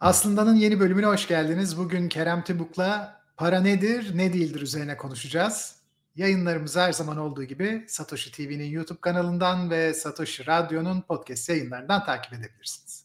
Aslında'nın 0.00 0.56
yeni 0.56 0.80
bölümüne 0.80 1.06
hoş 1.06 1.28
geldiniz. 1.28 1.78
Bugün 1.78 2.08
Kerem 2.08 2.44
Tibuk'la 2.44 3.20
para 3.36 3.60
nedir, 3.60 4.18
ne 4.18 4.32
değildir 4.32 4.60
üzerine 4.60 4.96
konuşacağız. 4.96 5.76
Yayınlarımızı 6.16 6.80
her 6.80 6.92
zaman 6.92 7.16
olduğu 7.16 7.44
gibi 7.44 7.84
Satoshi 7.88 8.32
TV'nin 8.32 8.70
YouTube 8.70 9.00
kanalından 9.00 9.70
ve 9.70 9.94
Satoshi 9.94 10.46
Radyo'nun 10.46 11.00
podcast 11.00 11.48
yayınlarından 11.48 12.04
takip 12.04 12.32
edebilirsiniz. 12.32 13.04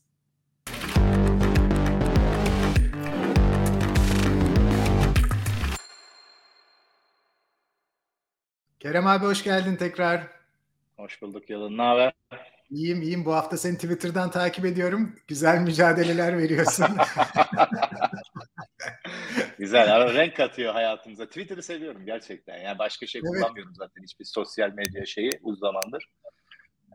Kerem 8.80 9.08
abi 9.08 9.26
hoş 9.26 9.44
geldin 9.44 9.76
tekrar. 9.76 10.28
Hoş 10.98 11.22
bulduk 11.22 11.50
Yalın. 11.50 11.78
Ne 11.78 11.82
haber? 11.82 12.14
İyiyim 12.74 13.02
iyiyim. 13.02 13.26
Bu 13.26 13.34
hafta 13.34 13.58
seni 13.58 13.76
Twitter'dan 13.76 14.32
takip 14.32 14.66
ediyorum. 14.66 15.16
Güzel 15.28 15.62
mücadeleler 15.62 16.38
veriyorsun. 16.38 16.86
Güzel. 19.58 19.96
Ara 19.96 20.14
renk 20.14 20.36
katıyor 20.36 20.74
hayatımıza. 20.74 21.26
Twitter'ı 21.26 21.64
seviyorum 21.64 22.06
gerçekten. 22.06 22.58
Yani 22.58 22.80
başka 22.80 23.08
şey 23.08 23.22
evet. 23.22 23.42
kullanmıyorum 23.42 23.74
zaten. 23.76 24.04
Hiçbir 24.04 24.26
sosyal 24.26 24.74
medya 24.74 25.06
şeyi 25.06 25.30
uzun 25.42 25.60
zamandır. 25.60 26.10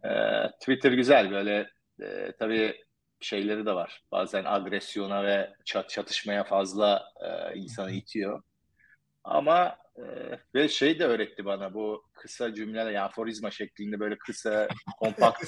Ee, 0.04 0.50
Twitter 0.60 0.92
güzel. 0.92 1.30
Böyle 1.30 1.70
e, 2.02 2.32
tabii 2.38 2.76
şeyleri 3.20 3.66
de 3.66 3.74
var. 3.74 4.02
Bazen 4.12 4.44
agresyona 4.44 5.24
ve 5.24 5.50
çat 5.64 5.88
çatışmaya 5.88 6.44
fazla 6.44 7.04
e, 7.20 7.58
insanı 7.58 7.90
itiyor. 7.90 8.42
Ama 9.24 9.76
ve 10.54 10.68
şey 10.68 10.98
de 10.98 11.06
öğretti 11.06 11.44
bana 11.44 11.74
bu 11.74 12.04
kısa 12.14 12.54
cümleler 12.54 12.86
yani 12.86 13.00
aforizma 13.00 13.50
şeklinde 13.50 14.00
böyle 14.00 14.18
kısa 14.18 14.68
kompakt 14.98 15.44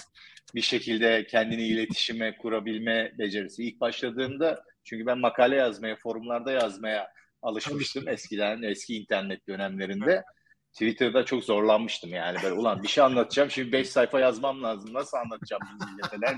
bir 0.54 0.60
şekilde 0.62 1.26
kendini 1.26 1.62
iletişime 1.62 2.36
kurabilme 2.36 3.12
becerisi. 3.18 3.64
İlk 3.64 3.80
başladığımda 3.80 4.64
çünkü 4.84 5.06
ben 5.06 5.18
makale 5.18 5.56
yazmaya, 5.56 5.96
forumlarda 5.96 6.52
yazmaya 6.52 7.08
alışmıştım 7.42 8.08
eskiden, 8.08 8.62
eski 8.62 8.96
internet 8.96 9.48
dönemlerinde. 9.48 10.24
Twitter'da 10.72 11.24
çok 11.24 11.44
zorlanmıştım 11.44 12.10
yani 12.10 12.38
böyle 12.42 12.54
ulan 12.54 12.82
bir 12.82 12.88
şey 12.88 13.04
anlatacağım 13.04 13.50
şimdi 13.50 13.72
5 13.72 13.88
sayfa 13.88 14.20
yazmam 14.20 14.62
lazım 14.62 14.94
nasıl 14.94 15.16
anlatacağım 15.16 15.62
bu 15.80 15.86
millete? 15.86 16.36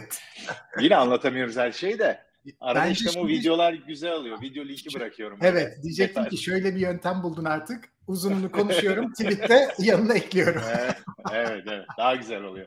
Yine 0.80 0.96
anlatamıyoruz 0.96 1.56
her 1.56 1.72
şeyi 1.72 1.98
de 1.98 2.24
Arada 2.60 2.86
işte 2.86 3.10
şimdi... 3.10 3.24
bu 3.24 3.28
videolar 3.28 3.72
güzel 3.72 4.12
oluyor. 4.12 4.40
Video 4.40 4.64
linki 4.64 4.94
bırakıyorum. 4.94 5.38
Evet. 5.42 5.54
Böyle. 5.54 5.82
Diyecektim 5.82 6.24
ki 6.24 6.36
şöyle 6.36 6.74
bir 6.74 6.80
yöntem 6.80 7.22
buldun 7.22 7.44
artık. 7.44 7.84
Uzununu 8.06 8.52
konuşuyorum. 8.52 9.12
tweet'te 9.20 9.68
yanına 9.78 10.14
ekliyorum. 10.14 10.62
evet, 10.78 10.96
evet, 11.32 11.64
evet. 11.66 11.86
Daha 11.98 12.14
güzel 12.14 12.42
oluyor. 12.42 12.66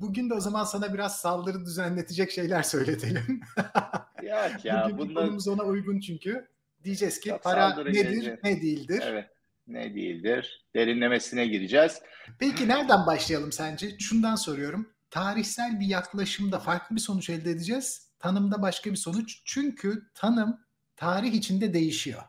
Bugün 0.00 0.30
de 0.30 0.34
o 0.34 0.40
zaman 0.40 0.64
sana 0.64 0.94
biraz 0.94 1.20
saldırı 1.20 1.64
düzenletecek 1.64 2.30
şeyler 2.30 2.62
söyletelim. 2.62 3.40
Yok 4.22 4.64
ya. 4.64 4.84
Bugünkü 4.84 4.98
bundan... 4.98 5.24
konumuz 5.24 5.48
ona 5.48 5.62
uygun 5.62 6.00
çünkü. 6.00 6.48
Diyeceğiz 6.84 7.20
ki 7.20 7.28
Çok 7.28 7.42
para 7.42 7.74
nedir, 7.74 7.92
gelecek. 7.92 8.44
ne 8.44 8.62
değildir? 8.62 9.02
Evet. 9.06 9.30
Ne 9.66 9.94
değildir? 9.94 10.66
Derinlemesine 10.74 11.46
gireceğiz. 11.46 12.02
Peki 12.38 12.68
nereden 12.68 13.06
başlayalım 13.06 13.52
sence? 13.52 13.98
Şundan 13.98 14.34
soruyorum. 14.34 14.88
Tarihsel 15.10 15.80
bir 15.80 15.86
yaklaşımda 15.86 16.58
farklı 16.58 16.96
bir 16.96 17.00
sonuç 17.00 17.30
elde 17.30 17.50
edeceğiz 17.50 18.07
tanımda 18.18 18.62
başka 18.62 18.90
bir 18.90 18.96
sonuç. 18.96 19.42
Çünkü 19.44 20.02
tanım 20.14 20.60
tarih 20.96 21.32
içinde 21.32 21.74
değişiyor. 21.74 22.22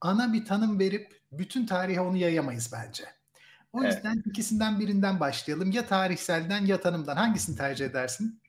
Ana 0.00 0.32
bir 0.32 0.44
tanım 0.44 0.78
verip 0.78 1.20
bütün 1.32 1.66
tarihe 1.66 2.00
onu 2.00 2.16
yayamayız 2.16 2.72
bence. 2.72 3.04
O 3.72 3.82
evet. 3.82 3.94
yüzden 3.94 4.22
ikisinden 4.26 4.80
birinden 4.80 5.20
başlayalım. 5.20 5.70
Ya 5.70 5.86
tarihselden 5.86 6.66
ya 6.66 6.80
tanımdan. 6.80 7.16
Hangisini 7.16 7.56
tercih 7.56 7.86
edersin? 7.86 8.40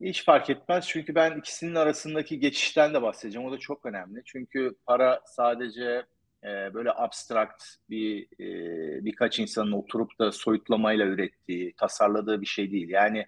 Hiç 0.00 0.24
fark 0.24 0.50
etmez. 0.50 0.86
Çünkü 0.88 1.14
ben 1.14 1.38
ikisinin 1.38 1.74
arasındaki 1.74 2.40
geçişten 2.40 2.94
de 2.94 3.02
bahsedeceğim. 3.02 3.48
O 3.48 3.52
da 3.52 3.58
çok 3.58 3.86
önemli. 3.86 4.22
Çünkü 4.24 4.74
para 4.86 5.20
sadece 5.26 6.06
e, 6.44 6.74
böyle 6.74 6.92
abstrakt 6.92 7.64
bir 7.90 8.22
e, 8.24 9.04
birkaç 9.04 9.38
insanın 9.38 9.72
oturup 9.72 10.18
da 10.18 10.32
soyutlamayla 10.32 11.06
ürettiği, 11.06 11.74
tasarladığı 11.76 12.40
bir 12.40 12.46
şey 12.46 12.70
değil. 12.72 12.88
Yani 12.88 13.26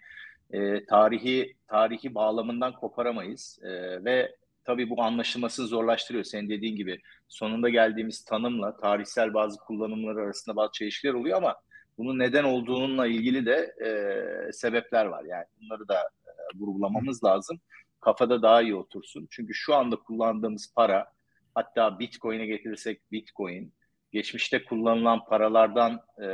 e, 0.55 0.87
tarihi 0.87 1.55
tarihi 1.69 2.15
bağlamından 2.15 2.73
koparamayız 2.73 3.59
e, 3.63 3.71
ve 4.05 4.37
tabii 4.65 4.91
bu 4.91 5.03
anlaşılması 5.03 5.67
zorlaştırıyor. 5.67 6.25
Senin 6.25 6.49
dediğin 6.49 6.77
gibi 6.77 7.01
sonunda 7.29 7.69
geldiğimiz 7.69 8.25
tanımla 8.25 8.77
tarihsel 8.77 9.35
bazı 9.35 9.59
kullanımları 9.59 10.21
arasında 10.21 10.57
bazı 10.57 10.73
çelişkiler 10.73 11.15
oluyor 11.15 11.37
ama 11.37 11.57
bunun 11.99 12.19
neden 12.19 12.45
olduğununla 12.45 13.07
ilgili 13.07 13.47
de 13.47 13.75
e, 13.87 14.53
sebepler 14.53 15.07
var. 15.07 15.25
Yani 15.25 15.45
bunları 15.61 15.89
da 15.89 15.99
e, 16.01 16.59
vurgulamamız 16.59 17.25
lazım. 17.25 17.61
Kafada 18.01 18.43
daha 18.43 18.63
iyi 18.63 18.75
otursun. 18.75 19.27
Çünkü 19.31 19.55
şu 19.55 19.75
anda 19.75 19.97
kullandığımız 19.97 20.73
para 20.77 21.07
hatta 21.55 21.99
Bitcoin'e 21.99 22.47
getirirsek 22.47 23.13
Bitcoin 23.13 23.73
geçmişte 24.13 24.65
kullanılan 24.65 25.25
paralardan 25.25 26.01
e, 26.23 26.27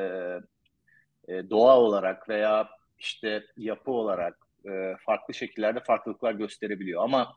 e, 1.28 1.50
doğa 1.50 1.78
olarak 1.78 2.28
veya 2.28 2.68
işte 3.00 3.44
yapı 3.56 3.90
olarak 3.90 4.38
e, 4.66 4.94
farklı 5.06 5.34
şekillerde 5.34 5.80
farklılıklar 5.80 6.32
gösterebiliyor. 6.32 7.04
Ama 7.04 7.34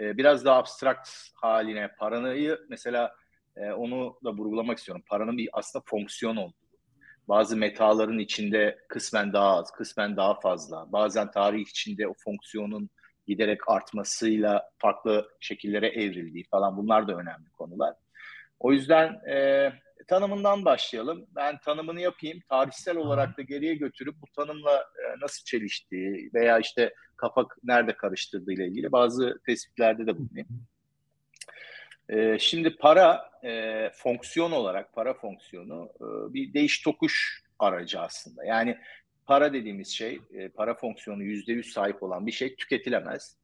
e, 0.00 0.16
biraz 0.16 0.44
daha 0.44 0.58
abstrakt 0.58 1.10
haline 1.34 1.88
paranayı 1.98 2.58
mesela 2.68 3.14
e, 3.56 3.72
onu 3.72 4.18
da 4.24 4.32
vurgulamak 4.32 4.78
istiyorum. 4.78 5.04
Paranın 5.08 5.38
bir 5.38 5.48
aslında 5.52 5.84
fonksiyon 5.86 6.36
olduğu. 6.36 6.66
Bazı 7.28 7.56
metaların 7.56 8.18
içinde 8.18 8.78
kısmen 8.88 9.32
daha 9.32 9.56
az, 9.56 9.70
kısmen 9.70 10.16
daha 10.16 10.40
fazla. 10.40 10.92
Bazen 10.92 11.30
tarih 11.30 11.60
içinde 11.60 12.08
o 12.08 12.14
fonksiyonun 12.24 12.90
giderek 13.26 13.68
artmasıyla 13.68 14.70
farklı 14.78 15.28
şekillere 15.40 15.88
evrildiği 15.88 16.44
falan 16.50 16.76
bunlar 16.76 17.08
da 17.08 17.12
önemli 17.12 17.50
konular. 17.50 17.94
O 18.60 18.72
yüzden 18.72 19.12
e, 19.28 19.72
tanımından 20.08 20.64
başlayalım. 20.64 21.26
Ben 21.36 21.58
tanımını 21.58 22.00
yapayım. 22.00 22.40
Tarihsel 22.48 22.96
olarak 22.96 23.38
da 23.38 23.42
geriye 23.42 23.74
götürüp 23.74 24.14
bu 24.22 24.26
tanımla 24.36 24.76
e, 24.76 25.20
nasıl 25.20 25.44
çeliştiği 25.44 26.30
veya 26.34 26.58
işte 26.58 26.94
kafa 27.16 27.46
nerede 27.64 27.96
karıştırdığı 27.96 28.52
ile 28.52 28.66
ilgili 28.66 28.92
bazı 28.92 29.40
tespitlerde 29.46 30.06
de 30.06 30.18
bulunayım. 30.18 30.48
E, 32.08 32.38
şimdi 32.38 32.76
para 32.76 33.30
e, 33.44 33.90
fonksiyon 33.94 34.52
olarak 34.52 34.92
para 34.92 35.14
fonksiyonu 35.14 35.90
e, 36.00 36.34
bir 36.34 36.54
değiş 36.54 36.82
tokuş 36.82 37.42
aracı 37.58 38.00
aslında. 38.00 38.44
Yani 38.44 38.78
para 39.26 39.52
dediğimiz 39.52 39.88
şey, 39.88 40.20
e, 40.34 40.48
para 40.48 40.74
fonksiyonu 40.74 41.22
yüzde 41.22 41.52
yüz 41.52 41.72
sahip 41.72 42.02
olan 42.02 42.26
bir 42.26 42.32
şey 42.32 42.56
tüketilemez. 42.56 43.36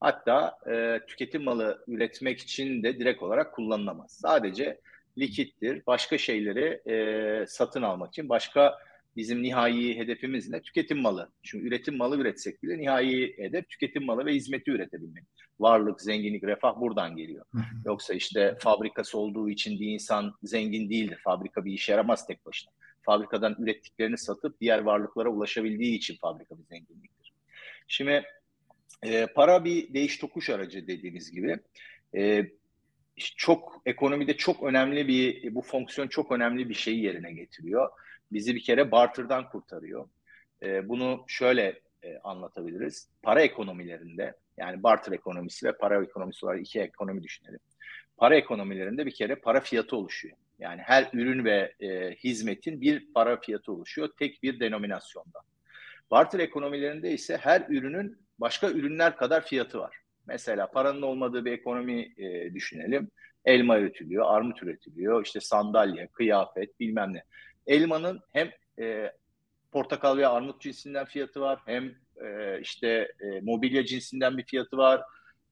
Hatta 0.00 0.58
e, 0.70 1.00
tüketim 1.06 1.44
malı 1.44 1.84
üretmek 1.86 2.40
için 2.40 2.82
de 2.82 2.98
direkt 2.98 3.22
olarak 3.22 3.54
kullanılamaz. 3.54 4.12
Sadece 4.22 4.80
likittir. 5.18 5.82
Başka 5.86 6.18
şeyleri 6.18 6.90
e, 6.90 7.46
satın 7.46 7.82
almak 7.82 8.08
için 8.08 8.28
başka 8.28 8.78
bizim 9.16 9.42
nihai 9.42 9.98
hedefimiz 9.98 10.50
ne? 10.50 10.62
Tüketim 10.62 10.98
malı. 10.98 11.30
Çünkü 11.42 11.66
üretim 11.66 11.96
malı 11.96 12.20
üretsek 12.20 12.62
bile 12.62 12.78
nihai 12.78 13.34
hedef 13.38 13.68
tüketim 13.68 14.04
malı 14.04 14.26
ve 14.26 14.34
hizmeti 14.34 14.70
üretebilmek. 14.70 15.24
Varlık, 15.60 16.00
zenginlik, 16.00 16.44
refah 16.44 16.80
buradan 16.80 17.16
geliyor. 17.16 17.44
Yoksa 17.84 18.14
işte 18.14 18.56
fabrikası 18.60 19.18
olduğu 19.18 19.48
için 19.50 19.80
bir 19.80 19.86
insan 19.86 20.34
zengin 20.42 20.90
değildir. 20.90 21.18
Fabrika 21.24 21.64
bir 21.64 21.72
işe 21.72 21.92
yaramaz 21.92 22.26
tek 22.26 22.46
başına. 22.46 22.72
Fabrikadan 23.02 23.56
ürettiklerini 23.58 24.18
satıp 24.18 24.60
diğer 24.60 24.78
varlıklara 24.78 25.28
ulaşabildiği 25.28 25.96
için 25.96 26.16
fabrika 26.20 26.58
bir 26.58 26.64
zenginliktir. 26.64 27.32
Şimdi 27.88 28.22
e, 29.02 29.26
para 29.26 29.64
bir 29.64 29.94
değiş 29.94 30.18
tokuş 30.18 30.50
aracı 30.50 30.86
dediğimiz 30.86 31.30
gibi. 31.30 31.58
E, 32.14 32.50
çok 33.20 33.82
ekonomide 33.86 34.36
çok 34.36 34.62
önemli 34.62 35.08
bir 35.08 35.54
bu 35.54 35.62
fonksiyon 35.62 36.08
çok 36.08 36.32
önemli 36.32 36.68
bir 36.68 36.74
şeyi 36.74 37.02
yerine 37.02 37.32
getiriyor. 37.32 37.90
Bizi 38.32 38.54
bir 38.54 38.62
kere 38.62 38.90
barter'dan 38.90 39.48
kurtarıyor. 39.48 40.08
E, 40.62 40.88
bunu 40.88 41.24
şöyle 41.26 41.80
e, 42.02 42.18
anlatabiliriz. 42.18 43.08
Para 43.22 43.42
ekonomilerinde 43.42 44.34
yani 44.56 44.82
barter 44.82 45.12
ekonomisi 45.12 45.66
ve 45.66 45.72
para 45.72 46.02
ekonomisi 46.02 46.46
olarak 46.46 46.60
iki 46.60 46.80
ekonomi 46.80 47.22
düşünelim. 47.22 47.60
Para 48.16 48.36
ekonomilerinde 48.36 49.06
bir 49.06 49.14
kere 49.14 49.34
para 49.34 49.60
fiyatı 49.60 49.96
oluşuyor. 49.96 50.36
Yani 50.58 50.82
her 50.84 51.10
ürün 51.12 51.44
ve 51.44 51.74
e, 51.80 52.14
hizmetin 52.14 52.80
bir 52.80 53.12
para 53.14 53.40
fiyatı 53.40 53.72
oluşuyor 53.72 54.08
tek 54.18 54.42
bir 54.42 54.60
denominasyonda. 54.60 55.38
Barter 56.10 56.38
ekonomilerinde 56.38 57.12
ise 57.12 57.36
her 57.36 57.66
ürünün 57.68 58.18
başka 58.38 58.70
ürünler 58.70 59.16
kadar 59.16 59.46
fiyatı 59.46 59.78
var. 59.78 59.99
Mesela 60.26 60.70
paranın 60.70 61.02
olmadığı 61.02 61.44
bir 61.44 61.52
ekonomi 61.52 62.12
e, 62.16 62.54
düşünelim. 62.54 63.10
Elma 63.44 63.78
üretiliyor, 63.78 64.24
armut 64.28 64.62
üretiliyor, 64.62 65.24
işte 65.24 65.40
sandalye, 65.40 66.06
kıyafet 66.06 66.80
bilmem 66.80 67.14
ne. 67.14 67.24
Elmanın 67.66 68.20
hem 68.32 68.50
e, 68.78 69.12
portakal 69.72 70.16
veya 70.16 70.30
armut 70.30 70.60
cinsinden 70.60 71.04
fiyatı 71.04 71.40
var, 71.40 71.60
hem 71.66 71.94
e, 72.24 72.60
işte 72.60 73.12
e, 73.20 73.40
mobilya 73.40 73.84
cinsinden 73.84 74.38
bir 74.38 74.44
fiyatı 74.44 74.76
var. 74.76 75.02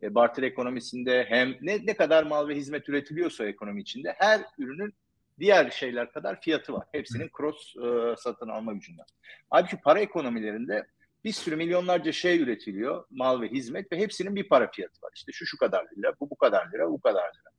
E, 0.03 0.15
barter 0.15 0.43
ekonomisinde 0.43 1.25
hem 1.29 1.57
ne, 1.61 1.87
ne 1.87 1.97
kadar 1.97 2.23
mal 2.23 2.49
ve 2.49 2.55
hizmet 2.55 2.89
üretiliyorsa 2.89 3.47
ekonomi 3.47 3.81
içinde 3.81 4.15
her 4.19 4.41
ürünün 4.59 4.95
diğer 5.39 5.71
şeyler 5.71 6.13
kadar 6.13 6.41
fiyatı 6.41 6.73
var. 6.73 6.87
Hepsinin 6.93 7.31
cross 7.37 7.77
e, 7.77 8.17
satın 8.17 8.49
alma 8.49 8.73
gücünden. 8.73 9.07
Halbuki 9.51 9.81
para 9.81 10.01
ekonomilerinde 10.01 10.87
bir 11.25 11.33
sürü 11.33 11.57
milyonlarca 11.57 12.13
şey 12.13 12.41
üretiliyor, 12.41 13.05
mal 13.11 13.41
ve 13.41 13.49
hizmet 13.49 13.93
ve 13.93 13.99
hepsinin 13.99 14.37
bir 14.37 14.49
para 14.49 14.71
fiyatı 14.71 15.03
var. 15.03 15.13
İşte 15.15 15.33
şu 15.33 15.47
şu 15.47 15.59
kadar 15.59 15.87
lira, 15.99 16.13
bu 16.21 16.31
bu 16.31 16.37
kadar 16.37 16.73
lira, 16.73 16.91
bu 16.91 17.01
kadar 17.01 17.23
lira. 17.23 17.51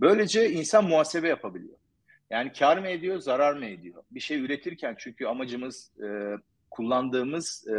Böylece 0.00 0.50
insan 0.50 0.84
muhasebe 0.84 1.28
yapabiliyor. 1.28 1.78
Yani 2.30 2.52
kar 2.52 2.78
mı 2.78 2.88
ediyor, 2.88 3.18
zarar 3.18 3.54
mı 3.54 3.66
ediyor? 3.66 4.02
Bir 4.10 4.20
şey 4.20 4.40
üretirken 4.40 4.96
çünkü 4.98 5.26
amacımız 5.26 5.92
e, 6.04 6.34
kullandığımız 6.70 7.68
e, 7.68 7.76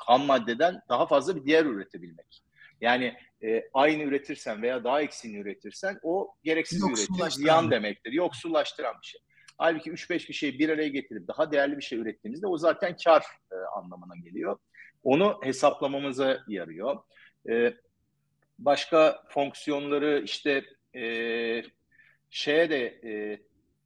ham 0.00 0.22
maddeden 0.22 0.80
daha 0.88 1.06
fazla 1.06 1.36
bir 1.36 1.44
diğer 1.44 1.64
üretebilmek. 1.64 2.42
Yani 2.80 3.14
e, 3.42 3.62
aynı 3.74 4.02
üretirsen 4.02 4.62
veya 4.62 4.84
daha 4.84 5.02
eksiğini 5.02 5.38
üretirsen 5.38 5.98
o 6.02 6.34
gereksiz 6.44 6.82
üretim, 6.82 7.30
ziyan 7.30 7.70
demektir. 7.70 8.12
Yoksullaştıran 8.12 8.94
bir 9.02 9.06
şey. 9.06 9.20
Halbuki 9.58 9.90
3-5 9.90 10.28
bir 10.28 10.34
şeyi 10.34 10.58
bir 10.58 10.68
araya 10.68 10.88
getirip 10.88 11.28
daha 11.28 11.52
değerli 11.52 11.76
bir 11.76 11.82
şey 11.82 11.98
ürettiğimizde 11.98 12.46
o 12.46 12.58
zaten 12.58 12.96
kar 13.04 13.24
e, 13.52 13.54
anlamına 13.76 14.16
geliyor. 14.16 14.58
Onu 15.02 15.40
hesaplamamıza 15.42 16.38
yarıyor. 16.48 16.96
E, 17.48 17.74
başka 18.58 19.24
fonksiyonları 19.28 20.22
işte 20.24 20.64
e, 20.94 21.02
şeye 22.30 22.70
de 22.70 23.00
e, 23.04 23.38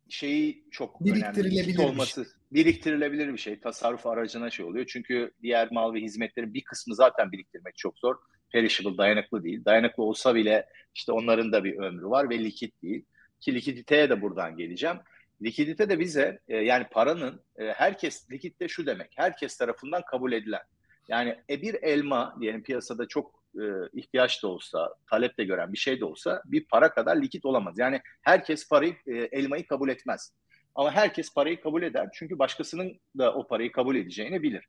şeyi 0.08 0.64
çok 0.70 1.04
biriktirilebilir 1.04 1.78
önemli. 1.78 1.90
olması. 1.90 2.24
Şey. 2.24 2.32
Biriktirilebilir 2.52 3.32
bir 3.32 3.38
şey. 3.38 3.60
Tasarruf 3.60 4.06
aracına 4.06 4.50
şey 4.50 4.66
oluyor. 4.66 4.86
Çünkü 4.88 5.30
diğer 5.42 5.72
mal 5.72 5.94
ve 5.94 6.00
hizmetlerin 6.00 6.54
bir 6.54 6.64
kısmı 6.64 6.94
zaten 6.94 7.32
biriktirmek 7.32 7.76
çok 7.76 7.98
zor. 7.98 8.16
Perishable, 8.52 8.98
dayanıklı 8.98 9.44
değil. 9.44 9.64
Dayanıklı 9.64 10.02
olsa 10.02 10.34
bile 10.34 10.68
işte 10.94 11.12
onların 11.12 11.52
da 11.52 11.64
bir 11.64 11.78
ömrü 11.78 12.06
var 12.06 12.30
ve 12.30 12.38
likit 12.38 12.82
değil. 12.82 13.04
Ki 13.40 13.54
likiditeye 13.54 14.10
de 14.10 14.22
buradan 14.22 14.56
geleceğim. 14.56 14.96
Likidite 15.42 15.88
de 15.88 15.98
bize 15.98 16.40
e, 16.48 16.56
yani 16.56 16.86
paranın 16.90 17.44
e, 17.58 17.64
herkes 17.64 18.30
likitte 18.30 18.68
şu 18.68 18.86
demek. 18.86 19.12
Herkes 19.16 19.56
tarafından 19.56 20.02
kabul 20.10 20.32
edilen. 20.32 20.62
Yani 21.08 21.36
e, 21.50 21.62
bir 21.62 21.74
elma 21.74 22.36
diyelim 22.40 22.62
piyasada 22.62 23.08
çok 23.08 23.44
e, 23.54 23.64
ihtiyaç 23.92 24.42
da 24.42 24.48
olsa, 24.48 24.94
talep 25.10 25.38
de 25.38 25.44
gören 25.44 25.72
bir 25.72 25.78
şey 25.78 26.00
de 26.00 26.04
olsa 26.04 26.42
bir 26.44 26.64
para 26.64 26.94
kadar 26.94 27.16
likit 27.16 27.44
olamaz. 27.44 27.74
Yani 27.78 28.00
herkes 28.22 28.68
parayı 28.68 28.96
e, 29.06 29.14
elmayı 29.14 29.66
kabul 29.66 29.88
etmez. 29.88 30.32
Ama 30.74 30.92
herkes 30.92 31.34
parayı 31.34 31.60
kabul 31.60 31.82
eder. 31.82 32.08
Çünkü 32.14 32.38
başkasının 32.38 33.00
da 33.18 33.34
o 33.34 33.46
parayı 33.46 33.72
kabul 33.72 33.96
edeceğini 33.96 34.42
bilir. 34.42 34.68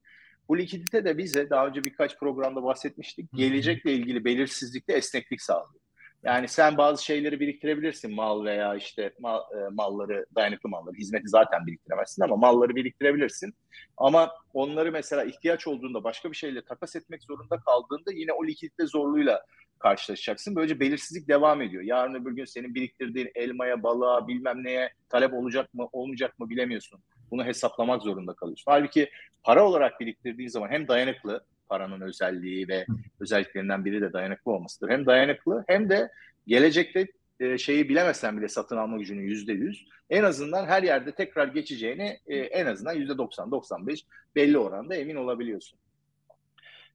Bu 0.50 0.58
likidite 0.58 1.06
de 1.06 1.18
bize 1.18 1.50
daha 1.50 1.68
önce 1.68 1.84
birkaç 1.84 2.20
programda 2.20 2.64
bahsetmiştik. 2.64 3.30
Gelecekle 3.34 3.94
ilgili 3.94 4.26
belirsizlikte 4.26 4.94
esneklik 4.94 5.42
sağlıyor. 5.42 5.81
Yani 6.24 6.48
sen 6.48 6.78
bazı 6.78 7.06
şeyleri 7.06 7.40
biriktirebilirsin 7.40 8.16
mal 8.16 8.46
veya 8.46 8.76
işte 8.76 9.14
mal, 9.20 9.40
e, 9.40 9.70
malları, 9.72 10.26
dayanıklı 10.36 10.70
malları, 10.70 10.96
hizmeti 10.96 11.28
zaten 11.28 11.68
biriktiremezsin 11.68 12.24
ama 12.24 12.36
malları 12.36 12.76
biriktirebilirsin. 12.76 13.54
Ama 13.98 14.32
onları 14.54 14.92
mesela 14.92 15.24
ihtiyaç 15.24 15.68
olduğunda 15.68 16.04
başka 16.04 16.32
bir 16.32 16.36
şeyle 16.36 16.66
takas 16.66 16.96
etmek 16.96 17.24
zorunda 17.24 17.60
kaldığında 17.60 18.12
yine 18.14 18.34
o 18.34 18.46
likidite 18.48 18.86
zorluğuyla 18.88 19.46
karşılaşacaksın. 19.80 20.56
Böylece 20.56 20.80
belirsizlik 20.80 21.28
devam 21.28 21.62
ediyor. 21.62 21.84
Yarın 21.84 22.14
öbür 22.14 22.32
gün 22.32 22.46
senin 22.46 22.76
biriktirdiğin 22.76 23.32
elmaya, 23.36 23.84
balığa, 23.84 24.28
bilmem 24.28 24.64
neye 24.64 24.94
talep 25.10 25.34
olacak 25.34 25.74
mı, 25.74 25.90
olmayacak 25.92 26.40
mı 26.40 26.50
bilemiyorsun. 26.50 27.04
Bunu 27.32 27.46
hesaplamak 27.46 28.02
zorunda 28.02 28.34
kalıyorsun. 28.34 28.72
Halbuki 28.72 29.10
para 29.44 29.64
olarak 29.68 30.00
biriktirdiğin 30.00 30.50
zaman 30.50 30.70
hem 30.70 30.88
dayanıklı 30.88 31.46
paranın 31.72 32.02
özelliği 32.02 32.68
ve 32.68 32.86
özelliklerinden 33.20 33.86
biri 33.86 34.02
de 34.02 34.14
dayanıklı 34.14 34.52
olmasıdır. 34.52 34.90
Hem 34.90 35.06
dayanıklı 35.06 35.64
hem 35.68 35.90
de 35.90 36.12
gelecekte 36.48 37.08
e, 37.40 37.58
şeyi 37.58 37.90
bilemesen 37.90 38.38
bile 38.38 38.48
satın 38.48 38.78
alma 38.78 38.98
gücünün 38.98 39.22
yüzde 39.22 39.54
yüz 39.54 39.88
en 40.10 40.24
azından 40.24 40.66
her 40.66 40.84
yerde 40.84 41.16
tekrar 41.16 41.48
geçeceğini 41.48 42.20
e, 42.28 42.38
en 42.38 42.66
azından 42.66 42.94
yüzde 42.94 43.14
90-95 43.14 44.04
belli 44.36 44.58
oranda 44.58 44.96
emin 44.96 45.16
olabiliyorsun. 45.16 45.80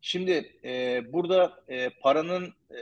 Şimdi 0.00 0.52
e, 0.64 1.02
burada 1.12 1.64
e, 1.68 1.90
paranın 1.90 2.54
e, 2.70 2.80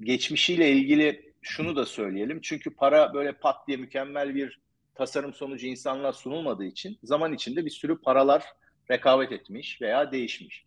geçmişiyle 0.00 0.70
ilgili 0.70 1.32
şunu 1.42 1.76
da 1.76 1.86
söyleyelim. 1.86 2.40
Çünkü 2.42 2.70
para 2.70 3.14
böyle 3.14 3.32
pat 3.32 3.66
diye 3.68 3.76
mükemmel 3.76 4.34
bir 4.34 4.60
tasarım 4.94 5.34
sonucu 5.34 5.66
insanlığa 5.66 6.12
sunulmadığı 6.12 6.64
için 6.64 6.98
zaman 7.02 7.32
içinde 7.32 7.64
bir 7.64 7.70
sürü 7.70 8.00
paralar 8.00 8.42
rekabet 8.90 9.32
etmiş 9.32 9.82
veya 9.82 10.12
değişmiş. 10.12 10.65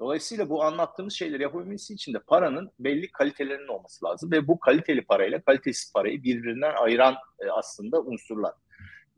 Dolayısıyla 0.00 0.48
bu 0.48 0.64
anlattığımız 0.64 1.14
şeyleri 1.14 1.42
yapabilmesi 1.42 1.94
için 1.94 2.14
de 2.14 2.18
paranın 2.18 2.70
belli 2.78 3.12
kalitelerinin 3.12 3.68
olması 3.68 4.04
lazım 4.04 4.32
ve 4.32 4.48
bu 4.48 4.58
kaliteli 4.58 5.02
parayla 5.02 5.40
kalitesiz 5.40 5.92
parayı 5.92 6.22
birbirinden 6.22 6.74
ayıran 6.74 7.14
e, 7.40 7.50
aslında 7.50 8.00
unsurlar. 8.00 8.52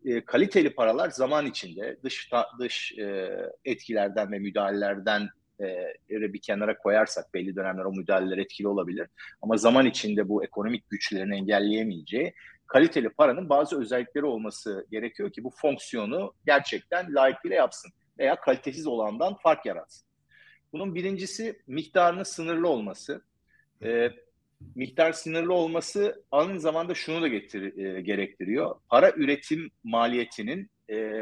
E, 0.05 0.25
kaliteli 0.25 0.75
paralar 0.75 1.11
zaman 1.11 1.47
içinde 1.47 1.99
dış 2.05 2.31
dış 2.61 2.93
e, 2.99 3.37
etkilerden 3.65 4.33
ve 4.33 4.39
müdahalelerden 4.39 5.29
e, 5.61 6.33
bir 6.33 6.41
kenara 6.41 6.79
koyarsak 6.79 7.35
belli 7.35 7.57
dönemler 7.57 7.85
o 7.85 7.93
müdahaleler 7.93 8.39
etkili 8.39 8.69
olabilir. 8.69 9.09
Ama 9.43 9.57
zaman 9.57 9.87
içinde 9.87 10.29
bu 10.29 10.45
ekonomik 10.45 10.91
güçlerini 10.91 11.37
engelleyemeyeceği 11.37 12.35
kaliteli 12.67 13.09
paranın 13.09 13.49
bazı 13.49 13.81
özellikleri 13.81 14.25
olması 14.25 14.87
gerekiyor 14.91 15.33
ki 15.33 15.45
bu 15.45 15.51
fonksiyonu 15.51 16.35
gerçekten 16.47 17.15
layıkıyla 17.15 17.57
yapsın 17.57 17.93
veya 18.19 18.37
kalitesiz 18.37 18.87
olandan 18.87 19.35
fark 19.35 19.67
yaratsın. 19.67 20.12
Bunun 20.73 20.95
birincisi 20.95 21.61
miktarının 21.67 22.23
sınırlı 22.23 22.69
olması. 22.69 23.23
E, 23.83 24.11
miktar 24.75 25.13
sınırlı 25.13 25.55
olması 25.55 26.25
aynı 26.31 26.61
zamanda 26.61 26.95
şunu 26.95 27.23
da 27.23 27.29
getir, 27.29 27.79
e, 27.79 28.01
gerektiriyor. 28.01 28.77
Para 28.89 29.11
üretim 29.11 29.71
maliyetinin 29.85 30.71
e, 30.91 31.21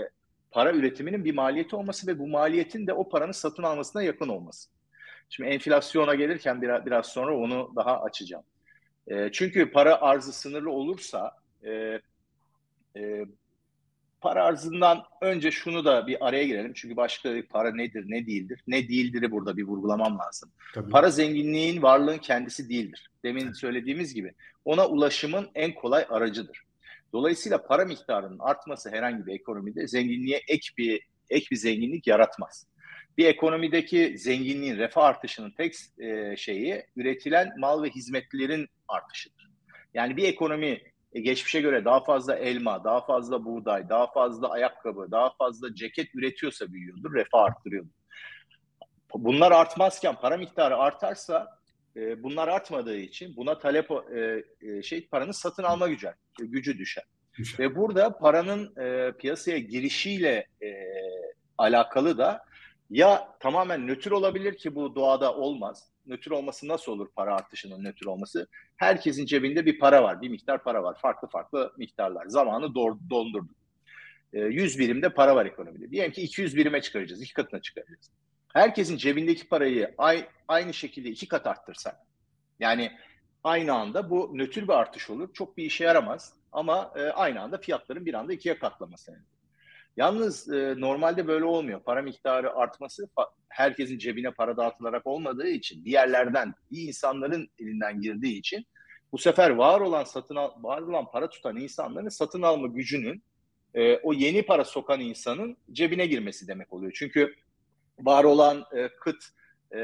para 0.51 0.73
üretiminin 0.73 1.25
bir 1.25 1.35
maliyeti 1.35 1.77
olması 1.77 2.07
ve 2.07 2.19
bu 2.19 2.29
maliyetin 2.29 2.87
de 2.87 2.93
o 2.93 3.09
paranın 3.09 3.33
satın 3.33 3.63
almasına 3.63 4.03
yakın 4.03 4.29
olması. 4.29 4.71
Şimdi 5.29 5.51
enflasyona 5.51 6.15
gelirken 6.15 6.63
biraz, 6.63 6.87
biraz 6.87 7.07
sonra 7.07 7.37
onu 7.37 7.73
daha 7.77 8.03
açacağım. 8.03 8.45
E, 9.09 9.33
çünkü 9.33 9.71
para 9.73 10.01
arzı 10.01 10.33
sınırlı 10.33 10.71
olursa 10.71 11.37
e, 11.65 12.01
e, 12.97 13.27
para 14.21 14.45
arzından 14.45 15.03
önce 15.21 15.51
şunu 15.51 15.85
da 15.85 16.07
bir 16.07 16.27
araya 16.29 16.45
girelim. 16.45 16.73
Çünkü 16.75 16.97
başka 16.97 17.35
para 17.51 17.75
nedir, 17.75 18.05
ne 18.09 18.27
değildir? 18.27 18.63
Ne 18.67 18.89
değildir'i 18.89 19.31
burada 19.31 19.57
bir 19.57 19.65
vurgulamam 19.65 20.19
lazım. 20.19 20.51
Tabii. 20.75 20.91
Para 20.91 21.11
zenginliğin, 21.11 21.83
varlığın 21.83 22.19
kendisi 22.19 22.69
değildir. 22.69 23.11
Demin 23.25 23.45
evet. 23.45 23.57
söylediğimiz 23.57 24.15
gibi 24.15 24.33
ona 24.65 24.89
ulaşımın 24.89 25.49
en 25.55 25.75
kolay 25.75 26.07
aracıdır. 26.11 26.63
Dolayısıyla 27.13 27.67
para 27.67 27.85
miktarının 27.85 28.39
artması 28.39 28.91
herhangi 28.91 29.27
bir 29.27 29.35
ekonomide 29.35 29.89
zenginliğe 29.89 30.41
ek 30.49 30.69
bir 30.79 31.01
ek 31.31 31.47
bir 31.51 31.57
zenginlik 31.57 32.07
yaratmaz. 32.07 32.67
Bir 33.19 33.27
ekonomideki 33.27 34.19
zenginliğin, 34.19 34.79
refah 34.79 35.05
artışının 35.05 35.51
tek 35.51 35.75
e, 35.99 36.37
şeyi 36.37 36.87
üretilen 36.97 37.53
mal 37.59 37.83
ve 37.83 37.91
hizmetlerin 37.91 38.69
artışıdır. 38.89 39.51
Yani 39.95 40.17
bir 40.17 40.25
ekonomi 40.25 40.81
e, 41.13 41.21
geçmişe 41.21 41.61
göre 41.61 41.85
daha 41.85 42.05
fazla 42.05 42.37
elma, 42.37 42.85
daha 42.85 43.07
fazla 43.07 43.45
buğday, 43.45 43.89
daha 43.89 44.13
fazla 44.13 44.51
ayakkabı, 44.51 45.11
daha 45.11 45.31
fazla 45.39 45.75
ceket 45.75 46.15
üretiyorsa 46.15 46.73
büyüyordur, 46.73 47.15
refah 47.15 47.45
arttırıyordur. 47.45 47.91
Bunlar 49.15 49.53
artmazken 49.53 50.15
para 50.15 50.37
miktarı 50.37 50.77
artarsa 50.77 51.61
e, 51.97 52.23
bunlar 52.23 52.49
artmadığı 52.49 52.99
için 52.99 53.37
buna 53.37 53.59
talep 53.59 53.91
e, 53.91 54.45
e, 54.61 54.83
şey 54.83 55.09
paranın 55.09 55.33
satın 55.33 55.63
alma 55.63 55.89
gücü 55.89 56.09
gücü 56.39 56.79
düşer. 56.79 57.05
düşer. 57.39 57.59
Ve 57.59 57.77
burada 57.77 58.19
paranın 58.19 58.77
e, 58.77 59.13
piyasaya 59.13 59.59
girişiyle 59.59 60.47
e, 60.63 60.69
alakalı 61.59 62.19
da 62.19 62.45
ya 62.91 63.37
tamamen 63.41 63.87
nötr 63.87 64.11
olabilir 64.11 64.57
ki 64.57 64.75
bu 64.75 64.95
doğada 64.95 65.35
olmaz 65.35 65.90
nötr 66.07 66.31
olması 66.31 66.69
nasıl 66.69 66.93
olur 66.93 67.09
para 67.17 67.35
artışının 67.35 67.85
nötr 67.85 68.07
olması? 68.07 68.49
Herkesin 68.77 69.27
cebinde 69.27 69.67
bir 69.67 69.79
para 69.79 70.03
var, 70.03 70.23
bir 70.23 70.29
miktar 70.29 70.63
para 70.63 70.83
var. 70.83 70.99
Farklı 70.99 71.29
farklı 71.29 71.73
miktarlar. 71.79 72.27
Zamanı 72.27 72.75
dondurduk. 73.11 73.57
E, 74.33 74.41
100 74.41 74.79
birimde 74.79 75.09
para 75.09 75.37
var 75.37 75.47
ekonomide. 75.47 75.91
Diyelim 75.91 76.13
ki 76.13 76.23
200 76.23 76.57
birime 76.57 76.81
çıkaracağız, 76.81 77.23
iki 77.23 77.35
katına 77.35 77.61
çıkaracağız. 77.61 78.11
Herkesin 78.53 78.97
cebindeki 78.97 79.49
parayı 79.49 79.95
ay, 79.99 80.29
aynı 80.49 80.75
şekilde 80.75 81.09
iki 81.09 81.29
kat 81.29 81.47
arttırsak, 81.47 81.97
yani 82.61 82.93
aynı 83.45 83.73
anda 83.73 84.11
bu 84.11 84.31
nötr 84.35 84.63
bir 84.63 84.73
artış 84.73 85.11
olur. 85.11 85.33
Çok 85.35 85.57
bir 85.57 85.65
işe 85.65 85.85
yaramaz 85.85 86.33
ama 86.53 86.93
e, 86.97 87.01
aynı 87.01 87.41
anda 87.41 87.59
fiyatların 87.59 88.07
bir 88.07 88.15
anda 88.15 88.33
ikiye 88.33 88.59
katlaması. 88.59 89.19
Yalnız 90.01 90.53
e, 90.53 90.75
normalde 90.79 91.27
böyle 91.27 91.45
olmuyor. 91.45 91.81
Para 91.81 92.03
miktarı 92.03 92.55
artması 92.55 93.09
herkesin 93.49 93.99
cebine 93.99 94.31
para 94.31 94.57
dağıtılarak 94.57 95.07
olmadığı 95.07 95.49
için 95.49 95.85
diğerlerden 95.85 96.55
iyi 96.71 96.89
insanların 96.89 97.49
elinden 97.59 98.01
girdiği 98.01 98.39
için 98.39 98.67
bu 99.13 99.19
sefer 99.19 99.51
var 99.51 99.81
olan 99.81 100.05
satın 100.05 100.37
al, 100.37 100.51
var 100.63 100.81
olan 100.83 101.11
para 101.11 101.31
tutan 101.31 101.57
insanların 101.57 102.09
satın 102.09 102.43
alma 102.43 102.67
gücünün 102.67 103.23
e, 103.75 103.97
o 103.97 104.13
yeni 104.13 104.43
para 104.43 104.65
sokan 104.65 105.01
insanın 105.01 105.57
cebine 105.73 106.07
girmesi 106.07 106.49
demek 106.49 106.73
oluyor. 106.73 106.93
Çünkü 106.95 107.35
var 107.99 108.25
olan 108.25 108.65
e, 108.77 108.89
kıt 108.89 109.25
e, 109.75 109.81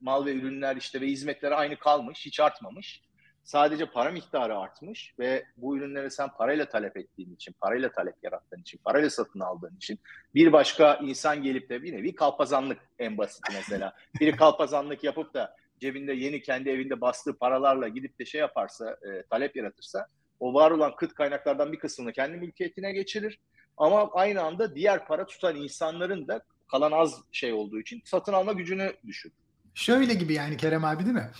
mal 0.00 0.26
ve 0.26 0.32
ürünler 0.32 0.76
işte 0.76 1.00
ve 1.00 1.06
hizmetler 1.06 1.52
aynı 1.52 1.76
kalmış, 1.76 2.26
hiç 2.26 2.40
artmamış. 2.40 3.02
Sadece 3.46 3.86
para 3.86 4.10
miktarı 4.10 4.58
artmış 4.58 5.14
ve 5.18 5.44
bu 5.56 5.76
ürünleri 5.76 6.10
sen 6.10 6.28
parayla 6.28 6.68
talep 6.68 6.96
ettiğin 6.96 7.34
için, 7.34 7.54
parayla 7.60 7.92
talep 7.92 8.14
yarattığın 8.22 8.60
için, 8.60 8.80
parayla 8.84 9.10
satın 9.10 9.40
aldığın 9.40 9.76
için 9.76 9.98
bir 10.34 10.52
başka 10.52 10.94
insan 10.94 11.42
gelip 11.42 11.68
de 11.68 11.82
bir 11.82 11.92
nevi 11.92 12.14
kalpazanlık 12.14 12.78
en 12.98 13.18
basit 13.18 13.44
mesela. 13.52 13.92
Biri 14.20 14.36
kalpazanlık 14.36 15.04
yapıp 15.04 15.34
da 15.34 15.56
cebinde 15.80 16.12
yeni 16.12 16.42
kendi 16.42 16.70
evinde 16.70 17.00
bastığı 17.00 17.38
paralarla 17.38 17.88
gidip 17.88 18.18
de 18.18 18.24
şey 18.24 18.40
yaparsa, 18.40 18.90
e, 18.90 19.22
talep 19.22 19.56
yaratırsa 19.56 20.06
o 20.40 20.54
var 20.54 20.70
olan 20.70 20.96
kıt 20.96 21.14
kaynaklardan 21.14 21.72
bir 21.72 21.78
kısmını 21.78 22.12
kendi 22.12 22.36
mülkiyetine 22.36 22.92
geçirir. 22.92 23.38
Ama 23.76 24.10
aynı 24.12 24.42
anda 24.42 24.74
diğer 24.74 25.06
para 25.06 25.26
tutan 25.26 25.56
insanların 25.56 26.28
da 26.28 26.42
kalan 26.68 26.92
az 26.92 27.22
şey 27.32 27.52
olduğu 27.52 27.80
için 27.80 28.02
satın 28.04 28.32
alma 28.32 28.52
gücünü 28.52 28.92
düşürür. 29.06 29.45
Şöyle 29.76 30.14
gibi 30.14 30.34
yani 30.34 30.56
Kerem 30.56 30.84
abi 30.84 31.04
değil 31.04 31.16
mi? 31.16 31.30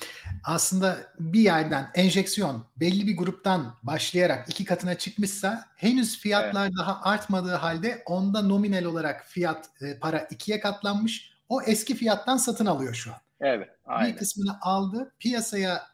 Aslında 0.44 0.96
bir 1.18 1.40
yerden 1.40 1.90
enjeksiyon 1.94 2.64
belli 2.76 3.06
bir 3.06 3.16
gruptan 3.16 3.74
başlayarak 3.82 4.48
iki 4.50 4.64
katına 4.64 4.94
çıkmışsa 4.94 5.64
henüz 5.76 6.18
fiyatlar 6.18 6.66
evet. 6.66 6.78
daha 6.78 7.02
artmadığı 7.02 7.54
halde 7.54 8.02
onda 8.06 8.42
nominal 8.42 8.84
olarak 8.84 9.24
fiyat 9.26 9.70
e, 9.82 9.98
para 9.98 10.18
ikiye 10.18 10.60
katlanmış. 10.60 11.32
O 11.48 11.62
eski 11.62 11.94
fiyattan 11.94 12.36
satın 12.36 12.66
alıyor 12.66 12.94
şu 12.94 13.10
an. 13.10 13.18
Evet. 13.40 13.68
Aynen. 13.84 14.12
Bir 14.12 14.18
kısmını 14.18 14.58
aldı. 14.60 15.14
Piyasaya 15.18 15.86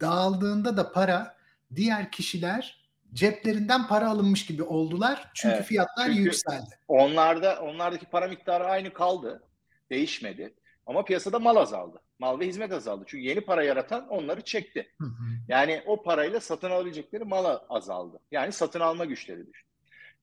dağıldığında 0.00 0.76
da 0.76 0.92
para 0.92 1.36
diğer 1.74 2.10
kişiler 2.10 2.84
ceplerinden 3.12 3.86
para 3.86 4.08
alınmış 4.08 4.46
gibi 4.46 4.62
oldular. 4.62 5.30
Çünkü 5.34 5.54
evet. 5.54 5.66
fiyatlar 5.66 6.06
Çünkü 6.06 6.20
yükseldi. 6.20 6.78
Onlarda 6.88 7.60
onlardaki 7.60 8.06
para 8.06 8.28
miktarı 8.28 8.64
aynı 8.64 8.92
kaldı. 8.92 9.42
Değişmedi. 9.90 10.54
Ama 10.86 11.04
piyasada 11.04 11.38
mal 11.38 11.56
azaldı. 11.56 12.00
Mal 12.18 12.40
ve 12.40 12.46
hizmet 12.46 12.72
azaldı. 12.72 13.04
Çünkü 13.06 13.24
yeni 13.24 13.40
para 13.40 13.64
yaratan 13.64 14.08
onları 14.08 14.40
çekti. 14.40 14.88
Hı 15.00 15.04
hı. 15.04 15.10
Yani 15.48 15.82
o 15.86 16.02
parayla 16.02 16.40
satın 16.40 16.70
alabilecekleri 16.70 17.24
mal 17.24 17.58
azaldı. 17.68 18.20
Yani 18.30 18.52
satın 18.52 18.80
alma 18.80 19.04
güçleri 19.04 19.46
düştü. 19.46 19.68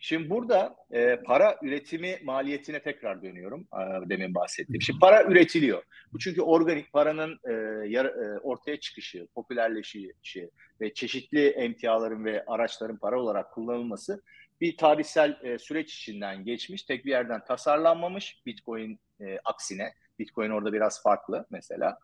Şimdi 0.04 0.30
burada 0.30 0.76
e, 0.92 1.16
para 1.16 1.58
üretimi 1.62 2.20
maliyetine 2.24 2.82
tekrar 2.82 3.24
dönüyorum 3.24 3.68
e, 3.74 4.10
demin 4.10 4.36
bahsettiğim. 4.36 4.82
Şimdi 4.82 5.00
para 5.00 5.24
üretiliyor. 5.24 5.84
Bu 6.14 6.20
çünkü 6.20 6.42
organik 6.42 6.94
paranın 6.94 7.40
e, 7.50 7.54
yar, 7.88 8.06
e, 8.06 8.40
ortaya 8.40 8.80
çıkışı, 8.80 9.28
popülerleşişi 9.36 10.50
ve 10.82 10.94
çeşitli 10.94 11.48
emtiaların 11.48 12.26
ve 12.26 12.44
araçların 12.48 12.98
para 12.98 13.20
olarak 13.20 13.52
kullanılması 13.52 14.22
bir 14.62 14.78
tarihsel 14.78 15.40
e, 15.44 15.58
süreç 15.58 15.94
içinden 15.94 16.46
geçmiş. 16.46 16.84
Tek 16.84 17.06
bir 17.06 17.10
yerden 17.10 17.46
tasarlanmamış 17.46 18.46
Bitcoin 18.46 19.00
e, 19.20 19.40
aksine. 19.46 19.94
Bitcoin 20.20 20.50
orada 20.50 20.74
biraz 20.74 21.04
farklı 21.04 21.46
mesela. 21.50 21.98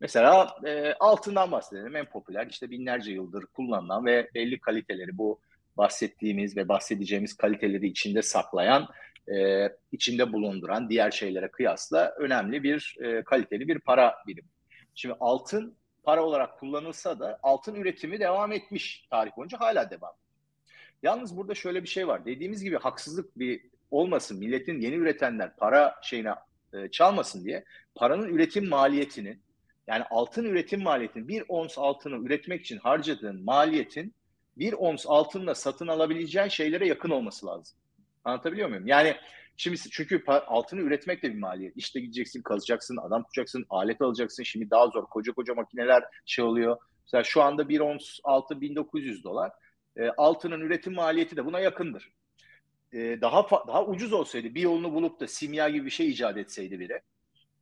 Mesela 0.00 0.56
e, 0.64 0.92
altından 0.92 1.52
bahsedelim. 1.52 1.96
En 1.96 2.06
popüler 2.06 2.46
işte 2.46 2.70
binlerce 2.70 3.12
yıldır 3.12 3.46
kullanılan 3.46 4.06
ve 4.06 4.30
belli 4.34 4.60
kaliteleri 4.60 5.18
bu 5.18 5.40
bahsettiğimiz 5.76 6.56
ve 6.56 6.68
bahsedeceğimiz 6.68 7.36
kaliteleri 7.36 7.86
içinde 7.86 8.22
saklayan, 8.22 8.88
e, 9.28 9.68
içinde 9.92 10.32
bulunduran 10.32 10.90
diğer 10.90 11.10
şeylere 11.10 11.50
kıyasla 11.50 12.14
önemli 12.18 12.62
bir 12.62 12.96
e, 13.00 13.24
kaliteli 13.24 13.68
bir 13.68 13.78
para 13.78 14.14
birimi. 14.26 14.48
Şimdi 14.94 15.16
altın 15.20 15.76
para 16.02 16.24
olarak 16.24 16.58
kullanılsa 16.58 17.20
da 17.20 17.38
altın 17.42 17.74
üretimi 17.74 18.20
devam 18.20 18.52
etmiş 18.52 19.06
tarih 19.10 19.36
boyunca 19.36 19.60
hala 19.60 19.90
devam. 19.90 20.12
Yalnız 21.02 21.36
burada 21.36 21.54
şöyle 21.54 21.82
bir 21.82 21.88
şey 21.88 22.08
var. 22.08 22.24
Dediğimiz 22.24 22.64
gibi 22.64 22.76
haksızlık 22.76 23.38
bir 23.38 23.62
olmasın. 23.90 24.38
Milletin 24.38 24.80
yeni 24.80 24.94
üretenler 24.94 25.56
para 25.56 25.94
şeyine 26.02 26.34
e, 26.76 26.90
çalmasın 26.90 27.44
diye 27.44 27.64
paranın 27.94 28.28
üretim 28.28 28.68
maliyetinin 28.68 29.42
yani 29.86 30.04
altın 30.10 30.44
üretim 30.44 30.82
maliyetinin 30.82 31.28
bir 31.28 31.44
ons 31.48 31.78
altını 31.78 32.26
üretmek 32.26 32.60
için 32.60 32.78
harcadığın 32.78 33.44
maliyetin 33.44 34.14
bir 34.58 34.72
ons 34.72 35.04
altınla 35.08 35.54
satın 35.54 35.86
alabileceğin 35.86 36.48
şeylere 36.48 36.88
yakın 36.88 37.10
olması 37.10 37.46
lazım. 37.46 37.78
Anlatabiliyor 38.24 38.68
muyum? 38.68 38.86
Yani 38.86 39.16
şimdi 39.56 39.76
çünkü 39.90 40.24
altını 40.26 40.80
üretmek 40.80 41.22
de 41.22 41.34
bir 41.34 41.38
maliyet. 41.38 41.76
İşte 41.76 42.00
gideceksin, 42.00 42.42
kazacaksın, 42.42 42.96
adam 42.96 43.22
tutacaksın, 43.22 43.66
alet 43.70 44.02
alacaksın. 44.02 44.42
Şimdi 44.42 44.70
daha 44.70 44.86
zor. 44.86 45.06
Koca 45.06 45.32
koca 45.32 45.54
makineler 45.54 46.04
şey 46.26 46.44
oluyor. 46.44 46.76
Mesela 47.04 47.24
şu 47.24 47.42
anda 47.42 47.68
bir 47.68 47.80
ons 47.80 48.18
altı 48.24 48.60
1900 48.60 49.24
dolar. 49.24 49.52
E, 49.96 50.08
altının 50.08 50.60
üretim 50.60 50.94
maliyeti 50.94 51.36
de 51.36 51.44
buna 51.44 51.60
yakındır. 51.60 52.12
E, 52.92 53.20
daha 53.20 53.66
daha 53.66 53.84
ucuz 53.84 54.12
olsaydı 54.12 54.54
bir 54.54 54.60
yolunu 54.60 54.92
bulup 54.92 55.20
da 55.20 55.28
simya 55.28 55.68
gibi 55.68 55.86
bir 55.86 55.90
şey 55.90 56.08
icat 56.10 56.36
etseydi 56.36 56.80
biri 56.80 57.00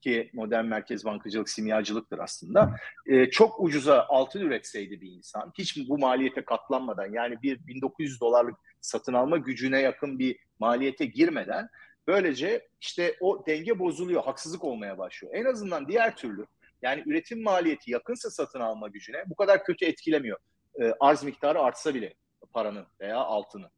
ki 0.05 0.31
modern 0.33 0.65
merkez 0.65 1.05
bankacılık 1.05 1.49
simyacılıktır 1.49 2.19
aslında. 2.19 2.77
E, 3.07 3.31
çok 3.31 3.61
ucuza 3.61 4.07
altın 4.09 4.41
üretseydi 4.41 5.01
bir 5.01 5.13
insan, 5.13 5.53
hiç 5.59 5.89
bu 5.89 5.99
maliyete 5.99 6.45
katlanmadan 6.45 7.13
yani 7.13 7.43
bir 7.43 7.67
1900 7.67 8.21
dolarlık 8.21 8.55
satın 8.81 9.13
alma 9.13 9.37
gücüne 9.37 9.81
yakın 9.81 10.19
bir 10.19 10.39
maliyete 10.59 11.07
girmeden 11.07 11.69
böylece 12.07 12.69
işte 12.81 13.17
o 13.21 13.47
denge 13.47 13.79
bozuluyor, 13.79 14.25
haksızlık 14.25 14.65
olmaya 14.65 14.99
başlıyor. 14.99 15.35
En 15.35 15.45
azından 15.45 15.89
diğer 15.89 16.17
türlü 16.17 16.47
yani 16.83 17.03
üretim 17.07 17.43
maliyeti 17.43 17.91
yakınsa 17.91 18.31
satın 18.31 18.61
alma 18.61 18.89
gücüne 18.89 19.25
bu 19.27 19.35
kadar 19.35 19.65
kötü 19.65 19.85
etkilemiyor. 19.85 20.39
E, 20.81 20.93
arz 21.01 21.23
miktarı 21.23 21.61
artsa 21.61 21.95
bile 21.95 22.15
paranın 22.53 22.87
veya 23.01 23.19
altının. 23.19 23.71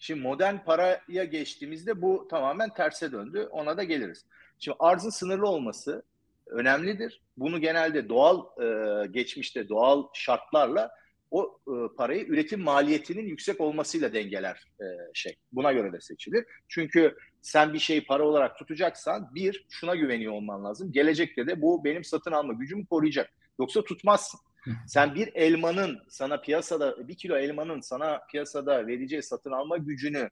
Şimdi 0.00 0.20
modern 0.20 0.56
paraya 0.58 1.24
geçtiğimizde 1.24 2.02
bu 2.02 2.28
tamamen 2.30 2.74
terse 2.74 3.12
döndü. 3.12 3.48
Ona 3.50 3.76
da 3.76 3.82
geliriz. 3.84 4.24
Şimdi 4.58 4.76
arzın 4.80 5.10
sınırlı 5.10 5.48
olması 5.48 6.02
önemlidir. 6.46 7.20
Bunu 7.36 7.60
genelde 7.60 8.08
doğal 8.08 8.44
e, 8.62 9.06
geçmişte 9.06 9.68
doğal 9.68 10.06
şartlarla 10.14 10.90
o 11.30 11.60
e, 11.68 11.96
parayı 11.96 12.26
üretim 12.26 12.60
maliyetinin 12.60 13.26
yüksek 13.26 13.60
olmasıyla 13.60 14.12
dengeler 14.12 14.64
e, 14.80 14.84
şey. 15.14 15.36
Buna 15.52 15.72
göre 15.72 15.92
de 15.92 16.00
seçilir. 16.00 16.44
Çünkü 16.68 17.16
sen 17.42 17.74
bir 17.74 17.78
şeyi 17.78 18.04
para 18.04 18.22
olarak 18.22 18.58
tutacaksan 18.58 19.34
bir 19.34 19.66
şuna 19.70 19.94
güveniyor 19.94 20.32
olman 20.32 20.64
lazım. 20.64 20.92
Gelecekte 20.92 21.46
de 21.46 21.62
bu 21.62 21.84
benim 21.84 22.04
satın 22.04 22.32
alma 22.32 22.52
gücümü 22.52 22.86
koruyacak. 22.86 23.30
Yoksa 23.58 23.84
tutmazsın. 23.84 24.40
Sen 24.86 25.14
bir 25.14 25.34
elmanın 25.34 26.02
sana 26.08 26.40
piyasada 26.40 27.08
bir 27.08 27.16
kilo 27.16 27.36
elmanın 27.36 27.80
sana 27.80 28.20
piyasada 28.30 28.86
vereceği 28.86 29.22
satın 29.22 29.52
alma 29.52 29.76
gücünü 29.76 30.30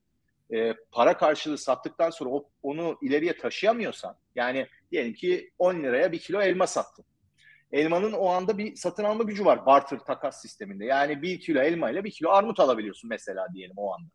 e, 0.54 0.74
para 0.92 1.16
karşılığı 1.16 1.58
sattıktan 1.58 2.10
sonra 2.10 2.30
o, 2.30 2.50
onu 2.62 2.98
ileriye 3.02 3.38
taşıyamıyorsan 3.38 4.16
yani 4.34 4.66
diyelim 4.92 5.14
ki 5.14 5.50
10 5.58 5.74
liraya 5.74 6.12
bir 6.12 6.18
kilo 6.18 6.40
elma 6.40 6.66
sattın. 6.66 7.04
Elmanın 7.72 8.12
o 8.12 8.28
anda 8.28 8.58
bir 8.58 8.76
satın 8.76 9.04
alma 9.04 9.22
gücü 9.22 9.44
var 9.44 9.66
barter 9.66 9.98
takas 9.98 10.40
sisteminde. 10.42 10.84
Yani 10.84 11.22
bir 11.22 11.40
kilo 11.40 11.60
elma 11.60 11.90
ile 11.90 12.04
bir 12.04 12.10
kilo 12.10 12.30
armut 12.30 12.60
alabiliyorsun 12.60 13.10
mesela 13.10 13.46
diyelim 13.54 13.76
o 13.78 13.94
anda. 13.94 14.08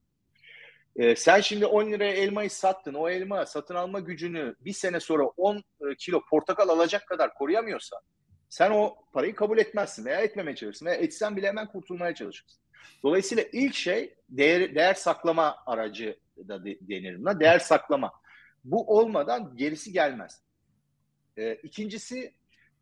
E, 0.96 1.15
sen 1.15 1.41
şimdi 1.41 1.65
10 1.65 1.91
liraya 1.91 2.13
elmayı 2.13 2.50
sattın. 2.50 2.93
O 2.93 3.10
elma 3.10 3.46
satın 3.46 3.75
alma 3.75 4.00
gücünü 4.00 4.55
bir 4.60 4.74
sene 4.74 5.00
sonra 5.00 5.24
10 5.24 5.58
e, 5.58 5.62
kilo 6.00 6.22
portakal 6.29 6.70
alacak 6.70 7.08
kadar 7.08 7.34
koruyamıyorsa 7.34 8.00
sen 8.53 8.72
o 8.72 8.95
parayı 9.13 9.36
kabul 9.36 9.57
etmezsin 9.57 10.05
veya 10.05 10.22
etmemeye 10.22 10.55
çalışırsın 10.55 10.86
veya 10.86 10.95
etsen 10.95 11.38
bile 11.38 11.48
hemen 11.48 11.67
kurtulmaya 11.67 12.15
çalışırsın. 12.15 12.60
Dolayısıyla 13.03 13.43
ilk 13.53 13.75
şey 13.75 14.15
değer, 14.29 14.75
değer 14.75 14.93
saklama 14.93 15.57
aracı 15.65 16.17
da 16.38 16.65
denir 16.65 17.19
buna. 17.19 17.39
Değer 17.39 17.60
saklama. 17.60 18.12
Bu 18.63 18.98
olmadan 18.98 19.57
gerisi 19.57 19.91
gelmez. 19.91 20.41
E, 21.38 21.55
ikincisi 21.55 22.33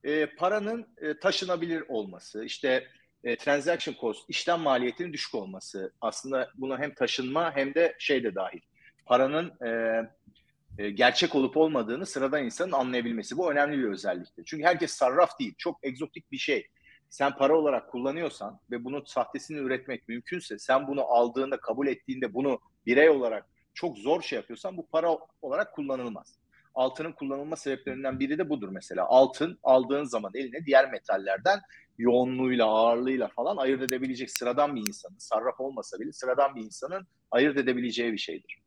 e, 0.04 0.26
paranın 0.26 0.88
e, 1.02 1.20
taşınabilir 1.20 1.84
olması. 1.88 2.46
İşte 2.46 2.88
e, 3.24 3.36
transaction 3.36 3.96
cost, 4.02 4.30
işlem 4.30 4.60
maliyetinin 4.60 5.14
düşük 5.14 5.36
olması. 5.36 5.94
Aslında 6.02 6.50
buna 6.56 6.80
hem 6.80 6.94
taşınma 6.94 7.56
hem 7.56 7.74
de 7.74 7.96
şey 8.00 8.24
de 8.24 8.36
dahil. 8.36 8.62
Paranın 9.06 9.66
e, 9.66 10.02
e, 10.78 10.90
gerçek 10.90 11.36
olup 11.36 11.58
olmadığını 11.58 12.06
sıradan 12.06 12.44
insanın 12.44 12.72
anlayabilmesi. 12.72 13.38
Bu 13.38 13.52
önemli 13.52 13.78
bir 13.78 13.90
özelliktir. 13.90 14.44
Çünkü 14.46 14.64
herkes 14.64 14.92
sarraf 14.92 15.40
değil. 15.40 15.54
Çok 15.58 15.80
egzotik 15.84 16.32
bir 16.32 16.38
şey. 16.38 16.68
Sen 17.10 17.36
para 17.36 17.58
olarak 17.58 17.92
kullanıyorsan 17.92 18.60
ve 18.72 18.84
bunun 18.84 19.04
sahtesini 19.06 19.58
üretmek 19.58 20.08
mümkünse 20.08 20.60
sen 20.60 20.88
bunu 20.88 21.02
aldığında, 21.02 21.58
kabul 21.58 21.88
ettiğinde 21.88 22.34
bunu 22.34 22.60
birey 22.86 23.10
olarak 23.10 23.46
çok 23.74 23.98
zor 23.98 24.22
şey 24.22 24.38
yapıyorsan 24.38 24.78
bu 24.78 24.88
para 24.88 25.18
olarak 25.42 25.74
kullanılmaz. 25.74 26.38
Altının 26.76 27.12
kullanılma 27.12 27.56
sebeplerinden 27.56 28.20
biri 28.20 28.38
de 28.38 28.50
budur 28.50 28.70
mesela. 28.70 29.06
Altın 29.06 29.60
aldığın 29.64 30.04
zaman 30.04 30.32
eline 30.36 30.66
diğer 30.66 30.92
metallerden 30.92 31.60
yoğunluğuyla, 31.98 32.66
ağırlığıyla 32.66 33.28
falan 33.28 33.58
ayırt 33.58 33.82
edebilecek 33.82 34.32
sıradan 34.32 34.76
bir 34.76 34.82
insanın, 34.82 35.18
sarraf 35.18 35.60
olmasa 35.60 36.00
bile 36.00 36.12
sıradan 36.12 36.56
bir 36.56 36.62
insanın 36.62 37.08
ayırt 37.32 37.58
edebileceği 37.58 38.14
bir 38.14 38.18
şeydir. 38.18 38.61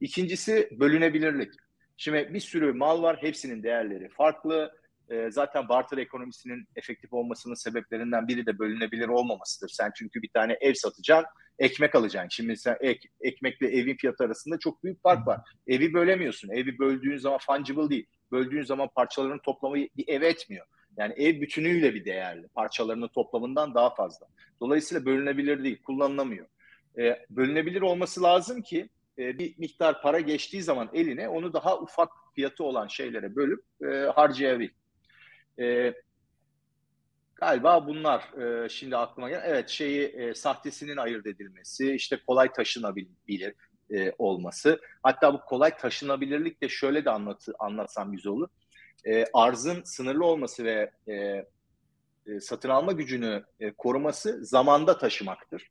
İkincisi 0.00 0.68
bölünebilirlik. 0.72 1.54
Şimdi 1.96 2.34
bir 2.34 2.40
sürü 2.40 2.72
mal 2.72 3.02
var, 3.02 3.16
hepsinin 3.20 3.62
değerleri 3.62 4.08
farklı. 4.08 4.80
E, 5.10 5.30
zaten 5.30 5.68
barter 5.68 5.98
ekonomisinin 5.98 6.68
efektif 6.76 7.12
olmasının 7.12 7.54
sebeplerinden 7.54 8.28
biri 8.28 8.46
de 8.46 8.58
bölünebilir 8.58 9.08
olmamasıdır. 9.08 9.68
Sen 9.68 9.90
çünkü 9.96 10.22
bir 10.22 10.28
tane 10.28 10.58
ev 10.60 10.74
satacaksın, 10.74 11.30
ekmek 11.58 11.94
alacaksın. 11.94 12.28
Şimdi 12.28 12.56
sen 12.56 12.76
ek, 12.80 13.08
ekmekle 13.20 13.68
evin 13.68 13.96
fiyatı 13.96 14.24
arasında 14.24 14.58
çok 14.58 14.84
büyük 14.84 15.02
fark 15.02 15.26
var. 15.26 15.40
Evi 15.66 15.94
bölemiyorsun. 15.94 16.48
Evi 16.48 16.78
böldüğün 16.78 17.16
zaman 17.16 17.38
fungible 17.38 17.90
değil. 17.90 18.06
Böldüğün 18.32 18.62
zaman 18.62 18.88
parçaların 18.94 19.38
toplamı 19.38 19.76
bir 19.76 20.08
ev 20.08 20.22
etmiyor. 20.22 20.66
Yani 20.96 21.14
ev 21.16 21.40
bütünüyle 21.40 21.94
bir 21.94 22.04
değerli. 22.04 22.48
Parçalarının 22.48 23.08
toplamından 23.08 23.74
daha 23.74 23.94
fazla. 23.94 24.26
Dolayısıyla 24.60 25.04
bölünebilir 25.04 25.64
değil, 25.64 25.82
kullanılamıyor. 25.82 26.46
E, 26.98 27.26
bölünebilir 27.30 27.80
olması 27.80 28.22
lazım 28.22 28.62
ki 28.62 28.88
e, 29.20 29.38
bir 29.38 29.54
miktar 29.58 30.02
para 30.02 30.20
geçtiği 30.20 30.62
zaman 30.62 30.90
eline 30.92 31.28
onu 31.28 31.52
daha 31.52 31.78
ufak 31.78 32.08
fiyatı 32.34 32.64
olan 32.64 32.86
şeylere 32.86 33.36
bölüp 33.36 33.64
e, 33.82 33.86
harcayabil. 34.14 34.68
E, 35.60 35.94
galiba 37.34 37.86
bunlar 37.86 38.42
e, 38.42 38.68
şimdi 38.68 38.96
aklıma 38.96 39.28
gelen. 39.28 39.42
Evet 39.44 39.68
şeyi 39.68 40.06
e, 40.06 40.34
sahtesinin 40.34 40.96
ayırt 40.96 41.26
edilmesi, 41.26 41.94
işte 41.94 42.20
kolay 42.26 42.52
taşınabilir 42.52 43.54
e, 43.90 44.12
olması. 44.18 44.80
Hatta 45.02 45.34
bu 45.34 45.40
kolay 45.40 45.76
taşınabilirlik 45.76 46.62
de 46.62 46.68
şöyle 46.68 47.04
de 47.04 47.10
anlatı, 47.10 47.52
anlatsam 47.58 48.12
güzel 48.12 48.32
olur. 48.32 48.48
E, 49.04 49.24
arzın 49.32 49.82
sınırlı 49.84 50.26
olması 50.26 50.64
ve 50.64 50.90
e, 51.08 51.14
e, 51.14 52.40
satın 52.40 52.68
alma 52.68 52.92
gücünü 52.92 53.44
e, 53.60 53.72
koruması 53.72 54.44
zamanda 54.44 54.98
taşımaktır 54.98 55.70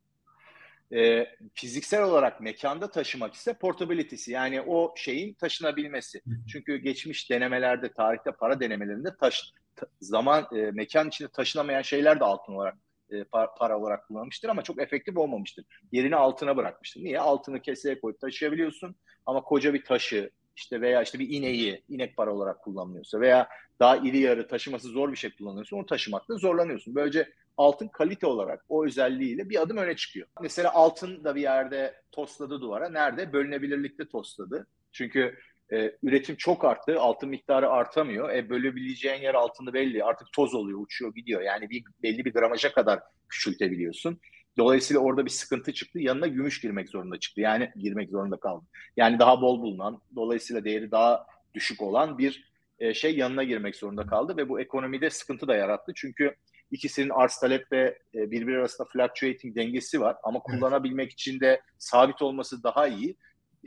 e, 0.96 1.27
fiziksel 1.53 2.03
olarak 2.03 2.41
mekanda 2.41 2.91
taşımak 2.91 3.34
ise 3.34 3.53
portability'si 3.53 4.31
yani 4.31 4.62
o 4.62 4.93
şeyin 4.98 5.34
taşınabilmesi. 5.34 6.22
Çünkü 6.51 6.77
geçmiş 6.77 7.29
denemelerde, 7.29 7.93
tarihte 7.93 8.31
para 8.31 8.60
denemelerinde 8.60 9.10
taş 9.19 9.53
ta, 9.75 9.88
zaman 10.01 10.48
e, 10.55 10.72
mekan 10.72 11.08
içinde 11.08 11.29
taşınamayan 11.29 11.81
şeyler 11.81 12.19
de 12.19 12.24
altın 12.24 12.53
olarak 12.53 12.77
e, 13.10 13.24
para, 13.24 13.53
para 13.53 13.79
olarak 13.79 14.08
kullanılmıştır 14.08 14.50
ama 14.50 14.62
çok 14.62 14.81
efektif 14.81 15.17
olmamıştır. 15.17 15.65
Yerini 15.91 16.15
altına 16.15 16.58
bırakmıştır. 16.58 17.01
Niye? 17.01 17.19
Altını 17.19 17.62
keseye 17.62 18.00
koyup 18.00 18.19
taşıyabiliyorsun 18.19 18.96
ama 19.25 19.43
koca 19.43 19.74
bir 19.74 19.84
taşı 19.84 20.29
işte 20.60 20.82
veya 20.82 21.01
işte 21.01 21.20
bir 21.20 21.30
ineği 21.30 21.84
inek 21.89 22.18
para 22.18 22.34
olarak 22.34 22.62
kullanılıyorsa 22.62 23.22
veya 23.22 23.50
daha 23.80 23.98
iri 23.98 24.20
yarı 24.20 24.48
taşıması 24.48 24.88
zor 24.88 25.12
bir 25.12 25.18
şey 25.18 25.32
kullanıyorsun 25.32 25.78
onu 25.78 25.86
taşımakta 25.86 26.36
zorlanıyorsun. 26.36 26.96
Böylece 26.96 27.30
altın 27.58 27.88
kalite 27.88 28.28
olarak 28.28 28.66
o 28.70 28.86
özelliğiyle 28.86 29.50
bir 29.50 29.62
adım 29.62 29.78
öne 29.78 29.96
çıkıyor. 29.96 30.28
Mesela 30.42 30.74
altın 30.74 31.24
da 31.24 31.36
bir 31.36 31.42
yerde 31.42 32.01
tosladı 32.12 32.62
duvara. 32.62 32.89
Nerede? 32.89 33.34
Bölünebilirlikte 33.34 34.08
tosladı. 34.08 34.68
Çünkü 34.92 35.36
e, 35.72 35.92
üretim 36.04 36.36
çok 36.36 36.66
arttı. 36.66 37.00
Altın 37.00 37.30
miktarı 37.30 37.70
artamıyor. 37.70 38.30
E, 38.30 38.50
bölebileceğin 38.50 39.22
yer 39.22 39.34
altını 39.34 39.74
belli. 39.74 40.04
Artık 40.04 40.28
toz 40.34 40.56
oluyor, 40.56 40.80
uçuyor, 40.82 41.16
gidiyor. 41.16 41.42
Yani 41.42 41.70
bir 41.70 41.84
belli 42.04 42.25
bir 42.25 42.34
gramaja 42.34 42.74
kadar 42.74 43.00
küçültebiliyorsun. 43.30 44.20
Dolayısıyla 44.60 45.01
orada 45.01 45.25
bir 45.25 45.30
sıkıntı 45.30 45.74
çıktı. 45.74 46.00
Yanına 46.00 46.28
gümüş 46.28 46.62
girmek 46.62 46.89
zorunda 46.89 47.20
çıktı. 47.20 47.42
Yani 47.42 47.72
girmek 47.75 48.10
zorunda 48.10 48.38
kaldı. 48.38 48.66
Yani 48.98 49.20
daha 49.20 49.42
bol 49.42 49.62
bulunan, 49.62 50.01
dolayısıyla 50.16 50.66
değeri 50.66 50.92
daha 50.92 51.25
düşük 51.54 51.82
olan 51.82 52.18
bir 52.18 52.50
e, 52.80 52.94
şey 52.94 53.18
yanına 53.18 53.44
girmek 53.44 53.75
zorunda 53.75 54.06
kaldı 54.06 54.38
ve 54.38 54.50
bu 54.50 54.60
ekonomide 54.60 55.10
sıkıntı 55.10 55.48
da 55.48 55.56
yarattı. 55.56 55.92
Çünkü 55.96 56.36
ikisinin 56.72 57.10
arz 57.10 57.36
talep 57.39 57.72
ve 57.72 58.00
e, 58.16 58.32
birbiri 58.32 58.58
arasında 58.58 58.88
fluctuating 58.88 59.56
dengesi 59.56 60.01
var 60.01 60.16
ama 60.24 60.39
kullanabilmek 60.39 61.12
için 61.12 61.39
de 61.39 61.62
sabit 61.78 62.22
olması 62.22 62.63
daha 62.63 62.88
iyi. 62.88 63.16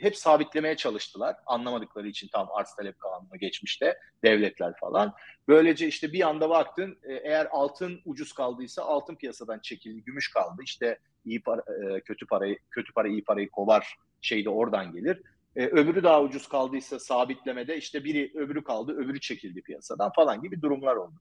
Hep 0.01 0.17
sabitlemeye 0.17 0.77
çalıştılar. 0.77 1.37
Anlamadıkları 1.47 2.09
için 2.09 2.29
tam 2.29 2.49
arz 2.53 2.75
talep 2.75 3.01
kanunu 3.01 3.39
geçmişte 3.39 3.99
devletler 4.25 4.75
falan. 4.81 5.15
Böylece 5.49 5.87
işte 5.87 6.13
bir 6.13 6.29
anda 6.29 6.51
baktın 6.51 6.99
e, 7.03 7.15
eğer 7.15 7.49
altın 7.51 8.01
ucuz 8.05 8.33
kaldıysa 8.33 8.83
altın 8.83 9.15
piyasadan 9.15 9.59
çekildi, 9.59 10.03
gümüş 10.05 10.31
kaldı. 10.31 10.63
İşte 10.63 10.99
iyi 11.25 11.43
para, 11.43 11.61
e, 11.61 12.01
kötü 12.01 12.27
parayı 12.27 12.59
kötü 12.71 12.93
para 12.93 13.09
iyi 13.09 13.25
parayı 13.25 13.51
kovar 13.51 13.97
şey 14.21 14.45
de 14.45 14.51
oradan 14.51 14.93
gelir. 14.93 15.23
E, 15.57 15.67
öbürü 15.67 16.03
daha 16.03 16.23
ucuz 16.23 16.49
kaldıysa 16.49 16.99
sabitlemede 16.99 17.77
işte 17.77 18.05
biri 18.05 18.33
öbürü 18.35 18.65
kaldı, 18.65 18.93
öbürü 18.93 19.21
çekildi 19.21 19.63
piyasadan 19.63 20.13
falan 20.13 20.43
gibi 20.43 20.63
durumlar 20.63 20.97
oldu. 20.97 21.15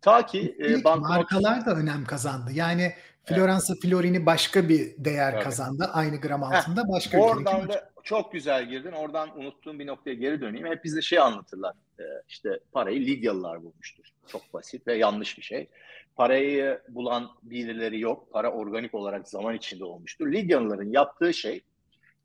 Ta 0.00 0.26
ki 0.26 0.56
e, 0.60 0.84
banknot... 0.84 1.08
markalar 1.08 1.66
da 1.66 1.74
önem 1.74 2.04
kazandı. 2.04 2.50
Yani 2.52 2.92
Floransa 3.24 3.72
evet. 3.72 3.82
Florini 3.82 4.26
başka 4.26 4.68
bir 4.68 4.94
değer 4.98 5.32
evet. 5.32 5.44
kazandı. 5.44 5.90
Aynı 5.92 6.20
gram 6.20 6.42
altında 6.42 6.80
Heh, 6.80 6.88
başka 6.88 7.18
Oradan 7.18 7.68
da 7.68 7.90
çok 8.02 8.32
güzel 8.32 8.68
girdin. 8.68 8.92
Oradan 8.92 9.38
unuttuğum 9.38 9.78
bir 9.78 9.86
noktaya 9.86 10.14
geri 10.14 10.40
döneyim. 10.40 10.66
Hep 10.66 10.84
bize 10.84 11.02
şey 11.02 11.18
anlatırlar. 11.18 11.74
E, 11.98 12.04
işte 12.28 12.60
parayı 12.72 13.00
Lidyalılar 13.00 13.62
bulmuştur. 13.62 14.04
Çok 14.26 14.54
basit 14.54 14.86
ve 14.86 14.94
yanlış 14.94 15.38
bir 15.38 15.42
şey. 15.42 15.68
Parayı 16.16 16.80
bulan 16.88 17.30
birileri 17.42 18.00
yok. 18.00 18.32
Para 18.32 18.52
organik 18.52 18.94
olarak 18.94 19.28
zaman 19.28 19.54
içinde 19.54 19.84
olmuştur. 19.84 20.32
Lidyalıların 20.32 20.90
yaptığı 20.90 21.34
şey 21.34 21.60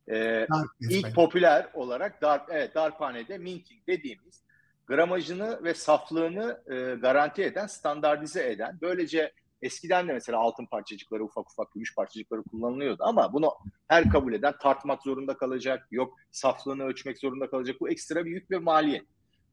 e, 0.08 0.48
ilk 0.80 1.16
popüler 1.16 1.70
olarak 1.74 2.22
darp, 2.22 2.50
evet, 2.52 2.76
darphanede 2.76 3.38
minting 3.38 3.88
dediğimiz 3.88 4.44
gramajını 4.88 5.64
ve 5.64 5.74
saflığını 5.74 6.62
e, 6.68 6.96
garanti 6.96 7.44
eden, 7.44 7.68
standartize 7.68 8.52
eden, 8.52 8.78
böylece 8.82 9.34
eskiden 9.62 10.08
de 10.08 10.14
mesela 10.14 10.40
altın 10.40 10.66
parçacıkları, 10.66 11.24
ufak 11.24 11.52
ufak 11.52 11.74
gümüş 11.74 11.96
parçacıkları 11.96 12.44
kullanılıyordu 12.44 13.04
ama 13.04 13.34
bunu 13.34 13.54
her 13.88 14.10
kabul 14.10 14.34
eden 14.34 14.54
tartmak 14.62 15.04
zorunda 15.04 15.38
kalacak, 15.38 15.88
yok 15.92 16.18
saflığını 16.32 16.84
ölçmek 16.84 17.20
zorunda 17.20 17.50
kalacak. 17.50 17.76
Bu 17.80 17.90
ekstra 17.90 18.26
bir 18.26 18.32
yük 18.32 18.52
ve 18.52 18.58
maliyet. 18.58 19.06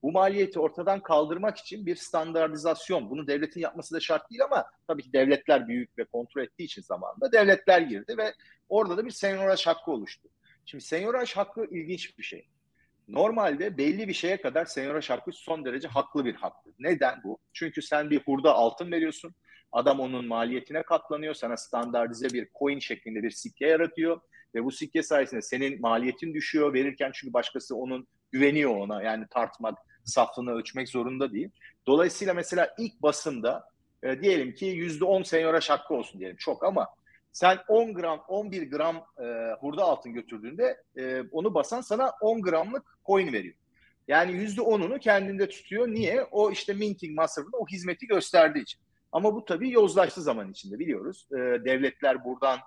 Bu 0.03 0.13
maliyeti 0.13 0.61
ortadan 0.61 1.03
kaldırmak 1.03 1.59
için 1.59 1.87
bir 1.87 1.97
standartizasyon, 1.97 3.11
bunu 3.11 3.27
devletin 3.27 3.61
yapması 3.61 3.95
da 3.95 4.01
şart 4.01 4.31
değil 4.31 4.45
ama 4.45 4.65
tabii 4.87 5.03
ki 5.03 5.13
devletler 5.13 5.69
büyük 5.69 5.99
ve 5.99 6.05
kontrol 6.05 6.43
ettiği 6.43 6.65
için 6.65 6.83
zamanında 6.83 7.33
devletler 7.33 7.81
girdi 7.81 8.15
ve 8.19 8.35
orada 8.69 8.97
da 8.97 9.05
bir 9.05 9.11
senyoraj 9.11 9.67
hakkı 9.67 9.91
oluştu. 9.91 10.29
Şimdi 10.71 10.85
senyoraj 10.85 11.37
hakkı 11.37 11.67
ilginç 11.71 12.19
bir 12.19 12.23
şey. 12.23 12.49
Normalde 13.09 13.79
belli 13.79 14.09
bir 14.09 14.13
şeye 14.13 14.41
kadar 14.41 14.65
senyoraj 14.65 15.11
hakkı 15.11 15.33
son 15.33 15.65
derece 15.65 15.89
haklı 15.89 16.25
bir 16.25 16.35
hakkı. 16.35 16.71
Neden 16.79 17.21
bu? 17.25 17.39
Çünkü 17.53 17.83
sen 17.83 18.11
bir 18.11 18.21
hurda 18.21 18.55
altın 18.55 18.93
veriyorsun. 18.93 19.35
Adam 19.73 20.01
onun 20.01 20.27
maliyetine 20.27 20.83
katlanıyor. 20.83 21.35
Sana 21.35 21.57
standartize 21.57 22.29
bir 22.29 22.49
coin 22.59 22.79
şeklinde 22.79 23.23
bir 23.23 23.31
sikke 23.31 23.67
yaratıyor. 23.67 24.21
Ve 24.55 24.65
bu 24.65 24.71
sikke 24.71 25.03
sayesinde 25.03 25.43
senin 25.43 25.81
maliyetin 25.81 26.35
düşüyor 26.35 26.75
verirken 26.75 27.11
çünkü 27.15 27.33
başkası 27.33 27.77
onun 27.77 28.09
güveniyor 28.33 28.77
ona. 28.77 29.03
Yani 29.03 29.27
tartmak, 29.31 29.79
saflığını 30.05 30.51
ölçmek 30.51 30.89
zorunda 30.89 31.33
değil. 31.33 31.51
Dolayısıyla 31.87 32.35
mesela 32.35 32.75
ilk 32.79 33.03
basında 33.03 33.65
e, 34.03 34.21
diyelim 34.21 34.55
ki 34.55 34.67
%10 34.67 35.25
senyoraj 35.25 35.71
hakkı 35.71 35.95
olsun 35.95 36.21
diyelim. 36.21 36.37
Çok 36.37 36.65
ama 36.65 36.89
sen 37.33 37.59
10 37.69 37.95
gram, 37.95 38.21
11 38.29 38.71
gram 38.71 38.97
e, 38.97 39.53
hurda 39.61 39.83
altın 39.83 40.13
götürdüğünde 40.13 40.83
e, 40.97 41.23
onu 41.33 41.55
basan 41.55 41.81
sana 41.81 42.13
10 42.21 42.43
gramlık 42.43 42.85
coin 43.07 43.33
veriyor. 43.33 43.55
Yani 44.09 44.33
%10'unu 44.33 44.99
kendinde 44.99 45.49
tutuyor. 45.49 45.89
Niye? 45.89 46.25
O 46.31 46.51
işte 46.51 46.73
minting 46.73 47.17
masrafında 47.17 47.57
o 47.57 47.67
hizmeti 47.67 48.07
gösterdiği 48.07 48.63
için. 48.63 48.81
Ama 49.13 49.35
bu 49.35 49.45
tabii 49.45 49.71
yozlaştı 49.71 50.23
zaman 50.23 50.51
içinde 50.51 50.79
biliyoruz. 50.79 51.29
E, 51.33 51.37
devletler 51.37 52.25
buradan 52.25 52.59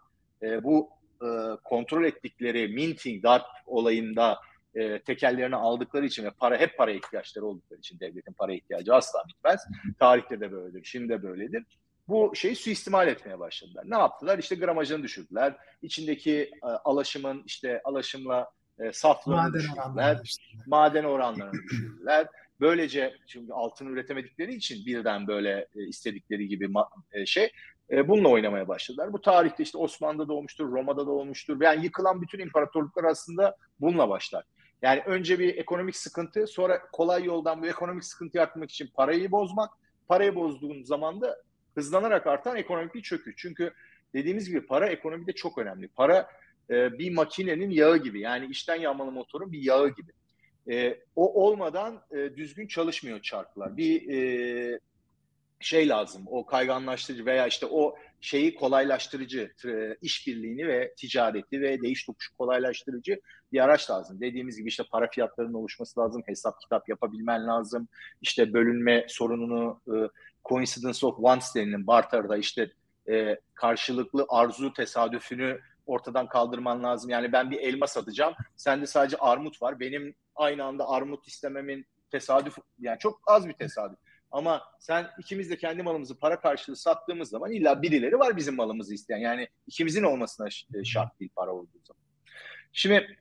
e, 0.41 0.63
bu 0.63 0.89
e, 1.21 1.27
kontrol 1.63 2.03
ettikleri 2.03 2.67
minting 2.67 3.23
darp 3.23 3.45
olayında 3.65 4.39
e, 4.75 5.01
tekellerini 5.01 5.55
aldıkları 5.55 6.05
için 6.05 6.23
ve 6.23 6.31
para 6.31 6.57
hep 6.57 6.77
para 6.77 6.91
ihtiyaçları 6.91 7.45
oldukları 7.45 7.79
için 7.79 7.99
devletin 7.99 8.33
para 8.33 8.53
ihtiyacı 8.53 8.95
asla 8.95 9.23
bitmez. 9.27 9.67
Tarihte 9.99 10.39
de 10.39 10.51
böyledir, 10.51 10.83
şimdi 10.83 11.09
de 11.09 11.23
böyledir 11.23 11.65
bu 12.11 12.35
şeyi 12.35 12.55
suistimal 12.55 13.07
etmeye 13.07 13.39
başladılar. 13.39 13.83
Ne 13.87 13.97
yaptılar? 13.97 14.39
İşte 14.39 14.55
gramajını 14.55 15.03
düşürdüler. 15.03 15.55
İçindeki 15.81 16.51
e, 16.63 16.67
alaşımın 16.67 17.43
işte 17.45 17.81
alaşımla 17.83 18.51
e, 18.79 18.91
saflığını 18.91 19.35
maden 19.35 19.53
düşürdüler. 19.53 20.19
Işte. 20.23 20.43
Maden 20.67 21.03
oranlarını 21.03 21.53
düşürdüler. 21.53 22.27
Böylece 22.59 23.15
çünkü 23.27 23.53
altın 23.53 23.85
üretemedikleri 23.85 24.53
için 24.53 24.85
birden 24.85 25.27
böyle 25.27 25.67
e, 25.75 25.83
istedikleri 25.87 26.47
gibi 26.47 26.69
e, 27.11 27.25
şey 27.25 27.51
e, 27.91 28.07
bununla 28.07 28.29
oynamaya 28.29 28.67
başladılar. 28.67 29.13
Bu 29.13 29.21
tarihte 29.21 29.63
işte 29.63 29.77
Osmanlı'da 29.77 30.27
da 30.27 30.33
olmuştur, 30.33 30.71
Roma'da 30.71 31.07
da 31.07 31.11
olmuştur. 31.11 31.61
Yani 31.61 31.83
yıkılan 31.83 32.21
bütün 32.21 32.39
imparatorluklar 32.39 33.03
aslında 33.03 33.55
bununla 33.79 34.09
başlar. 34.09 34.43
Yani 34.81 35.01
önce 35.05 35.39
bir 35.39 35.57
ekonomik 35.57 35.95
sıkıntı, 35.95 36.47
sonra 36.47 36.81
kolay 36.91 37.23
yoldan 37.23 37.61
bu 37.61 37.67
ekonomik 37.67 38.03
sıkıntıyı 38.03 38.43
arttırmak 38.43 38.71
için 38.71 38.89
parayı 38.93 39.31
bozmak. 39.31 39.69
Parayı 40.07 40.35
bozduğun 40.35 40.83
zaman 40.83 41.21
da 41.21 41.37
hızlanarak 41.75 42.27
artan 42.27 42.57
ekonomik 42.57 42.95
bir 42.95 43.01
çöküş. 43.01 43.35
Çünkü 43.37 43.73
dediğimiz 44.13 44.49
gibi 44.49 44.65
para 44.65 44.87
ekonomide 44.87 45.33
çok 45.33 45.57
önemli. 45.57 45.87
Para 45.87 46.27
e, 46.69 46.99
bir 46.99 47.13
makinenin 47.13 47.69
yağı 47.69 47.97
gibi 47.97 48.21
yani 48.21 48.45
içten 48.45 48.75
yanmalı 48.75 49.11
motorun 49.11 49.51
bir 49.51 49.61
yağı 49.63 49.89
gibi. 49.89 50.11
E, 50.69 50.99
o 51.15 51.45
olmadan 51.45 52.01
e, 52.11 52.17
düzgün 52.17 52.67
çalışmıyor 52.67 53.21
çarklar. 53.21 53.77
Bir 53.77 54.09
e, 54.09 54.79
şey 55.59 55.89
lazım 55.89 56.23
o 56.27 56.45
kayganlaştırıcı 56.45 57.25
veya 57.25 57.47
işte 57.47 57.65
o 57.65 57.95
şeyi 58.21 58.55
kolaylaştırıcı 58.55 59.53
işbirliğini 60.01 60.67
ve 60.67 60.93
ticareti 60.97 61.61
ve 61.61 61.81
değiş 61.81 62.05
tokuşu 62.05 62.37
kolaylaştırıcı 62.37 63.19
bir 63.51 63.59
araç 63.59 63.89
lazım. 63.89 64.21
Dediğimiz 64.21 64.57
gibi 64.57 64.69
işte 64.69 64.83
para 64.91 65.09
fiyatlarının 65.09 65.53
oluşması 65.53 65.99
lazım, 65.99 66.23
hesap 66.25 66.61
kitap 66.61 66.89
yapabilmen 66.89 67.47
lazım, 67.47 67.87
işte 68.21 68.53
bölünme 68.53 69.05
sorununu 69.09 69.81
e, 69.87 69.95
coincidence 70.45 71.05
of 71.05 71.15
wants 71.15 71.55
denilen 71.55 71.87
barter'da 71.87 72.37
işte 72.37 72.71
e, 73.09 73.39
karşılıklı 73.53 74.25
arzu 74.29 74.73
tesadüfünü 74.73 75.59
ortadan 75.85 76.27
kaldırman 76.27 76.83
lazım. 76.83 77.09
Yani 77.09 77.31
ben 77.31 77.51
bir 77.51 77.59
elma 77.59 77.87
satacağım. 77.87 78.33
Sende 78.55 78.87
sadece 78.87 79.17
armut 79.17 79.61
var. 79.61 79.79
Benim 79.79 80.15
aynı 80.35 80.63
anda 80.63 80.89
armut 80.89 81.27
istememin 81.27 81.85
tesadüf 82.11 82.57
yani 82.79 82.99
çok 82.99 83.21
az 83.27 83.47
bir 83.47 83.53
tesadüf. 83.53 83.99
Ama 84.31 84.61
sen 84.79 85.07
ikimiz 85.19 85.49
de 85.49 85.57
kendi 85.57 85.83
malımızı 85.83 86.19
para 86.19 86.39
karşılığı 86.39 86.75
sattığımız 86.75 87.29
zaman 87.29 87.51
illa 87.51 87.81
birileri 87.81 88.19
var 88.19 88.37
bizim 88.37 88.55
malımızı 88.55 88.93
isteyen. 88.93 89.17
Yani 89.17 89.47
ikimizin 89.67 90.03
olmasına 90.03 90.47
e, 90.75 90.83
şart 90.83 91.19
değil 91.19 91.31
para 91.35 91.51
olduğu 91.51 91.79
zaman. 91.83 92.01
Şimdi 92.73 93.17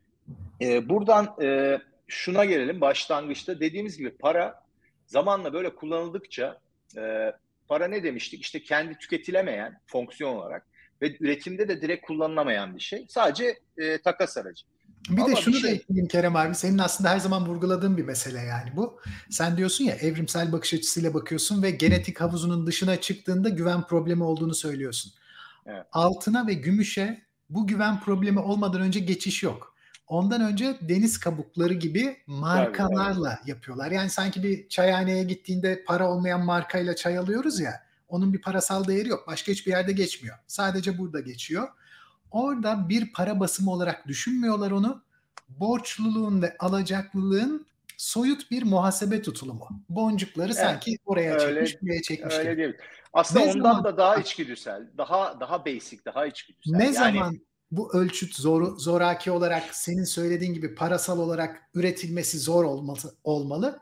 e, 0.61 0.89
buradan 0.89 1.37
e, 1.43 1.79
şuna 2.07 2.45
gelelim 2.45 2.81
başlangıçta. 2.81 3.61
Dediğimiz 3.61 3.99
gibi 3.99 4.11
para 4.11 4.65
zamanla 5.07 5.53
böyle 5.53 5.75
kullanıldıkça 5.75 6.61
e, 6.97 7.33
para 7.69 7.89
ne 7.89 8.03
demiştik? 8.03 8.43
İşte 8.43 8.63
kendi 8.63 8.99
tüketilemeyen 8.99 9.81
fonksiyon 9.87 10.37
olarak 10.37 10.67
ve 11.03 11.17
üretimde 11.21 11.69
de 11.69 11.83
direkt 11.83 12.07
kullanılamayan 12.07 12.75
bir 12.75 12.81
şey. 12.81 13.07
Sadece 13.09 13.59
e, 13.79 13.99
takas 13.99 14.37
aracı. 14.37 14.65
Bir 15.09 15.23
Ama 15.23 15.29
de 15.29 15.37
şunu 15.37 15.55
bir 15.55 15.61
şey... 15.61 15.71
da 15.71 15.75
ekleyeyim 15.75 16.09
Kerem 16.09 16.37
abi. 16.37 16.55
Senin 16.55 16.79
aslında 16.79 17.11
her 17.11 17.19
zaman 17.19 17.47
vurguladığın 17.47 17.97
bir 17.97 18.05
mesele 18.05 18.39
yani 18.39 18.77
bu. 18.77 19.01
Sen 19.31 19.57
diyorsun 19.57 19.85
ya 19.85 19.95
evrimsel 19.95 20.53
bakış 20.53 20.75
açısıyla 20.75 21.15
bakıyorsun 21.15 21.63
ve 21.63 21.71
genetik 21.71 22.21
havuzunun 22.21 22.67
dışına 22.67 23.01
çıktığında 23.01 23.49
güven 23.49 23.87
problemi 23.87 24.23
olduğunu 24.23 24.55
söylüyorsun. 24.55 25.13
Evet. 25.67 25.87
Altına 25.93 26.47
ve 26.47 26.55
gümüşe 26.55 27.23
bu 27.51 27.67
güven 27.67 28.01
problemi 28.01 28.39
olmadan 28.39 28.81
önce 28.81 29.01
geçiş 29.01 29.43
yok. 29.43 29.70
Ondan 30.11 30.41
önce 30.41 30.77
deniz 30.81 31.21
kabukları 31.21 31.75
gibi 31.75 32.17
markalarla 32.27 33.39
yapıyorlar. 33.47 33.91
Yani 33.91 34.11
sanki 34.11 34.43
bir 34.43 34.69
çayhaneye 34.69 35.25
gittiğinde 35.25 35.85
para 35.85 36.11
olmayan 36.11 36.45
markayla 36.45 36.97
çay 36.97 37.19
alıyoruz 37.19 37.61
ya. 37.61 37.83
Onun 38.09 38.33
bir 38.33 38.41
parasal 38.41 38.87
değeri 38.89 39.09
yok. 39.09 39.25
Başka 39.27 39.53
hiçbir 39.53 39.71
yerde 39.71 39.93
geçmiyor. 39.93 40.39
Sadece 40.47 40.99
burada 40.99 41.21
geçiyor. 41.21 41.69
Orada 42.31 42.89
bir 42.89 43.13
para 43.13 43.41
basımı 43.41 43.71
olarak 43.71 44.09
düşünmüyorlar 44.09 44.71
onu. 44.71 45.03
Borçluluğun 45.49 46.43
ve 46.43 46.57
alacaklılığın 46.59 47.67
soyut 47.97 48.51
bir 48.51 48.63
muhasebe 48.63 49.23
tutulumu. 49.23 49.69
Boncukları 49.89 50.47
evet, 50.47 50.57
sanki 50.57 50.99
oraya 51.07 51.35
öyle, 51.35 51.67
çekmiş, 51.67 51.83
buraya 51.83 52.03
çekmiş 52.03 52.35
öyle 52.35 52.51
gibi. 52.51 52.63
Değil. 52.63 52.75
Aslında 53.13 53.45
ne 53.45 53.51
ondan 53.51 53.63
zaman, 53.63 53.85
da 53.85 53.97
daha 53.97 54.17
içgüdüsel, 54.17 54.87
daha 54.99 55.41
daha 55.41 55.67
basic, 55.67 56.05
daha 56.05 56.27
içgüdüsel. 56.27 56.77
Ne 56.77 56.85
yani, 56.85 56.95
zaman 56.95 57.41
bu 57.71 57.95
ölçüt 57.95 58.35
zor, 58.35 58.77
zoraki 58.77 59.31
olarak 59.31 59.75
senin 59.75 60.05
söylediğin 60.05 60.55
gibi 60.55 60.75
parasal 60.75 61.19
olarak 61.19 61.63
üretilmesi 61.75 62.39
zor 62.39 62.65
olmalı, 62.65 63.15
olmalı 63.25 63.81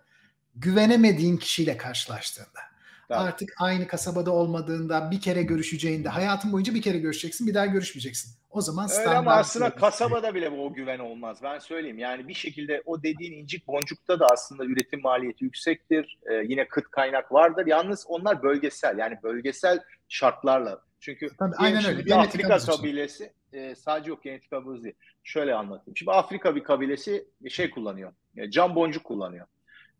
güvenemediğin 0.54 1.36
kişiyle 1.36 1.76
karşılaştığında. 1.76 2.60
Tabii. 3.08 3.18
Artık 3.18 3.54
aynı 3.60 3.86
kasabada 3.86 4.30
olmadığında 4.30 5.10
bir 5.10 5.20
kere 5.20 5.42
görüşeceğinde 5.42 6.08
hayatın 6.08 6.52
boyunca 6.52 6.74
bir 6.74 6.82
kere 6.82 6.98
görüşeceksin 6.98 7.46
bir 7.46 7.54
daha 7.54 7.66
görüşmeyeceksin. 7.66 8.38
O 8.50 8.60
zaman 8.60 8.88
Öyle 8.98 9.08
ama 9.08 9.32
aslında 9.32 9.74
kasabada 9.74 10.34
bile 10.34 10.50
o 10.50 10.72
güven 10.72 10.98
olmaz. 10.98 11.38
Ben 11.42 11.58
söyleyeyim 11.58 11.98
yani 11.98 12.28
bir 12.28 12.34
şekilde 12.34 12.82
o 12.86 13.02
dediğin 13.02 13.32
incik 13.32 13.66
boncukta 13.66 14.20
da 14.20 14.26
aslında 14.32 14.64
üretim 14.64 15.00
maliyeti 15.02 15.44
yüksektir. 15.44 16.18
Ee, 16.30 16.34
yine 16.34 16.68
kıt 16.68 16.90
kaynak 16.90 17.32
vardır. 17.32 17.66
Yalnız 17.66 18.04
onlar 18.08 18.42
bölgesel 18.42 18.98
yani 18.98 19.18
bölgesel 19.22 19.80
şartlarla. 20.08 20.87
Çünkü 21.00 21.28
Tabii, 21.38 21.54
aynen 21.58 21.84
öyle. 21.84 22.04
Bir 22.04 22.20
Afrika 22.20 22.58
kabilesi 22.58 23.32
e, 23.52 23.74
sadece 23.74 24.10
yok 24.10 24.22
genetik 24.22 24.52
havuz 24.52 24.84
değil. 24.84 24.94
Şöyle 25.24 25.54
anlatayım. 25.54 25.96
Şimdi 25.96 26.12
Afrika 26.12 26.56
bir 26.56 26.62
kabilesi 26.62 27.28
şey 27.48 27.70
kullanıyor. 27.70 28.12
E, 28.36 28.50
cam 28.50 28.74
boncuk 28.74 29.04
kullanıyor. 29.04 29.46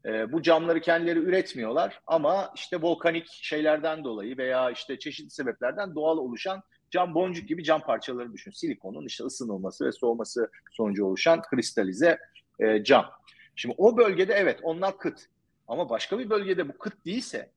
E, 0.07 0.33
bu 0.33 0.43
camları 0.43 0.81
kendileri 0.81 1.19
üretmiyorlar 1.19 2.01
ama 2.07 2.53
işte 2.57 2.83
volkanik 2.83 3.27
şeylerden 3.29 4.05
dolayı 4.05 4.39
veya 4.39 4.71
işte 4.71 4.99
çeşitli 4.99 5.31
sebeplerden 5.31 5.95
doğal 5.95 6.19
oluşan 6.19 6.63
cam 6.91 7.15
boncuk 7.15 7.49
gibi 7.49 7.65
cam 7.65 7.81
parçaları 7.81 8.33
düşün. 8.33 8.51
Silikonun 8.51 9.07
işte 9.07 9.25
ısınılması 9.25 9.87
ve 9.87 9.93
soğuması 9.93 10.51
sonucu 10.71 11.05
oluşan 11.05 11.43
kristalize 11.43 12.19
e, 12.61 12.85
cam. 12.85 13.07
Şimdi 13.57 13.75
o 13.79 13.97
bölgede 13.97 14.35
evet 14.35 14.61
onlar 14.63 14.99
kıt. 14.99 15.21
Ama 15.69 15.91
başka 15.91 16.19
bir 16.19 16.31
bölgede 16.31 16.69
bu 16.69 16.79
kıt 16.79 17.07
değilse 17.07 17.51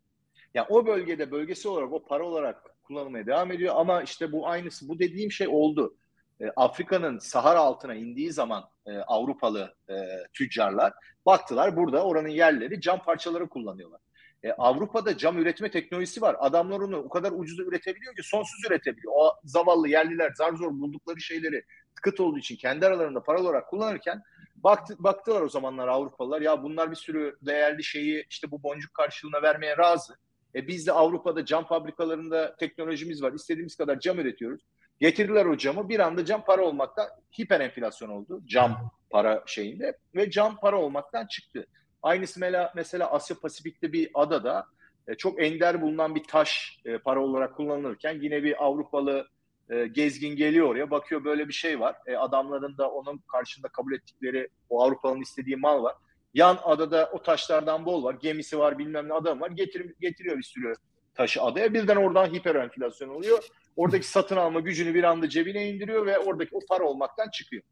yani 0.53 0.67
o 0.69 0.85
bölgede 0.85 1.31
bölgesi 1.31 1.67
olarak 1.69 1.93
o 1.93 2.03
para 2.05 2.23
olarak 2.23 2.63
kullanılmaya 2.91 3.25
devam 3.25 3.51
ediyor 3.51 3.73
ama 3.77 4.01
işte 4.01 4.31
bu 4.31 4.47
aynısı 4.47 4.89
bu 4.89 4.99
dediğim 4.99 5.31
şey 5.31 5.47
oldu. 5.47 5.95
E, 6.39 6.45
Afrika'nın 6.55 7.17
Sahara 7.17 7.59
altına 7.59 7.95
indiği 7.95 8.31
zaman 8.31 8.63
e, 8.85 8.97
Avrupalı 8.97 9.75
e, 9.89 9.93
tüccarlar 10.33 10.93
baktılar 11.25 11.77
burada 11.77 12.03
oranın 12.05 12.27
yerleri 12.27 12.81
cam 12.81 13.03
parçaları 13.03 13.49
kullanıyorlar. 13.49 14.01
E, 14.43 14.51
Avrupa'da 14.51 15.17
cam 15.17 15.37
üretme 15.37 15.71
teknolojisi 15.71 16.21
var. 16.21 16.35
Adamlar 16.39 16.79
onu 16.79 16.97
o 16.97 17.09
kadar 17.09 17.31
ucuz 17.31 17.59
üretebiliyor 17.59 18.15
ki 18.15 18.23
sonsuz 18.23 18.65
üretebiliyor. 18.67 19.13
O 19.15 19.33
zavallı 19.43 19.87
yerliler 19.87 20.31
zar 20.35 20.53
zor 20.53 20.71
buldukları 20.71 21.21
şeyleri 21.21 21.63
kıt 21.95 22.19
olduğu 22.19 22.37
için 22.37 22.55
kendi 22.55 22.85
aralarında 22.85 23.23
para 23.23 23.41
olarak 23.41 23.69
kullanırken 23.69 24.21
baktı, 24.55 24.95
baktılar 24.99 25.41
o 25.41 25.49
zamanlar 25.49 25.87
Avrupalılar 25.87 26.41
ya 26.41 26.63
bunlar 26.63 26.91
bir 26.91 26.95
sürü 26.95 27.37
değerli 27.41 27.83
şeyi 27.83 28.25
işte 28.29 28.51
bu 28.51 28.63
boncuk 28.63 28.93
karşılığına 28.93 29.41
vermeye 29.41 29.77
razı. 29.77 30.17
E, 30.55 30.67
biz 30.67 30.87
de 30.87 30.91
Avrupa'da 30.91 31.45
cam 31.45 31.65
fabrikalarında 31.65 32.55
teknolojimiz 32.55 33.23
var. 33.23 33.33
İstediğimiz 33.33 33.75
kadar 33.75 33.99
cam 33.99 34.19
üretiyoruz. 34.19 34.61
Getirdiler 34.99 35.45
o 35.45 35.57
camı. 35.57 35.89
Bir 35.89 35.99
anda 35.99 36.25
cam 36.25 36.45
para 36.45 36.65
olmaktan 36.65 37.07
hiper 37.39 37.59
enflasyon 37.59 38.09
oldu. 38.09 38.41
Cam 38.45 38.91
para 39.09 39.43
şeyinde 39.45 39.97
ve 40.15 40.29
cam 40.29 40.57
para 40.57 40.81
olmaktan 40.81 41.27
çıktı. 41.27 41.67
Aynısı 42.03 42.39
mesela, 42.39 42.71
mesela 42.75 43.11
Asya 43.11 43.39
Pasifik'te 43.39 43.93
bir 43.93 44.09
adada 44.13 44.65
e, 45.07 45.15
çok 45.15 45.43
ender 45.43 45.81
bulunan 45.81 46.15
bir 46.15 46.23
taş 46.23 46.79
e, 46.85 46.97
para 46.97 47.19
olarak 47.19 47.55
kullanılırken 47.55 48.19
yine 48.21 48.43
bir 48.43 48.65
Avrupalı 48.65 49.27
e, 49.69 49.87
gezgin 49.87 50.35
geliyor 50.35 50.67
oraya 50.67 50.91
bakıyor 50.91 51.23
böyle 51.23 51.47
bir 51.47 51.53
şey 51.53 51.79
var. 51.79 51.95
E, 52.05 52.15
adamların 52.15 52.77
da 52.77 52.91
onun 52.91 53.17
karşında 53.17 53.67
kabul 53.67 53.93
ettikleri 53.93 54.49
o 54.69 54.83
Avrupa'nın 54.83 55.21
istediği 55.21 55.55
mal 55.55 55.83
var. 55.83 55.95
Yan 56.33 56.59
adada 56.63 57.09
o 57.13 57.21
taşlardan 57.21 57.85
bol 57.85 58.03
var. 58.03 58.15
Gemisi 58.21 58.59
var 58.59 58.77
bilmem 58.77 59.09
ne 59.09 59.13
adam 59.13 59.41
var. 59.41 59.49
Getir, 59.49 59.93
getiriyor 59.99 60.37
bir 60.37 60.43
sürü 60.43 60.73
taşı 61.13 61.41
adaya. 61.41 61.73
Birden 61.73 61.95
oradan 61.95 62.33
hiper 62.33 62.55
enflasyon 62.55 63.09
oluyor. 63.09 63.43
Oradaki 63.75 64.07
satın 64.07 64.37
alma 64.37 64.59
gücünü 64.59 64.93
bir 64.93 65.03
anda 65.03 65.29
cebine 65.29 65.69
indiriyor 65.69 66.05
ve 66.05 66.19
oradaki 66.19 66.55
o 66.55 66.59
para 66.69 66.83
olmaktan 66.83 67.29
çıkıyor. 67.29 67.63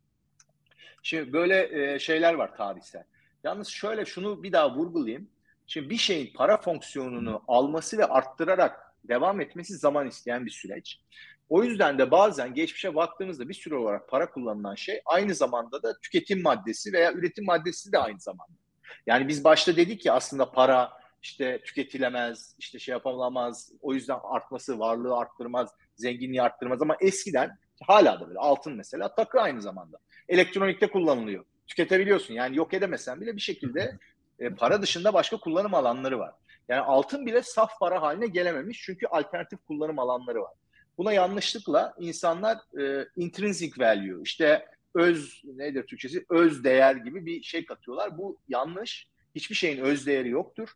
Şimdi 1.04 1.34
böyle 1.34 1.93
e, 1.93 2.00
şeyler 2.00 2.34
var 2.34 2.58
tarihsel. 2.58 3.04
Yalnız 3.43 3.67
şöyle 3.67 4.06
şunu 4.06 4.43
bir 4.43 4.52
daha 4.52 4.76
vurgulayayım. 4.76 5.30
Şimdi 5.67 5.89
bir 5.89 5.98
şeyin 5.98 6.34
para 6.34 6.62
fonksiyonunu 6.62 7.43
alması 7.48 7.98
ve 7.98 8.06
arttırarak 8.06 8.95
devam 9.04 9.41
etmesi 9.41 9.78
zaman 9.78 10.08
isteyen 10.08 10.45
bir 10.45 10.52
süreç. 10.52 11.00
O 11.50 11.64
yüzden 11.64 11.98
de 11.98 12.12
bazen 12.12 12.54
geçmişe 12.54 12.96
baktığımızda 12.96 13.50
bir 13.50 13.54
süre 13.54 13.76
olarak 13.76 14.10
para 14.10 14.32
kullanılan 14.32 14.76
şey 14.76 15.02
aynı 15.06 15.36
zamanda 15.36 15.84
da 15.84 16.00
tüketim 16.00 16.42
maddesi 16.42 16.94
veya 16.94 17.14
üretim 17.14 17.46
maddesi 17.46 17.92
de 17.92 17.98
aynı 17.98 18.20
zamanda. 18.20 18.54
Yani 19.08 19.28
biz 19.28 19.44
başta 19.44 19.76
dedik 19.76 20.02
ki 20.02 20.12
aslında 20.12 20.52
para 20.52 20.92
işte 21.22 21.62
tüketilemez, 21.62 22.56
işte 22.60 22.80
şey 22.80 22.92
yapılamaz, 22.92 23.72
o 23.82 23.94
yüzden 23.94 24.20
artması 24.24 24.80
varlığı 24.80 25.18
arttırmaz, 25.18 25.70
zenginliği 25.96 26.42
arttırmaz 26.42 26.82
ama 26.82 26.98
eskiden 27.02 27.58
hala 27.82 28.20
da 28.20 28.28
böyle 28.28 28.40
altın 28.40 28.76
mesela 28.76 29.16
takı 29.16 29.42
aynı 29.42 29.62
zamanda. 29.62 29.98
Elektronikte 30.28 30.88
kullanılıyor. 30.88 31.46
Tüketebiliyorsun 31.68 32.34
yani 32.34 32.58
yok 32.58 32.74
edemesen 32.74 33.22
bile 33.22 33.36
bir 33.36 33.42
şekilde 33.42 34.00
e, 34.40 34.50
para 34.50 34.82
dışında 34.82 35.14
başka 35.14 35.38
kullanım 35.38 35.74
alanları 35.74 36.20
var. 36.20 36.34
Yani 36.70 36.82
altın 36.82 37.26
bile 37.26 37.42
saf 37.42 37.80
para 37.80 38.02
haline 38.02 38.28
gelememiş 38.28 38.82
çünkü 38.86 39.08
alternatif 39.08 39.60
kullanım 39.68 40.00
alanları 40.00 40.42
var. 40.42 40.54
Buna 41.00 41.14
yanlışlıkla 41.14 41.94
insanlar 42.00 42.58
e, 42.82 43.08
intrinsic 43.16 43.72
value 43.78 44.22
işte 44.24 44.66
öz 44.96 45.42
nedir 45.44 45.84
Türkçesi 45.88 46.26
öz 46.30 46.64
değer 46.64 46.96
gibi 46.96 47.26
bir 47.26 47.44
şey 47.44 47.66
katıyorlar. 47.66 48.18
Bu 48.18 48.38
yanlış. 48.50 49.08
Hiçbir 49.36 49.56
şeyin 49.56 49.82
öz 49.82 50.08
değeri 50.08 50.30
yoktur. 50.30 50.70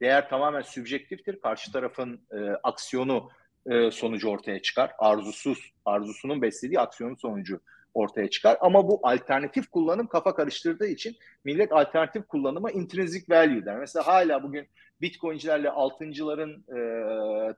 Değer 0.00 0.28
tamamen 0.28 0.62
sübjektiftir. 0.62 1.40
Karşı 1.40 1.72
tarafın 1.72 2.20
e, 2.32 2.38
aksiyonu 2.62 3.30
e, 3.66 3.90
sonucu 3.90 4.28
ortaya 4.28 4.62
çıkar. 4.62 4.92
Arzusuz, 4.98 5.72
arzusunun 5.84 6.42
beslediği 6.42 6.80
aksiyonun 6.80 7.14
sonucu 7.14 7.60
ortaya 7.94 8.30
çıkar. 8.30 8.58
Ama 8.60 8.88
bu 8.88 9.00
alternatif 9.02 9.70
kullanım 9.70 10.06
kafa 10.06 10.34
karıştırdığı 10.34 10.86
için 10.86 11.16
millet 11.44 11.72
alternatif 11.72 12.28
kullanıma 12.28 12.70
intrinsic 12.70 13.24
value 13.28 13.64
der. 13.64 13.78
Mesela 13.78 14.06
hala 14.06 14.42
bugün 14.42 14.68
Bitcoin'cilerle 15.00 15.70
altıncıların 15.70 16.64
e, 16.68 16.80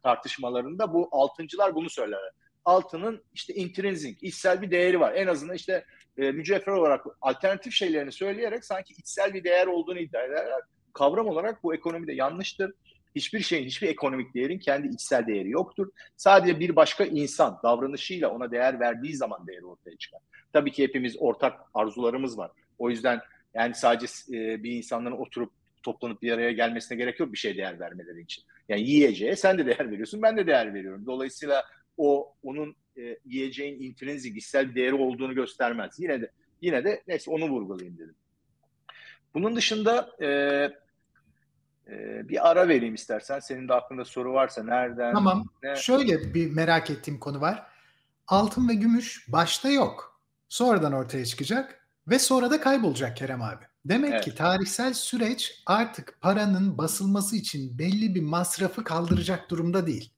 tartışmalarında 0.03 0.93
bu 0.93 1.09
altıncılar 1.13 1.75
bunu 1.75 1.91
söylerler. 1.91 2.33
Altının 2.65 3.25
işte 3.35 3.55
intrinsic, 3.55 4.27
içsel 4.27 4.63
bir 4.63 4.71
değeri 4.71 5.01
var. 5.01 5.15
En 5.15 5.27
azından 5.27 5.57
işte 5.57 5.85
e, 6.19 6.33
mücevher 6.33 6.73
olarak 6.73 7.07
alternatif 7.21 7.73
şeylerini 7.73 8.13
söyleyerek 8.13 8.65
sanki 8.65 8.95
içsel 8.95 9.35
bir 9.35 9.45
değer 9.45 9.67
olduğunu 9.67 9.99
iddia 9.99 10.23
ederler. 10.23 10.61
Kavram 10.93 11.27
olarak 11.27 11.63
bu 11.63 11.75
ekonomide 11.75 12.13
yanlıştır. 12.13 12.73
Hiçbir 13.17 13.41
şeyin, 13.41 13.67
hiçbir 13.67 13.89
ekonomik 13.89 14.35
değerin 14.35 14.59
kendi 14.59 14.89
içsel 14.89 15.27
değeri 15.27 15.51
yoktur. 15.51 15.89
Sadece 16.17 16.61
bir 16.61 16.77
başka 16.77 17.05
insan 17.05 17.61
davranışıyla 17.63 18.29
ona 18.29 18.51
değer 18.51 18.81
verdiği 18.81 19.17
zaman 19.17 19.47
değeri 19.47 19.67
ortaya 19.67 19.97
çıkar. 19.97 20.21
Tabii 20.53 20.73
ki 20.73 20.83
hepimiz 20.83 21.17
ortak 21.19 21.61
arzularımız 21.75 22.39
var. 22.39 22.51
O 22.79 22.91
yüzden 22.91 23.21
yani 23.55 23.75
sadece 23.75 24.07
e, 24.37 24.63
bir 24.63 24.73
insanların 24.73 25.17
oturup 25.17 25.53
toplanıp 25.83 26.23
bir 26.23 26.33
araya 26.33 26.53
gelmesine 26.53 26.99
gerek 26.99 27.21
yok 27.21 27.33
bir 27.33 27.38
şey 27.38 27.57
değer 27.57 27.81
vermeleri 27.81 28.21
için. 28.21 28.45
Yani 28.68 28.83
yiyeceğe 28.83 29.37
sen 29.37 29.59
de 29.59 29.66
değer 29.66 29.90
veriyorsun, 29.90 30.23
ben 30.23 30.37
de 30.37 30.47
değer 30.47 30.75
veriyorum. 30.75 31.07
Dolayısıyla 31.07 31.64
o 31.97 32.35
onun 32.42 32.77
e, 32.97 33.18
yiyeceğin 33.25 33.83
intrinsic, 33.83 34.38
içsel 34.38 34.71
bir 34.71 34.75
değeri 34.75 34.95
olduğunu 34.95 35.35
göstermez. 35.35 36.01
Yine 36.01 36.21
de 36.21 36.31
yine 36.61 36.85
de 36.85 37.03
neyse 37.09 37.31
onu 37.31 37.49
vurgulayayım 37.49 37.99
dedim. 37.99 38.14
Bunun 39.35 39.57
dışında 39.57 40.11
e, 40.23 40.29
E, 41.88 42.29
bir 42.29 42.51
ara 42.51 42.68
vereyim 42.68 42.95
istersen. 42.95 43.40
Senin 43.40 43.68
de 43.68 43.75
aklında 43.75 44.05
soru 44.05 44.33
varsa 44.33 44.64
nereden? 44.64 45.14
Tamam. 45.14 45.45
Ne? 45.62 45.77
Şöyle 45.77 46.35
bir 46.35 46.51
merak 46.51 46.90
ettiğim 46.90 47.21
konu 47.21 47.40
var. 47.40 47.66
Altın 48.27 48.68
ve 48.68 48.75
gümüş 48.75 49.33
başta 49.33 49.71
yok. 49.71 50.21
Sonradan 50.49 50.92
ortaya 50.92 51.25
çıkacak 51.25 51.87
ve 52.09 52.18
sonra 52.18 52.51
da 52.51 52.61
kaybolacak 52.61 53.16
Kerem 53.16 53.42
abi. 53.42 53.64
Demek 53.85 54.12
evet. 54.12 54.25
ki 54.25 54.35
tarihsel 54.35 54.95
süreç 54.95 55.62
artık 55.66 56.18
paranın 56.21 56.79
basılması 56.79 57.37
için 57.37 57.79
belli 57.79 58.14
bir 58.14 58.23
masrafı 58.23 58.85
kaldıracak 58.85 59.51
durumda 59.51 59.87
değil. 59.87 60.12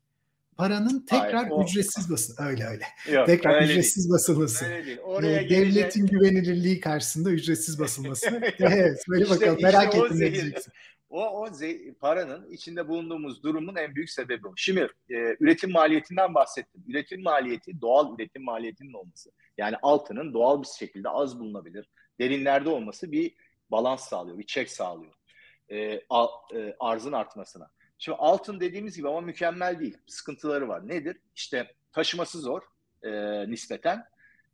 Paranın 0.57 1.07
tekrar 1.07 1.35
Hayır, 1.35 1.51
o... 1.51 1.65
ücretsiz 1.65 2.11
basın 2.11 2.45
öyle 2.45 2.65
öyle. 2.65 2.85
Yok, 3.13 3.27
tekrar 3.27 3.55
öyle 3.55 3.73
ücretsiz 3.73 4.05
değil. 4.05 4.13
basılması. 4.13 4.65
Öyle 4.65 4.87
değil. 4.87 4.99
Oraya 4.99 5.41
ee, 5.41 5.49
devletin 5.49 6.07
gelecek... 6.07 6.11
güvenilirliği 6.11 6.81
karşısında 6.81 7.31
ücretsiz 7.31 7.81
basılması. 7.81 8.27
evet, 8.59 9.03
söyle 9.07 9.31
bakalım 9.31 9.57
işte, 9.57 9.67
merak 9.67 9.95
işte 9.95 10.05
ettim 10.05 10.21
ne 10.21 10.33
diyeceksin. 10.33 10.73
O, 11.11 11.45
o 11.45 11.49
paranın 12.01 12.51
içinde 12.51 12.89
bulunduğumuz 12.89 13.43
durumun 13.43 13.77
en 13.77 13.95
büyük 13.95 14.11
sebebi 14.11 14.49
o. 14.49 14.53
Şimdi 14.57 14.89
e, 15.11 15.37
üretim 15.41 15.73
maliyetinden 15.73 16.35
bahsettim. 16.35 16.85
Üretim 16.89 17.23
maliyeti 17.23 17.81
doğal 17.81 18.15
üretim 18.19 18.45
maliyetinin 18.45 18.93
olması. 18.93 19.31
Yani 19.59 19.77
altının 19.83 20.35
doğal 20.35 20.63
bir 20.63 20.69
şekilde 20.79 21.09
az 21.09 21.41
bulunabilir, 21.41 21.89
derinlerde 22.21 22.69
olması 22.69 23.13
bir 23.13 23.35
balans 23.75 24.09
sağlıyor, 24.09 24.39
bir 24.39 24.47
çek 24.47 24.71
sağlıyor. 24.71 25.13
E, 25.71 26.01
a, 26.11 26.27
e, 26.55 26.77
arzın 26.81 27.13
artmasına. 27.13 27.71
Şimdi 27.99 28.19
altın 28.19 28.61
dediğimiz 28.61 28.97
gibi 28.97 29.09
ama 29.09 29.21
mükemmel 29.21 29.81
değil. 29.81 29.99
Sıkıntıları 30.07 30.69
var. 30.69 30.89
Nedir? 30.89 31.17
İşte 31.35 31.75
taşıması 31.93 32.39
zor 32.39 32.63
e, 33.03 33.11
nispeten. 33.51 34.05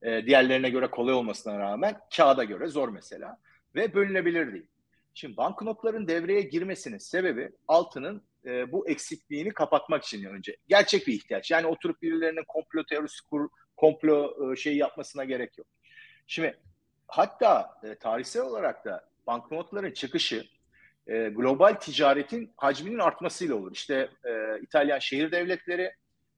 E, 0.03 0.27
diğerlerine 0.27 0.71
göre 0.71 0.91
kolay 0.91 1.15
olmasına 1.15 1.59
rağmen 1.59 2.01
kağıda 2.17 2.45
göre 2.45 2.67
zor 2.67 2.89
mesela. 2.89 3.39
Ve 3.75 3.95
bölünebilir 3.95 4.53
değil. 4.53 4.67
Şimdi 5.15 5.37
banknotların 5.37 6.09
devreye 6.09 6.41
girmesinin 6.41 6.99
sebebi 6.99 7.53
altının 7.69 8.23
e, 8.45 8.73
bu 8.73 8.89
eksikliğini 8.89 9.51
kapatmak 9.51 10.05
için 10.05 10.25
önce. 10.25 10.57
Gerçek 10.69 11.07
bir 11.07 11.13
ihtiyaç. 11.13 11.51
Yani 11.51 11.67
oturup 11.67 12.03
birilerinin 12.03 12.45
komplo 12.49 12.85
teorisi 12.85 13.25
kur, 13.31 13.49
komplo 13.77 14.53
e, 14.53 14.57
şeyi 14.57 14.77
yapmasına 14.77 15.25
gerek 15.25 15.59
yok. 15.59 15.67
Şimdi 16.27 16.59
hatta 17.09 17.81
e, 17.85 17.95
tarihsel 17.95 18.43
olarak 18.43 18.85
da 18.85 19.10
banknotların 19.27 19.93
çıkışı 19.93 20.45
e, 21.07 21.29
global 21.29 21.73
ticaretin 21.75 22.53
hacminin 22.57 22.99
artmasıyla 22.99 23.55
olur. 23.55 23.73
İşte 23.73 24.09
e, 24.25 24.61
İtalyan 24.63 24.99
şehir 24.99 25.33
devletleri, 25.33 25.93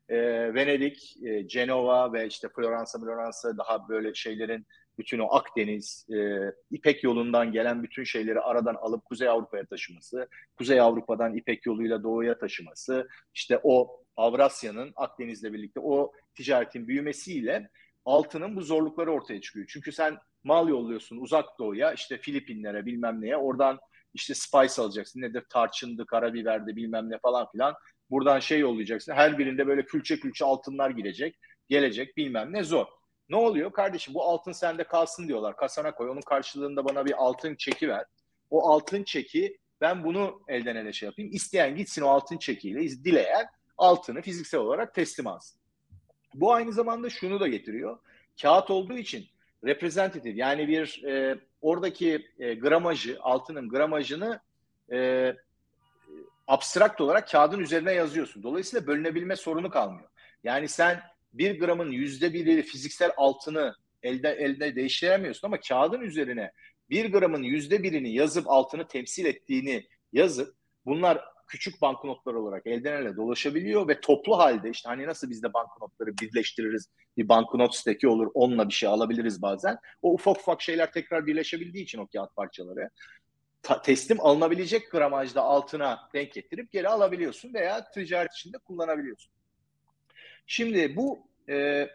e, 0.08 0.18
Venedik, 0.54 1.16
e, 1.24 1.48
Cenova 1.48 2.12
ve 2.12 2.26
işte 2.26 2.48
Floransa, 2.48 2.98
Floransa 2.98 3.58
daha 3.58 3.88
böyle 3.88 4.14
şeylerin 4.14 4.66
bütün 4.98 5.18
o 5.18 5.34
Akdeniz, 5.34 6.06
e, 6.10 6.38
İpek 6.70 7.04
yolundan 7.04 7.52
gelen 7.52 7.82
bütün 7.82 8.04
şeyleri 8.04 8.40
aradan 8.40 8.74
alıp 8.74 9.04
Kuzey 9.04 9.28
Avrupa'ya 9.28 9.66
taşıması, 9.66 10.28
Kuzey 10.58 10.80
Avrupa'dan 10.80 11.36
İpek 11.36 11.66
yoluyla 11.66 12.02
doğuya 12.02 12.38
taşıması, 12.38 13.08
işte 13.34 13.60
o 13.62 14.02
Avrasya'nın 14.16 14.92
Akdeniz'le 14.96 15.44
birlikte 15.44 15.80
o 15.80 16.12
ticaretin 16.34 16.88
büyümesiyle 16.88 17.70
altının 18.04 18.56
bu 18.56 18.62
zorlukları 18.62 19.12
ortaya 19.12 19.40
çıkıyor. 19.40 19.66
Çünkü 19.68 19.92
sen 19.92 20.18
mal 20.44 20.68
yolluyorsun 20.68 21.16
uzak 21.16 21.58
doğuya, 21.58 21.92
işte 21.92 22.18
Filipinlere 22.18 22.86
bilmem 22.86 23.20
neye, 23.20 23.36
oradan 23.36 23.78
işte 24.14 24.34
spice 24.34 24.82
alacaksın. 24.82 25.20
Nedir? 25.20 25.44
Tarçındı, 25.50 26.06
karabiberdi 26.06 26.76
bilmem 26.76 27.10
ne 27.10 27.18
falan 27.18 27.50
filan. 27.52 27.74
Buradan 28.10 28.40
şey 28.40 28.60
yollayacaksın. 28.60 29.12
Her 29.12 29.38
birinde 29.38 29.66
böyle 29.66 29.84
külçe 29.84 30.20
külçe 30.20 30.44
altınlar 30.44 30.90
girecek. 30.90 31.38
Gelecek 31.68 32.16
bilmem 32.16 32.52
ne 32.52 32.64
zor. 32.64 32.86
Ne 33.28 33.36
oluyor? 33.36 33.72
Kardeşim 33.72 34.14
bu 34.14 34.22
altın 34.22 34.52
sende 34.52 34.84
kalsın 34.84 35.28
diyorlar. 35.28 35.56
Kasana 35.56 35.94
koy. 35.94 36.10
Onun 36.10 36.20
karşılığında 36.20 36.84
bana 36.84 37.04
bir 37.06 37.24
altın 37.24 37.54
çeki 37.54 37.88
ver. 37.88 38.04
O 38.50 38.68
altın 38.68 39.04
çeki 39.04 39.58
ben 39.80 40.04
bunu 40.04 40.42
elden 40.48 40.76
ele 40.76 40.92
şey 40.92 41.06
yapayım. 41.06 41.30
İsteyen 41.32 41.76
gitsin 41.76 42.02
o 42.02 42.08
altın 42.08 42.38
çekiyle 42.38 42.80
dileyen 42.80 43.46
altını 43.78 44.22
fiziksel 44.22 44.60
olarak 44.60 44.94
teslim 44.94 45.26
alsın. 45.26 45.60
Bu 46.34 46.52
aynı 46.52 46.72
zamanda 46.72 47.10
şunu 47.10 47.40
da 47.40 47.48
getiriyor. 47.48 47.98
Kağıt 48.42 48.70
olduğu 48.70 48.98
için 48.98 49.26
reprezentatif 49.64 50.36
yani 50.36 50.68
bir 50.68 51.04
e, 51.04 51.38
oradaki 51.60 52.28
e, 52.38 52.54
gramajı, 52.54 53.18
altının 53.20 53.68
gramajını 53.68 54.40
e, 54.92 55.32
abstrakt 56.48 57.00
olarak 57.00 57.28
kağıdın 57.28 57.60
üzerine 57.60 57.92
yazıyorsun. 57.92 58.42
Dolayısıyla 58.42 58.86
bölünebilme 58.86 59.36
sorunu 59.36 59.70
kalmıyor. 59.70 60.08
Yani 60.44 60.68
sen 60.68 61.02
bir 61.32 61.60
gramın 61.60 61.90
yüzde 61.90 62.32
biri 62.32 62.62
fiziksel 62.62 63.12
altını 63.16 63.74
elde 64.02 64.30
elde 64.30 64.76
değiştiremiyorsun 64.76 65.48
ama 65.48 65.60
kağıdın 65.60 66.00
üzerine 66.00 66.52
bir 66.90 67.12
gramın 67.12 67.42
yüzde 67.42 67.82
birini 67.82 68.14
yazıp 68.14 68.50
altını 68.50 68.88
temsil 68.88 69.24
ettiğini 69.24 69.86
yazıp 70.12 70.54
bunlar 70.86 71.24
küçük 71.52 71.82
banknotlar 71.82 72.34
olarak 72.34 72.66
elden 72.66 73.02
ele 73.02 73.16
dolaşabiliyor 73.16 73.88
ve 73.88 74.00
toplu 74.00 74.38
halde 74.38 74.70
işte 74.70 74.88
hani 74.88 75.06
nasıl 75.06 75.30
biz 75.30 75.42
de 75.42 75.52
banknotları 75.52 76.18
birleştiririz 76.18 76.88
bir 77.16 77.28
banknot 77.28 77.74
steki 77.74 78.08
olur 78.08 78.30
onunla 78.34 78.68
bir 78.68 78.74
şey 78.74 78.88
alabiliriz 78.88 79.42
bazen. 79.42 79.78
O 80.02 80.12
ufak 80.12 80.36
ufak 80.36 80.62
şeyler 80.62 80.92
tekrar 80.92 81.26
birleşebildiği 81.26 81.84
için 81.84 81.98
o 81.98 82.06
kağıt 82.06 82.36
parçaları 82.36 82.90
ta- 83.62 83.82
teslim 83.82 84.20
alınabilecek 84.20 84.90
gramajda 84.90 85.42
altına 85.42 86.08
denk 86.14 86.32
getirip 86.32 86.72
geri 86.72 86.88
alabiliyorsun 86.88 87.54
veya 87.54 87.90
ticaret 87.90 88.32
içinde 88.32 88.58
kullanabiliyorsun. 88.58 89.32
Şimdi 90.46 90.96
bu 90.96 91.26
e, 91.48 91.88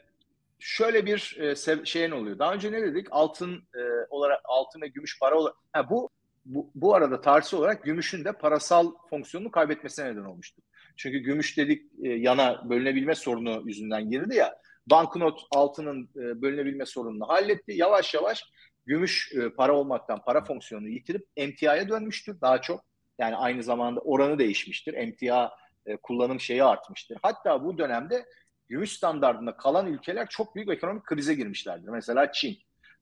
şöyle 0.59 1.05
bir 1.05 1.37
e, 1.39 1.85
şeyin 1.85 2.11
oluyor. 2.11 2.39
Daha 2.39 2.53
önce 2.53 2.71
ne 2.71 2.81
dedik? 2.81 3.07
Altın 3.11 3.67
e, 3.75 3.81
olarak 4.09 4.41
altın 4.43 4.81
ve 4.81 4.87
gümüş 4.87 5.19
para 5.19 5.35
olarak 5.35 5.55
ha, 5.73 5.89
bu 5.89 6.09
bu, 6.47 6.71
bu 6.75 6.95
arada 6.95 7.21
tarihsel 7.21 7.59
olarak 7.59 7.83
gümüşün 7.83 8.25
de 8.25 8.31
parasal 8.31 8.91
fonksiyonunu 9.09 9.51
kaybetmesine 9.51 10.05
neden 10.05 10.23
olmuştu. 10.23 10.61
Çünkü 10.95 11.17
gümüş 11.17 11.57
dedik 11.57 11.91
e, 12.03 12.09
yana 12.09 12.69
bölünebilme 12.69 13.15
sorunu 13.15 13.63
yüzünden 13.65 14.09
girdi 14.09 14.35
ya. 14.35 14.57
Banknot 14.87 15.39
altının 15.51 16.09
e, 16.15 16.41
bölünebilme 16.41 16.85
sorununu 16.85 17.29
halletti. 17.29 17.73
Yavaş 17.75 18.13
yavaş 18.13 18.43
gümüş 18.85 19.31
e, 19.35 19.49
para 19.49 19.73
olmaktan 19.73 20.21
para 20.25 20.43
fonksiyonunu 20.43 20.89
yitirip 20.89 21.25
emtiaya 21.35 21.89
dönmüştür 21.89 22.41
daha 22.41 22.61
çok. 22.61 22.85
Yani 23.19 23.35
aynı 23.35 23.63
zamanda 23.63 23.99
oranı 23.99 24.39
değişmiştir. 24.39 24.93
Emtia 24.93 25.51
e, 25.85 25.97
kullanım 25.97 26.39
şeyi 26.39 26.63
artmıştır. 26.63 27.17
Hatta 27.21 27.63
bu 27.63 27.77
dönemde 27.77 28.25
gümüş 28.67 28.91
standartında 28.91 29.57
kalan 29.57 29.87
ülkeler 29.87 30.27
çok 30.29 30.55
büyük 30.55 30.69
ekonomik 30.69 31.03
krize 31.03 31.33
girmişlerdir. 31.33 31.89
Mesela 31.89 32.31
Çin. 32.31 32.57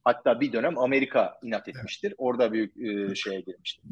Hatta 0.05 0.41
bir 0.41 0.53
dönem 0.53 0.77
Amerika 0.77 1.39
inat 1.43 1.67
etmiştir. 1.67 2.13
Orada 2.17 2.53
büyük 2.53 2.77
e, 2.77 3.15
şeye 3.15 3.39
girmiştir. 3.41 3.83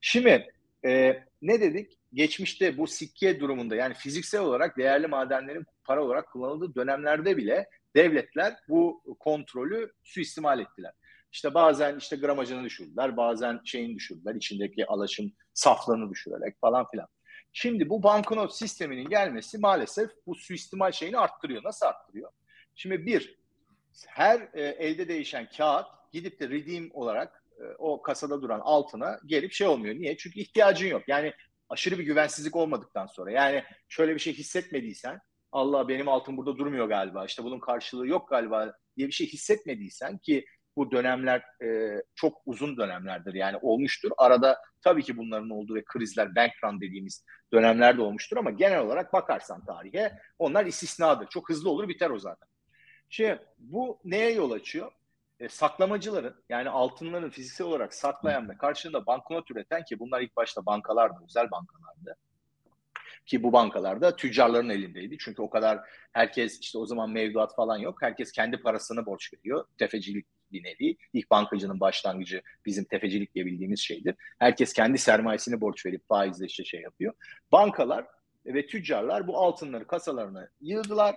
Şimdi 0.00 0.52
e, 0.84 1.22
ne 1.42 1.60
dedik? 1.60 1.98
Geçmişte 2.14 2.78
bu 2.78 2.86
sikke 2.86 3.40
durumunda 3.40 3.76
yani 3.76 3.94
fiziksel 3.94 4.40
olarak 4.40 4.78
değerli 4.78 5.06
madenlerin 5.06 5.66
para 5.84 6.04
olarak 6.04 6.32
kullanıldığı 6.32 6.74
dönemlerde 6.74 7.36
bile 7.36 7.68
devletler 7.96 8.56
bu 8.68 9.02
kontrolü 9.18 9.92
suistimal 10.02 10.60
ettiler. 10.60 10.92
İşte 11.32 11.54
bazen 11.54 11.98
işte 11.98 12.16
gramajını 12.16 12.64
düşürdüler, 12.64 13.16
bazen 13.16 13.60
şeyini 13.64 13.94
düşürdüler, 13.94 14.34
içindeki 14.34 14.86
alaşım 14.86 15.32
saflığını 15.54 16.10
düşürerek 16.10 16.60
falan 16.60 16.86
filan. 16.90 17.08
Şimdi 17.52 17.88
bu 17.88 18.02
banknot 18.02 18.54
sisteminin 18.54 19.08
gelmesi 19.08 19.58
maalesef 19.58 20.10
bu 20.26 20.34
suistimal 20.34 20.92
şeyini 20.92 21.18
arttırıyor. 21.18 21.64
Nasıl 21.64 21.86
arttırıyor? 21.86 22.30
Şimdi 22.74 23.06
bir, 23.06 23.37
her 24.06 24.48
e, 24.54 24.62
elde 24.62 25.08
değişen 25.08 25.48
kağıt 25.56 25.86
gidip 26.12 26.40
de 26.40 26.48
redeem 26.48 26.90
olarak 26.92 27.44
e, 27.60 27.64
o 27.78 28.02
kasada 28.02 28.42
duran 28.42 28.60
altına 28.60 29.20
gelip 29.26 29.52
şey 29.52 29.66
olmuyor. 29.66 29.94
Niye? 29.94 30.16
Çünkü 30.16 30.40
ihtiyacın 30.40 30.86
yok. 30.86 31.02
Yani 31.08 31.32
aşırı 31.68 31.98
bir 31.98 32.04
güvensizlik 32.04 32.56
olmadıktan 32.56 33.06
sonra. 33.06 33.30
Yani 33.30 33.64
şöyle 33.88 34.14
bir 34.14 34.20
şey 34.20 34.32
hissetmediysen 34.32 35.20
Allah 35.52 35.88
benim 35.88 36.08
altın 36.08 36.36
burada 36.36 36.56
durmuyor 36.56 36.88
galiba. 36.88 37.24
İşte 37.24 37.44
bunun 37.44 37.60
karşılığı 37.60 38.06
yok 38.06 38.28
galiba 38.28 38.72
diye 38.96 39.06
bir 39.08 39.12
şey 39.12 39.26
hissetmediysen 39.26 40.18
ki 40.18 40.44
bu 40.76 40.90
dönemler 40.90 41.42
e, 41.62 42.02
çok 42.14 42.42
uzun 42.46 42.76
dönemlerdir 42.76 43.34
yani 43.34 43.56
olmuştur. 43.62 44.10
Arada 44.18 44.58
tabii 44.82 45.02
ki 45.02 45.16
bunların 45.16 45.50
olduğu 45.50 45.74
ve 45.74 45.84
krizler 45.84 46.36
bank 46.36 46.52
run 46.64 46.80
dediğimiz 46.80 47.24
dönemlerde 47.52 48.02
olmuştur 48.02 48.36
ama 48.36 48.50
genel 48.50 48.80
olarak 48.80 49.12
bakarsan 49.12 49.64
tarihe 49.64 50.18
onlar 50.38 50.66
istisnadır. 50.66 51.26
Çok 51.28 51.48
hızlı 51.48 51.70
olur 51.70 51.88
biter 51.88 52.10
o 52.10 52.18
zaten. 52.18 52.48
Şimdi 53.08 53.38
bu 53.58 53.98
neye 54.04 54.32
yol 54.32 54.50
açıyor? 54.50 54.92
E, 55.40 55.48
saklamacıların 55.48 56.34
yani 56.48 56.68
altınların 56.68 57.30
fiziksel 57.30 57.66
olarak 57.66 57.94
saklayan 57.94 58.48
ve 58.48 58.56
karşılığında 58.56 59.06
banknot 59.06 59.50
üreten 59.50 59.84
ki 59.84 59.98
bunlar 59.98 60.20
ilk 60.20 60.36
başta 60.36 60.66
bankalardı, 60.66 61.20
özel 61.24 61.50
bankalardı. 61.50 62.16
Ki 63.26 63.42
bu 63.42 63.52
bankalarda 63.52 64.16
tüccarların 64.16 64.68
elindeydi. 64.68 65.18
Çünkü 65.18 65.42
o 65.42 65.50
kadar 65.50 65.80
herkes 66.12 66.60
işte 66.60 66.78
o 66.78 66.86
zaman 66.86 67.10
mevduat 67.10 67.54
falan 67.54 67.78
yok. 67.78 68.02
Herkes 68.02 68.32
kendi 68.32 68.56
parasını 68.56 69.06
borç 69.06 69.34
veriyor. 69.34 69.64
Tefecilik 69.78 70.26
bir 70.52 70.64
nevi. 70.64 70.96
İlk 71.12 71.30
bankacının 71.30 71.80
başlangıcı 71.80 72.42
bizim 72.66 72.84
tefecilik 72.84 73.34
diye 73.34 73.46
bildiğimiz 73.46 73.80
şeydir. 73.80 74.14
Herkes 74.38 74.72
kendi 74.72 74.98
sermayesini 74.98 75.60
borç 75.60 75.86
verip 75.86 76.08
faizle 76.08 76.46
işte 76.46 76.64
şey 76.64 76.80
yapıyor. 76.80 77.14
Bankalar 77.52 78.06
ve 78.46 78.66
tüccarlar 78.66 79.26
bu 79.26 79.38
altınları 79.38 79.86
kasalarına 79.86 80.48
yığdılar. 80.60 81.16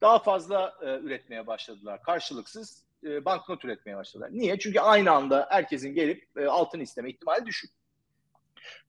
Daha 0.00 0.18
fazla 0.18 0.74
e, 0.82 0.98
üretmeye 0.98 1.46
başladılar. 1.46 2.02
Karşılıksız 2.02 2.84
e, 3.04 3.24
banknot 3.24 3.64
üretmeye 3.64 3.96
başladılar. 3.96 4.30
Niye? 4.32 4.58
Çünkü 4.58 4.80
aynı 4.80 5.10
anda 5.10 5.46
herkesin 5.50 5.94
gelip 5.94 6.28
e, 6.36 6.46
altın 6.46 6.80
isteme 6.80 7.10
ihtimali 7.10 7.46
düşük. 7.46 7.70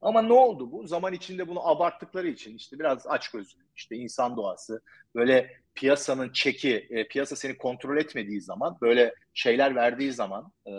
Ama 0.01 0.21
ne 0.21 0.33
oldu 0.33 0.71
bu? 0.71 0.87
Zaman 0.87 1.13
içinde 1.13 1.47
bunu 1.47 1.67
abarttıkları 1.67 2.27
için 2.27 2.55
işte 2.55 2.79
biraz 2.79 3.07
aç 3.07 3.31
gözlü, 3.31 3.61
işte 3.75 3.95
insan 3.95 4.37
doğası, 4.37 4.81
böyle 5.15 5.59
piyasanın 5.75 6.31
çeki, 6.31 6.87
e, 6.89 7.07
piyasa 7.07 7.35
seni 7.35 7.57
kontrol 7.57 7.97
etmediği 7.97 8.41
zaman, 8.41 8.77
böyle 8.81 9.15
şeyler 9.33 9.75
verdiği 9.75 10.13
zaman 10.13 10.51
e, 10.67 10.71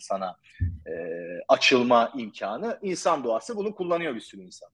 sana 0.00 0.36
e, 0.86 0.92
açılma 1.48 2.12
imkanı, 2.16 2.78
insan 2.82 3.24
doğası 3.24 3.56
bunu 3.56 3.74
kullanıyor 3.74 4.14
bir 4.14 4.20
sürü 4.20 4.42
insan. 4.42 4.68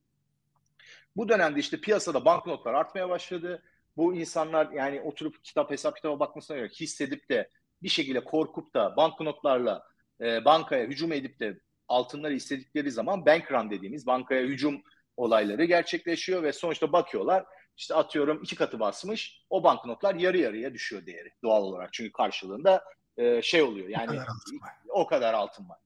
Bu 1.16 1.28
dönemde 1.28 1.60
işte 1.60 1.80
piyasada 1.80 2.24
banknotlar 2.24 2.74
artmaya 2.74 3.08
başladı. 3.08 3.62
Bu 3.96 4.14
insanlar 4.14 4.70
yani 4.70 5.00
oturup 5.00 5.44
kitap 5.44 5.70
hesap 5.70 5.96
kitaba 5.96 6.20
bakmasına 6.20 6.56
göre 6.56 6.68
hissedip 6.68 7.28
de 7.28 7.50
bir 7.82 7.88
şekilde 7.88 8.24
korkup 8.24 8.74
da 8.74 8.96
banknotlarla 8.96 9.84
e, 10.20 10.44
bankaya 10.44 10.86
hücum 10.86 11.12
edip 11.12 11.40
de 11.40 11.60
altınları 11.88 12.34
istedikleri 12.34 12.90
zaman 12.90 13.26
bank 13.26 13.52
run 13.52 13.70
dediğimiz 13.70 14.06
bankaya 14.06 14.42
hücum 14.42 14.82
olayları 15.16 15.64
gerçekleşiyor 15.64 16.42
ve 16.42 16.52
sonuçta 16.52 16.92
bakıyorlar 16.92 17.44
işte 17.76 17.94
atıyorum 17.94 18.40
iki 18.42 18.56
katı 18.56 18.80
basmış 18.80 19.42
o 19.50 19.64
banknotlar 19.64 20.14
yarı 20.14 20.38
yarıya 20.38 20.74
düşüyor 20.74 21.06
değeri 21.06 21.32
doğal 21.42 21.62
olarak 21.62 21.92
çünkü 21.92 22.12
karşılığında 22.12 22.84
e, 23.16 23.42
şey 23.42 23.62
oluyor 23.62 23.88
yani 23.88 24.10
o 24.10 24.16
kadar 24.16 24.26
altın 24.28 24.60
var. 24.60 24.72
O 24.88 25.06
kadar 25.06 25.34
altın 25.34 25.68
var. 25.68 25.78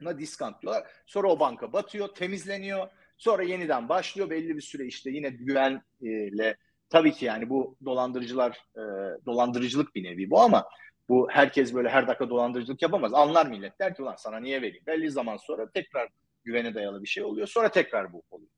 Buna 0.00 0.18
discount 0.18 0.62
diyorlar. 0.62 0.86
Sonra 1.06 1.28
o 1.28 1.40
banka 1.40 1.72
batıyor, 1.72 2.08
temizleniyor. 2.08 2.88
Sonra 3.16 3.42
yeniden 3.42 3.88
başlıyor 3.88 4.30
belli 4.30 4.56
bir 4.56 4.62
süre 4.62 4.86
işte 4.86 5.10
yine 5.10 5.28
güvenle 5.30 6.56
tabii 6.90 7.12
ki 7.12 7.24
yani 7.24 7.50
bu 7.50 7.76
dolandırıcılar 7.84 8.64
e, 8.76 8.82
dolandırıcılık 9.26 9.94
bir 9.94 10.04
nevi 10.04 10.30
bu 10.30 10.40
ama 10.40 10.68
bu 11.08 11.28
herkes 11.30 11.74
böyle 11.74 11.88
her 11.88 12.08
dakika 12.08 12.30
dolandırıcılık 12.30 12.82
yapamaz. 12.82 13.14
Anlar 13.14 13.46
millet 13.46 13.78
der 13.78 13.94
ki 13.94 14.02
ulan 14.02 14.16
sana 14.16 14.40
niye 14.40 14.62
vereyim? 14.62 14.86
Belli 14.86 15.10
zaman 15.10 15.36
sonra 15.36 15.70
tekrar 15.70 16.08
güvene 16.44 16.74
dayalı 16.74 17.02
bir 17.02 17.08
şey 17.08 17.24
oluyor. 17.24 17.46
Sonra 17.46 17.68
tekrar 17.68 18.12
bu 18.12 18.22
oluyor. 18.30 18.50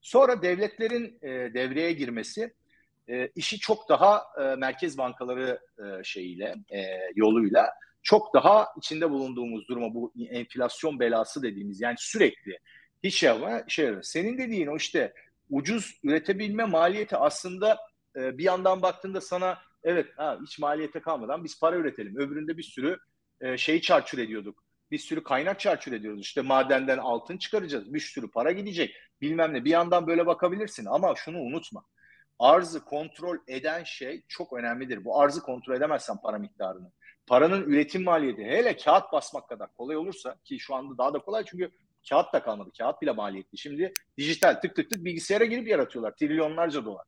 Sonra 0.00 0.42
devletlerin 0.42 1.18
e, 1.22 1.28
devreye 1.28 1.92
girmesi 1.92 2.54
e, 3.08 3.28
işi 3.34 3.58
çok 3.58 3.88
daha 3.88 4.24
e, 4.40 4.56
merkez 4.56 4.98
bankaları 4.98 5.60
e, 5.78 6.04
şeyiyle 6.04 6.54
e, 6.70 6.86
yoluyla 7.14 7.70
çok 8.02 8.34
daha 8.34 8.68
içinde 8.76 9.10
bulunduğumuz 9.10 9.68
duruma 9.68 9.94
bu 9.94 10.12
enflasyon 10.30 11.00
belası 11.00 11.42
dediğimiz 11.42 11.80
yani 11.80 11.96
sürekli 11.98 12.58
hiç 13.02 13.14
şey 13.14 13.26
yapma 13.26 13.62
şey 13.68 13.94
senin 14.02 14.38
dediğin 14.38 14.66
o 14.66 14.76
işte 14.76 15.12
ucuz 15.50 16.00
üretebilme 16.04 16.64
maliyeti 16.64 17.16
aslında 17.16 17.78
e, 18.16 18.38
bir 18.38 18.44
yandan 18.44 18.82
baktığında 18.82 19.20
sana 19.20 19.58
evet 19.82 20.06
ha, 20.16 20.38
hiç 20.46 20.58
maliyete 20.58 21.00
kalmadan 21.00 21.44
biz 21.44 21.60
para 21.60 21.76
üretelim. 21.76 22.16
Öbüründe 22.16 22.56
bir 22.56 22.62
sürü 22.62 22.98
e, 23.40 23.56
şeyi 23.56 23.82
çarçur 23.82 24.18
ediyorduk. 24.18 24.64
Bir 24.90 24.98
sürü 24.98 25.22
kaynak 25.22 25.60
çarçur 25.60 25.92
ediyoruz. 25.92 26.20
İşte 26.20 26.40
madenden 26.40 26.98
altın 26.98 27.38
çıkaracağız. 27.38 27.94
Bir 27.94 28.00
sürü 28.00 28.30
para 28.30 28.52
gidecek. 28.52 28.94
Bilmem 29.20 29.54
ne. 29.54 29.64
Bir 29.64 29.70
yandan 29.70 30.06
böyle 30.06 30.26
bakabilirsin 30.26 30.86
ama 30.86 31.14
şunu 31.14 31.38
unutma. 31.38 31.84
Arzı 32.38 32.84
kontrol 32.84 33.36
eden 33.48 33.84
şey 33.84 34.22
çok 34.28 34.52
önemlidir. 34.52 35.04
Bu 35.04 35.20
arzı 35.20 35.40
kontrol 35.40 35.74
edemezsen 35.74 36.16
para 36.22 36.38
miktarını. 36.38 36.92
Paranın 37.26 37.62
üretim 37.62 38.04
maliyeti 38.04 38.44
hele 38.44 38.76
kağıt 38.76 39.12
basmak 39.12 39.48
kadar 39.48 39.72
kolay 39.72 39.96
olursa 39.96 40.36
ki 40.44 40.58
şu 40.60 40.74
anda 40.74 40.98
daha 40.98 41.14
da 41.14 41.18
kolay 41.18 41.44
çünkü 41.44 41.70
kağıt 42.08 42.32
da 42.32 42.42
kalmadı. 42.42 42.70
Kağıt 42.78 43.02
bile 43.02 43.12
maliyetli. 43.12 43.58
Şimdi 43.58 43.92
dijital 44.18 44.54
tık 44.54 44.76
tık 44.76 44.90
tık 44.90 45.04
bilgisayara 45.04 45.44
girip 45.44 45.68
yaratıyorlar. 45.68 46.16
Trilyonlarca 46.16 46.84
dolar. 46.84 47.06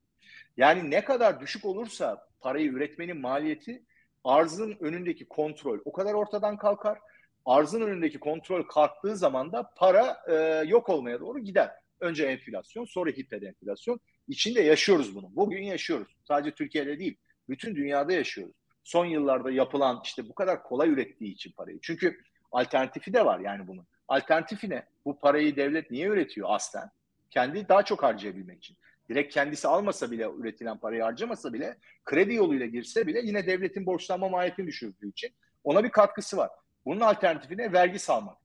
Yani 0.57 0.91
ne 0.91 1.05
kadar 1.05 1.41
düşük 1.41 1.65
olursa 1.65 2.27
parayı 2.41 2.71
üretmenin 2.71 3.21
maliyeti 3.21 3.83
arzın 4.25 4.77
önündeki 4.81 5.29
kontrol 5.29 5.79
o 5.85 5.93
kadar 5.93 6.15
ortadan 6.15 6.57
kalkar. 6.57 6.99
Arzın 7.45 7.81
önündeki 7.81 8.21
kontrol 8.21 8.63
kalktığı 8.63 9.17
zaman 9.17 9.53
da 9.53 9.71
para 9.77 10.17
e, 10.29 10.35
yok 10.69 10.89
olmaya 10.89 11.21
doğru 11.21 11.39
gider. 11.39 11.71
Önce 12.01 12.25
enflasyon, 12.27 12.85
sonra 12.85 13.11
hiperenflasyon. 13.11 14.01
İçinde 14.29 14.61
yaşıyoruz 14.61 15.15
bunu. 15.15 15.29
Bugün 15.37 15.63
yaşıyoruz. 15.63 16.17
Sadece 16.25 16.55
Türkiye'de 16.55 16.99
değil, 16.99 17.17
bütün 17.49 17.77
dünyada 17.77 18.13
yaşıyoruz. 18.13 18.55
Son 18.85 19.07
yıllarda 19.07 19.51
yapılan 19.51 20.01
işte 20.05 20.29
bu 20.29 20.35
kadar 20.35 20.63
kolay 20.63 20.89
ürettiği 20.89 21.33
için 21.33 21.53
parayı. 21.53 21.79
Çünkü 21.83 22.21
alternatifi 22.53 23.13
de 23.13 23.25
var 23.25 23.41
yani 23.41 23.67
bunun. 23.67 23.87
Alternatifi 24.09 24.71
ne? 24.71 24.87
Bu 25.05 25.19
parayı 25.19 25.57
devlet 25.57 25.91
niye 25.91 26.07
üretiyor 26.07 26.49
aslen? 26.51 26.91
Kendi 27.31 27.69
daha 27.69 27.85
çok 27.85 28.03
harcayabilmek 28.03 28.59
için 28.59 28.77
direkt 29.11 29.35
kendisi 29.35 29.69
almasa 29.69 30.11
bile 30.11 30.29
üretilen 30.39 30.79
parayı 30.79 31.03
harcamasa 31.03 31.53
bile 31.53 31.79
kredi 32.05 32.35
yoluyla 32.35 32.67
girse 32.67 33.07
bile 33.07 33.21
yine 33.25 33.47
devletin 33.47 33.87
borçlanma 33.87 34.29
maliyetini 34.29 34.67
düşürdüğü 34.67 35.09
için 35.09 35.31
ona 35.65 35.85
bir 35.85 35.91
katkısı 35.91 36.37
var. 36.37 36.51
Bunun 36.85 37.01
alternatifine 37.01 37.73
vergi 37.73 37.99
salmak. 37.99 38.37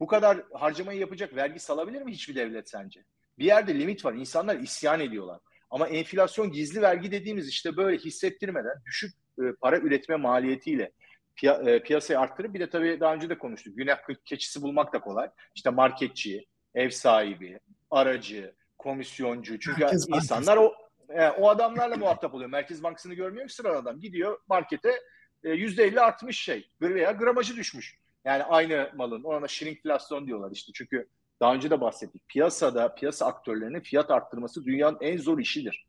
Bu 0.00 0.06
kadar 0.06 0.44
harcamayı 0.52 1.00
yapacak 1.00 1.36
vergi 1.36 1.60
salabilir 1.60 2.02
mi 2.02 2.12
hiçbir 2.12 2.34
devlet 2.34 2.70
sence? 2.70 3.04
Bir 3.38 3.44
yerde 3.44 3.78
limit 3.78 4.04
var. 4.04 4.14
İnsanlar 4.14 4.56
isyan 4.56 5.00
ediyorlar. 5.00 5.40
Ama 5.70 5.88
enflasyon 5.88 6.52
gizli 6.52 6.82
vergi 6.82 7.12
dediğimiz 7.12 7.48
işte 7.48 7.76
böyle 7.76 7.98
hissettirmeden 7.98 8.82
düşük 8.86 9.14
e, 9.38 9.42
para 9.60 9.78
üretme 9.78 10.16
maliyetiyle 10.16 10.92
piya, 11.40 11.54
e, 11.54 11.82
piyasayı 11.82 12.20
arttırıp 12.20 12.54
bir 12.54 12.60
de 12.60 12.70
tabii 12.70 13.00
daha 13.00 13.14
önce 13.14 13.30
de 13.30 13.38
konuştuk. 13.38 13.76
Günah 13.76 13.98
keçisi 14.24 14.62
bulmak 14.62 14.92
da 14.92 15.00
kolay. 15.00 15.30
İşte 15.54 15.70
marketçi, 15.70 16.46
ev 16.74 16.90
sahibi, 16.90 17.58
aracı, 17.90 18.54
komisyoncu. 18.78 19.58
Çünkü 19.58 19.80
Merkez 19.80 20.08
insanlar 20.08 20.56
o 20.56 20.74
e, 21.08 21.28
o 21.28 21.48
adamlarla 21.48 21.96
muhatap 21.96 22.34
oluyor. 22.34 22.50
Merkez 22.50 22.82
Bankası'nı 22.82 23.14
görmüyor 23.14 23.48
ki 23.48 23.54
sıradan 23.54 23.82
adam. 23.82 24.00
Gidiyor 24.00 24.38
markete 24.48 25.00
e, 25.44 25.50
yüzde 25.50 25.84
elli 25.84 26.00
artmış 26.00 26.40
şey 26.40 26.70
veya 26.80 27.12
gramajı 27.12 27.56
düşmüş. 27.56 27.98
Yani 28.24 28.42
aynı 28.42 28.90
malın 28.96 29.22
ona 29.22 29.48
şirinkflasyon 29.48 30.26
diyorlar 30.26 30.50
işte. 30.52 30.72
Çünkü 30.74 31.08
daha 31.40 31.54
önce 31.54 31.70
de 31.70 31.80
bahsettik. 31.80 32.28
Piyasada 32.28 32.94
piyasa 32.94 33.26
aktörlerinin 33.26 33.80
fiyat 33.80 34.10
arttırması 34.10 34.64
dünyanın 34.64 34.98
en 35.00 35.18
zor 35.18 35.38
işidir. 35.38 35.86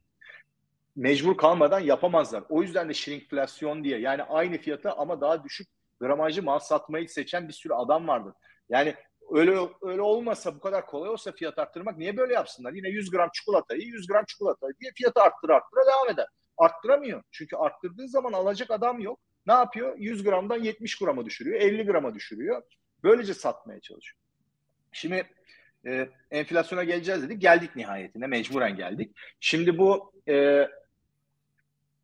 Mecbur 0.95 1.37
kalmadan 1.37 1.79
yapamazlar. 1.79 2.43
O 2.49 2.61
yüzden 2.61 2.89
de 2.89 2.93
şirinkflasyon 2.93 3.83
diye 3.83 3.99
yani 3.99 4.23
aynı 4.23 4.57
fiyata 4.57 4.93
ama 4.97 5.21
daha 5.21 5.43
düşük 5.43 5.67
gramajlı 5.99 6.43
mal 6.43 6.59
satmayı 6.59 7.09
seçen 7.09 7.47
bir 7.47 7.53
sürü 7.53 7.73
adam 7.73 8.07
vardır. 8.07 8.33
Yani 8.69 8.95
öyle 9.31 9.57
öyle 9.81 10.01
olmasa 10.01 10.55
bu 10.55 10.59
kadar 10.59 10.85
kolay 10.85 11.09
olsa 11.09 11.31
fiyat 11.31 11.59
arttırmak 11.59 11.97
niye 11.97 12.17
böyle 12.17 12.33
yapsınlar? 12.33 12.73
Yine 12.73 12.89
100 12.89 13.11
gram 13.11 13.29
çikolatayı 13.33 13.81
100 13.81 14.07
gram 14.07 14.25
çikolata 14.25 14.67
diye 14.79 14.91
fiyatı 14.95 15.21
arttır 15.21 15.49
arttıra 15.49 15.81
devam 15.85 16.09
eder. 16.13 16.25
Arttıramıyor. 16.57 17.23
Çünkü 17.31 17.55
arttırdığı 17.55 18.07
zaman 18.07 18.33
alacak 18.33 18.71
adam 18.71 18.99
yok. 18.99 19.19
Ne 19.47 19.53
yapıyor? 19.53 19.97
100 19.97 20.23
gramdan 20.23 20.63
70 20.63 20.99
grama 20.99 21.25
düşürüyor, 21.25 21.61
50 21.61 21.85
grama 21.85 22.15
düşürüyor. 22.15 22.61
Böylece 23.03 23.33
satmaya 23.33 23.79
çalışıyor. 23.79 24.21
Şimdi 24.91 25.27
e, 25.85 26.09
enflasyona 26.31 26.83
geleceğiz 26.83 27.23
dedik. 27.23 27.41
Geldik 27.41 27.75
nihayetine. 27.75 28.27
Mecburen 28.27 28.75
geldik. 28.75 29.17
Şimdi 29.39 29.77
bu 29.77 30.13
e, 30.27 30.67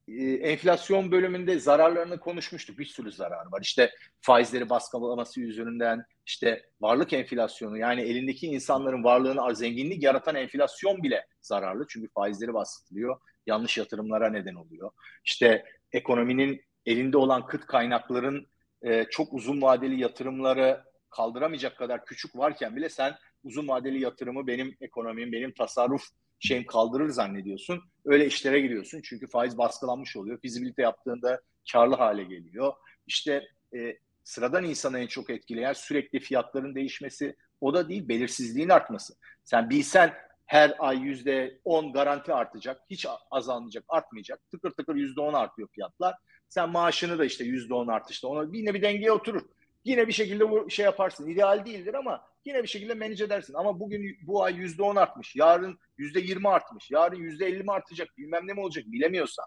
e, 0.07 0.23
enflasyon 0.33 1.11
bölümünde 1.11 1.59
zararlarını 1.59 2.19
konuşmuştuk. 2.19 2.79
Bir 2.79 2.85
sürü 2.85 3.11
zarar 3.11 3.51
var. 3.51 3.61
İşte 3.61 3.91
faizleri 4.21 4.69
baskılaması 4.69 5.39
yüzünden 5.39 6.03
işte 6.25 6.65
varlık 6.81 7.13
enflasyonu 7.13 7.77
yani 7.77 8.01
elindeki 8.01 8.47
insanların 8.47 9.03
varlığını 9.03 9.55
zenginlik 9.55 10.03
yaratan 10.03 10.35
enflasyon 10.35 11.03
bile 11.03 11.25
zararlı. 11.41 11.85
Çünkü 11.89 12.09
faizleri 12.13 12.53
bastırılıyor. 12.53 13.19
Yanlış 13.45 13.77
yatırımlara 13.77 14.29
neden 14.29 14.55
oluyor. 14.55 14.91
İşte 15.25 15.63
ekonominin 15.91 16.61
elinde 16.85 17.17
olan 17.17 17.45
kıt 17.45 17.65
kaynakların 17.65 18.47
e, 18.81 19.05
çok 19.09 19.33
uzun 19.33 19.61
vadeli 19.61 20.01
yatırımları 20.01 20.83
kaldıramayacak 21.09 21.77
kadar 21.77 22.05
küçük 22.05 22.35
varken 22.35 22.75
bile 22.75 22.89
sen 22.89 23.15
uzun 23.43 23.67
vadeli 23.67 24.01
yatırımı 24.01 24.47
benim 24.47 24.77
ekonomim, 24.81 25.31
benim 25.31 25.53
tasarruf 25.53 26.03
şeyim 26.39 26.65
kaldırır 26.65 27.09
zannediyorsun. 27.09 27.83
Öyle 28.05 28.25
işlere 28.25 28.59
giriyorsun. 28.59 29.01
Çünkü 29.03 29.27
faiz 29.27 29.57
baskılanmış 29.57 30.17
oluyor. 30.17 30.39
Fizibilite 30.41 30.81
yaptığında 30.81 31.41
karlı 31.71 31.95
hale 31.95 32.23
geliyor. 32.23 32.73
İşte 33.07 33.47
e, 33.75 33.97
sıradan 34.23 34.63
insanı 34.63 34.99
en 34.99 35.07
çok 35.07 35.29
etkileyen 35.29 35.73
sürekli 35.73 36.19
fiyatların 36.19 36.75
değişmesi 36.75 37.35
o 37.61 37.73
da 37.73 37.89
değil 37.89 38.09
belirsizliğin 38.09 38.69
artması. 38.69 39.13
Sen 39.43 39.69
bilsen 39.69 40.13
her 40.45 40.75
ay 40.79 40.97
yüzde 40.97 41.59
on 41.65 41.93
garanti 41.93 42.33
artacak. 42.33 42.81
Hiç 42.89 43.05
azalmayacak, 43.31 43.83
artmayacak. 43.87 44.39
Tıkır 44.51 44.71
tıkır 44.71 44.95
yüzde 44.95 45.21
on 45.21 45.33
artıyor 45.33 45.67
fiyatlar. 45.71 46.15
Sen 46.49 46.69
maaşını 46.69 47.19
da 47.19 47.25
işte 47.25 47.43
yüzde 47.43 47.73
on 47.73 47.87
artışta 47.87 48.27
ona 48.27 48.53
bir 48.53 48.81
dengeye 48.81 49.11
oturur. 49.11 49.41
Yine 49.87 50.07
bir 50.07 50.13
şekilde 50.13 50.69
şey 50.69 50.85
yaparsın. 50.85 51.27
İdeal 51.27 51.65
değildir 51.65 51.93
ama 51.93 52.21
yine 52.45 52.63
bir 52.63 52.67
şekilde 52.67 52.93
manage 52.93 53.23
edersin. 53.23 53.53
Ama 53.53 53.79
bugün 53.79 54.17
bu 54.21 54.43
ay 54.43 54.55
yüzde 54.55 54.83
on 54.83 54.95
artmış. 54.95 55.35
Yarın 55.35 55.79
yüzde 55.97 56.19
yirmi 56.19 56.49
artmış. 56.49 56.91
Yarın 56.91 57.15
yüzde 57.15 57.45
elli 57.45 57.63
mi 57.63 57.71
artacak? 57.71 58.17
Bilmem 58.17 58.47
ne 58.47 58.53
mi 58.53 58.59
olacak 58.59 58.85
bilemiyorsan. 58.87 59.45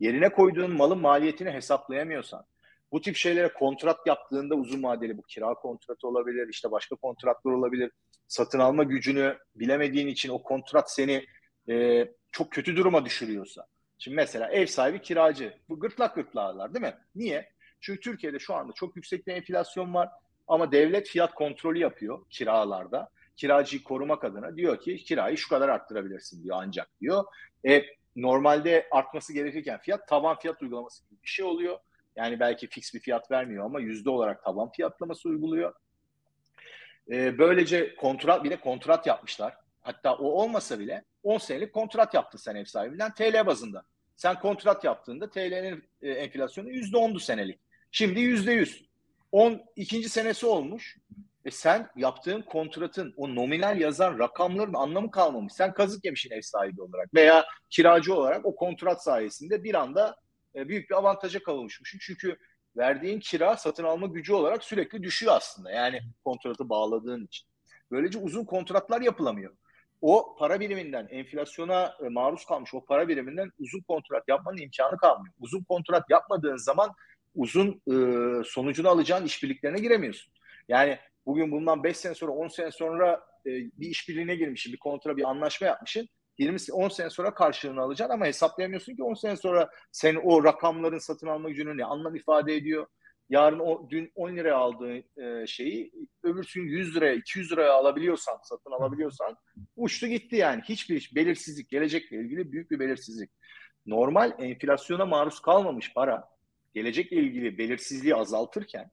Yerine 0.00 0.28
koyduğun 0.28 0.70
malın 0.70 0.98
maliyetini 0.98 1.50
hesaplayamıyorsan. 1.50 2.44
Bu 2.92 3.00
tip 3.00 3.16
şeylere 3.16 3.52
kontrat 3.52 4.06
yaptığında 4.06 4.54
uzun 4.54 4.82
vadeli 4.82 5.18
bu 5.18 5.22
kira 5.22 5.54
kontratı 5.54 6.08
olabilir, 6.08 6.48
işte 6.48 6.70
başka 6.70 6.96
kontratlar 6.96 7.52
olabilir. 7.52 7.90
Satın 8.28 8.58
alma 8.58 8.82
gücünü 8.82 9.38
bilemediğin 9.54 10.06
için 10.06 10.28
o 10.28 10.42
kontrat 10.42 10.92
seni 10.92 11.26
e, 11.68 12.06
çok 12.32 12.52
kötü 12.52 12.76
duruma 12.76 13.04
düşürüyorsa. 13.04 13.66
Şimdi 13.98 14.14
mesela 14.14 14.50
ev 14.50 14.66
sahibi 14.66 15.02
kiracı. 15.02 15.54
Bu 15.68 15.80
gırtlak 15.80 16.14
gırtlağlar 16.14 16.74
değil 16.74 16.84
mi? 16.84 16.94
Niye? 17.14 17.55
Çünkü 17.86 18.00
Türkiye'de 18.00 18.38
şu 18.38 18.54
anda 18.54 18.72
çok 18.72 18.96
yüksek 18.96 19.26
bir 19.26 19.32
enflasyon 19.32 19.94
var 19.94 20.08
ama 20.48 20.72
devlet 20.72 21.08
fiyat 21.08 21.34
kontrolü 21.34 21.78
yapıyor 21.78 22.26
kiralarda. 22.30 23.10
kiracıyı 23.36 23.82
korumak 23.82 24.24
adına 24.24 24.56
diyor 24.56 24.80
ki 24.80 24.96
kirayı 24.96 25.36
şu 25.36 25.48
kadar 25.48 25.68
arttırabilirsin 25.68 26.44
diyor 26.44 26.56
ancak 26.60 27.00
diyor. 27.00 27.24
E, 27.68 27.84
normalde 28.16 28.88
artması 28.90 29.32
gerekirken 29.32 29.78
fiyat 29.78 30.08
tavan 30.08 30.38
fiyat 30.38 30.62
uygulaması 30.62 31.08
gibi 31.08 31.22
bir 31.22 31.28
şey 31.28 31.44
oluyor. 31.44 31.78
Yani 32.16 32.40
belki 32.40 32.66
fix 32.66 32.94
bir 32.94 33.00
fiyat 33.00 33.30
vermiyor 33.30 33.64
ama 33.64 33.80
yüzde 33.80 34.10
olarak 34.10 34.44
tavan 34.44 34.70
fiyatlaması 34.70 35.28
uyguluyor. 35.28 35.74
E, 37.10 37.38
böylece 37.38 37.96
kontrat 37.96 38.44
bir 38.44 38.50
de 38.50 38.56
kontrat 38.56 39.06
yapmışlar. 39.06 39.54
Hatta 39.82 40.14
o 40.14 40.24
olmasa 40.24 40.78
bile 40.78 41.04
10 41.22 41.38
senelik 41.38 41.72
kontrat 41.72 42.14
yaptın 42.14 42.38
sen 42.38 42.54
ev 42.54 42.64
sahibinden 42.64 43.14
TL 43.14 43.46
bazında. 43.46 43.84
Sen 44.16 44.40
kontrat 44.40 44.84
yaptığında 44.84 45.30
TL'nin 45.30 45.84
e, 46.02 46.10
enflasyonu 46.10 46.70
%10'du 46.70 47.20
senelik. 47.20 47.65
Şimdi 47.96 48.20
%100. 48.20 48.84
10 49.32 49.62
ikinci 49.76 50.08
senesi 50.08 50.46
olmuş. 50.46 50.98
E 51.44 51.50
sen 51.50 51.90
yaptığın 51.96 52.42
kontratın 52.42 53.14
o 53.16 53.34
nominal 53.34 53.80
yazan 53.80 54.18
rakamların 54.18 54.74
anlamı 54.74 55.10
kalmamış. 55.10 55.52
Sen 55.52 55.74
kazık 55.74 56.04
yemişsin 56.04 56.30
ev 56.30 56.40
sahibi 56.40 56.82
olarak 56.82 57.14
veya 57.14 57.44
kiracı 57.70 58.14
olarak 58.14 58.46
o 58.46 58.56
kontrat 58.56 59.02
sayesinde 59.02 59.64
bir 59.64 59.74
anda 59.74 60.16
e, 60.54 60.68
büyük 60.68 60.90
bir 60.90 60.94
avantaja 60.94 61.42
kavuşmuşsun. 61.42 61.98
Çünkü 62.02 62.36
verdiğin 62.76 63.20
kira 63.20 63.56
satın 63.56 63.84
alma 63.84 64.06
gücü 64.06 64.32
olarak 64.32 64.64
sürekli 64.64 65.02
düşüyor 65.02 65.32
aslında. 65.36 65.70
Yani 65.70 66.00
kontratı 66.24 66.68
bağladığın 66.68 67.24
için. 67.24 67.46
Böylece 67.90 68.18
uzun 68.18 68.44
kontratlar 68.44 69.00
yapılamıyor. 69.00 69.56
O 70.00 70.36
para 70.38 70.60
biriminden 70.60 71.06
enflasyona 71.10 71.94
e, 72.04 72.08
maruz 72.08 72.44
kalmış 72.44 72.74
o 72.74 72.84
para 72.84 73.08
biriminden 73.08 73.52
uzun 73.58 73.80
kontrat 73.80 74.28
yapmanın 74.28 74.58
imkanı 74.58 74.96
kalmıyor. 74.96 75.34
Uzun 75.40 75.64
kontrat 75.64 76.10
yapmadığın 76.10 76.56
zaman 76.56 76.94
uzun 77.36 77.82
e, 77.88 77.94
sonucunu 78.44 78.88
alacağın 78.88 79.24
işbirliklerine 79.24 79.78
giremiyorsun. 79.78 80.32
Yani 80.68 80.98
bugün 81.26 81.52
bundan 81.52 81.84
5 81.84 81.96
sene 81.96 82.14
sonra 82.14 82.32
10 82.32 82.48
sene 82.48 82.70
sonra 82.70 83.20
e, 83.46 83.50
bir 83.50 83.88
işbirliğine 83.88 84.34
girmişsin, 84.34 84.72
bir 84.72 84.78
kontra, 84.78 85.16
bir 85.16 85.24
anlaşma 85.24 85.66
yapmışsın. 85.66 86.08
20 86.38 86.58
10 86.72 86.88
sene 86.88 87.10
sonra 87.10 87.34
karşılığını 87.34 87.80
alacaksın 87.80 88.14
ama 88.14 88.26
hesaplayamıyorsun 88.26 88.96
ki 88.96 89.02
10 89.02 89.14
sene 89.14 89.36
sonra 89.36 89.70
senin 89.92 90.20
o 90.24 90.44
rakamların 90.44 90.98
satın 90.98 91.26
alma 91.26 91.48
gücünü 91.48 91.76
ne 91.76 91.84
anlam 91.84 92.16
ifade 92.16 92.54
ediyor. 92.54 92.86
Yarın 93.28 93.58
o 93.58 93.90
dün 93.90 94.12
10 94.14 94.36
liraya 94.36 94.56
aldığın 94.56 95.04
e, 95.16 95.46
şeyi 95.46 95.92
öbürsün 96.22 96.62
100 96.62 96.96
liraya 96.96 97.14
200 97.14 97.52
liraya 97.52 97.72
alabiliyorsan 97.72 98.38
satın 98.42 98.70
alabiliyorsan 98.70 99.36
uçtu 99.76 100.06
gitti 100.06 100.36
yani. 100.36 100.62
Hiçbir 100.62 101.12
belirsizlik 101.14 101.68
gelecekle 101.68 102.16
ilgili 102.16 102.52
büyük 102.52 102.70
bir 102.70 102.80
belirsizlik. 102.80 103.30
Normal 103.86 104.32
enflasyona 104.38 105.06
maruz 105.06 105.40
kalmamış 105.40 105.94
para 105.94 106.35
gelecekle 106.76 107.16
ilgili 107.16 107.58
belirsizliği 107.58 108.14
azaltırken 108.14 108.90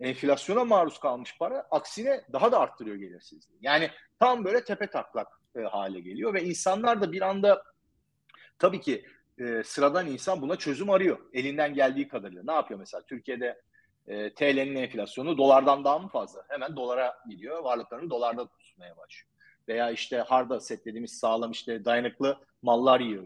enflasyona 0.00 0.64
maruz 0.64 0.98
kalmış 1.00 1.38
para 1.38 1.66
aksine 1.70 2.24
daha 2.32 2.52
da 2.52 2.60
arttırıyor 2.60 3.00
belirsizliği. 3.00 3.58
Yani 3.62 3.90
tam 4.20 4.44
böyle 4.44 4.64
tepe 4.64 4.86
taklak 4.86 5.28
e, 5.56 5.60
hale 5.60 6.00
geliyor 6.00 6.34
ve 6.34 6.44
insanlar 6.44 7.00
da 7.00 7.12
bir 7.12 7.22
anda 7.22 7.62
tabii 8.58 8.80
ki 8.80 9.06
e, 9.38 9.62
sıradan 9.64 10.06
insan 10.06 10.42
buna 10.42 10.56
çözüm 10.56 10.90
arıyor. 10.90 11.18
Elinden 11.32 11.74
geldiği 11.74 12.08
kadarıyla. 12.08 12.42
Ne 12.46 12.52
yapıyor 12.52 12.80
mesela? 12.80 13.02
Türkiye'de 13.06 13.62
e, 14.06 14.34
TL'nin 14.34 14.76
enflasyonu 14.76 15.38
dolardan 15.38 15.84
daha 15.84 15.98
mı 15.98 16.08
fazla? 16.08 16.44
Hemen 16.48 16.76
dolara 16.76 17.18
gidiyor. 17.28 17.64
Varlıklarını 17.64 18.10
dolarda 18.10 18.48
tutmaya 18.48 18.96
başlıyor. 18.96 19.28
Veya 19.68 19.90
işte 19.90 20.16
hard 20.16 20.50
asset 20.50 21.10
sağlam 21.10 21.50
işte 21.50 21.84
dayanıklı 21.84 22.38
mallar 22.62 23.00
yiyor. 23.00 23.24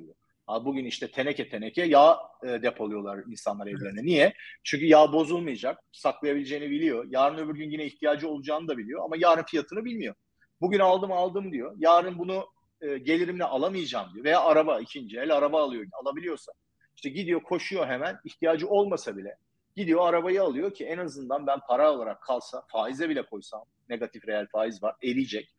Bugün 0.49 0.85
işte 0.85 1.11
teneke 1.11 1.49
teneke 1.49 1.83
yağ 1.83 2.19
e, 2.43 2.49
depoluyorlar 2.63 3.19
insanlar 3.19 3.67
evlerine. 3.67 4.03
Niye? 4.03 4.35
Çünkü 4.65 4.87
yağ 4.87 5.13
bozulmayacak. 5.13 5.79
Saklayabileceğini 5.93 6.71
biliyor. 6.71 7.07
Yarın 7.11 7.39
öbür 7.39 7.55
gün 7.55 7.71
yine 7.71 7.85
ihtiyacı 7.87 8.29
olacağını 8.29 8.69
da 8.69 8.79
biliyor. 8.79 9.05
Ama 9.05 9.17
yarın 9.19 9.43
fiyatını 9.43 9.85
bilmiyor. 9.85 10.15
Bugün 10.61 10.79
aldım 10.79 11.13
aldım 11.13 11.53
diyor. 11.53 11.75
Yarın 11.79 12.19
bunu 12.19 12.47
e, 12.81 12.99
gelirimle 12.99 13.45
alamayacağım 13.45 14.15
diyor. 14.15 14.25
Veya 14.25 14.41
araba 14.41 14.81
ikinci 14.81 15.19
el 15.19 15.37
araba 15.37 15.63
alıyor 15.63 15.87
alabiliyorsa. 15.93 16.53
İşte 16.97 17.09
gidiyor 17.09 17.43
koşuyor 17.43 17.87
hemen 17.87 18.19
ihtiyacı 18.25 18.69
olmasa 18.69 19.17
bile 19.17 19.37
gidiyor 19.77 20.09
arabayı 20.09 20.43
alıyor 20.43 20.75
ki 20.75 20.85
en 20.87 20.99
azından 20.99 21.47
ben 21.47 21.61
para 21.69 21.93
olarak 21.93 22.23
kalsa 22.23 22.63
faize 22.69 23.09
bile 23.09 23.27
koysam 23.27 23.65
negatif 23.89 24.29
reel 24.29 24.47
faiz 24.47 24.83
var 24.83 24.95
eriyecek. 25.03 25.56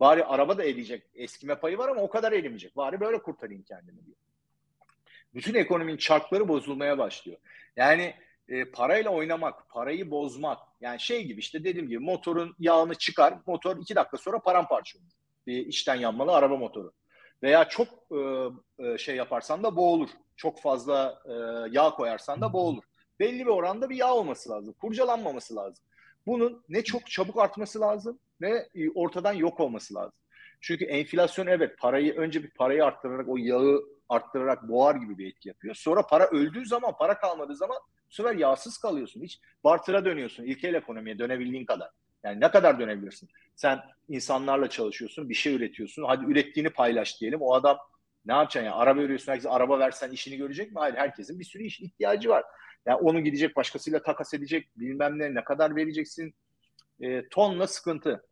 Bari 0.00 0.24
araba 0.24 0.58
da 0.58 0.64
eriyecek. 0.64 1.02
Eskime 1.14 1.54
payı 1.54 1.78
var 1.78 1.88
ama 1.88 2.00
o 2.00 2.10
kadar 2.10 2.32
erimeyecek. 2.32 2.76
Bari 2.76 3.00
böyle 3.00 3.22
kurtarayım 3.22 3.62
kendimi 3.62 4.06
diyor. 4.06 4.16
Bütün 5.34 5.54
ekonominin 5.54 5.96
çarkları 5.96 6.48
bozulmaya 6.48 6.98
başlıyor. 6.98 7.38
Yani 7.76 8.14
e, 8.48 8.64
parayla 8.64 9.10
oynamak, 9.10 9.68
parayı 9.68 10.10
bozmak. 10.10 10.58
Yani 10.80 11.00
şey 11.00 11.24
gibi 11.24 11.40
işte 11.40 11.64
dediğim 11.64 11.88
gibi 11.88 11.98
motorun 11.98 12.56
yağını 12.58 12.94
çıkar, 12.94 13.34
motor 13.46 13.76
iki 13.76 13.94
dakika 13.94 14.16
sonra 14.16 14.38
paramparça 14.38 14.98
olur. 14.98 15.12
Bir 15.46 15.66
içten 15.66 15.94
yanmalı 15.94 16.32
araba 16.32 16.56
motoru. 16.56 16.92
Veya 17.42 17.68
çok 17.68 17.88
e, 18.10 18.18
e, 18.78 18.98
şey 18.98 19.16
yaparsan 19.16 19.62
da 19.62 19.76
boğulur. 19.76 20.08
Çok 20.36 20.60
fazla 20.60 21.22
e, 21.24 21.32
yağ 21.70 21.90
koyarsan 21.90 22.40
da 22.40 22.52
boğulur. 22.52 22.82
Belli 23.20 23.38
bir 23.38 23.50
oranda 23.50 23.90
bir 23.90 23.96
yağ 23.96 24.14
olması 24.14 24.50
lazım. 24.50 24.74
Kurcalanmaması 24.80 25.56
lazım. 25.56 25.84
Bunun 26.26 26.64
ne 26.68 26.84
çok 26.84 27.06
çabuk 27.06 27.38
artması 27.38 27.80
lazım 27.80 28.18
ve 28.40 28.68
e, 28.74 28.90
ortadan 28.90 29.32
yok 29.32 29.60
olması 29.60 29.94
lazım. 29.94 30.20
Çünkü 30.60 30.84
enflasyon 30.84 31.46
evet 31.46 31.78
parayı 31.78 32.14
önce 32.16 32.42
bir 32.42 32.50
parayı 32.50 32.84
arttırarak 32.84 33.28
o 33.28 33.36
yağı 33.36 33.82
arttırarak 34.08 34.68
boğar 34.68 34.94
gibi 34.94 35.18
bir 35.18 35.26
etki 35.26 35.48
yapıyor. 35.48 35.74
Sonra 35.74 36.06
para 36.06 36.26
öldüğü 36.26 36.66
zaman, 36.66 36.96
para 36.98 37.18
kalmadığı 37.18 37.56
zaman 37.56 37.76
bu 38.10 38.14
sefer 38.14 38.34
yağsız 38.34 38.78
kalıyorsun. 38.78 39.22
Hiç 39.22 39.40
bartıra 39.64 40.04
dönüyorsun. 40.04 40.44
İlkel 40.44 40.74
ekonomiye 40.74 41.18
dönebildiğin 41.18 41.64
kadar. 41.64 41.90
Yani 42.24 42.40
ne 42.40 42.50
kadar 42.50 42.80
dönebilirsin? 42.80 43.28
Sen 43.54 43.80
insanlarla 44.08 44.70
çalışıyorsun, 44.70 45.28
bir 45.28 45.34
şey 45.34 45.54
üretiyorsun. 45.54 46.04
Hadi 46.04 46.24
ürettiğini 46.24 46.70
paylaş 46.70 47.20
diyelim. 47.20 47.42
O 47.42 47.54
adam 47.54 47.78
ne 48.26 48.32
yapacaksın 48.32 48.66
ya? 48.66 48.74
Araba 48.74 49.00
ürüyorsun, 49.00 49.32
herkese 49.32 49.48
araba 49.48 49.78
versen 49.78 50.10
işini 50.10 50.36
görecek 50.36 50.72
mi? 50.72 50.78
Hayır, 50.78 50.94
herkesin 50.94 51.38
bir 51.38 51.44
sürü 51.44 51.62
iş 51.62 51.80
ihtiyacı 51.80 52.28
var. 52.28 52.44
Yani 52.86 52.96
onu 52.96 53.20
gidecek 53.20 53.56
başkasıyla 53.56 54.02
takas 54.02 54.34
edecek, 54.34 54.68
bilmem 54.76 55.18
ne, 55.18 55.34
ne 55.34 55.44
kadar 55.44 55.76
vereceksin. 55.76 56.34
E, 57.00 57.28
tonla 57.28 57.66
sıkıntı. 57.66 58.22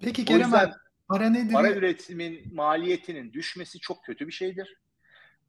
Peki 0.00 0.24
Kerem 0.24 0.54
abi, 0.54 0.72
para 1.08 1.30
nedir? 1.30 1.52
Para 1.52 1.70
üretimin 1.70 2.54
maliyetinin 2.54 3.32
düşmesi 3.32 3.80
çok 3.80 4.04
kötü 4.04 4.26
bir 4.26 4.32
şeydir. 4.32 4.76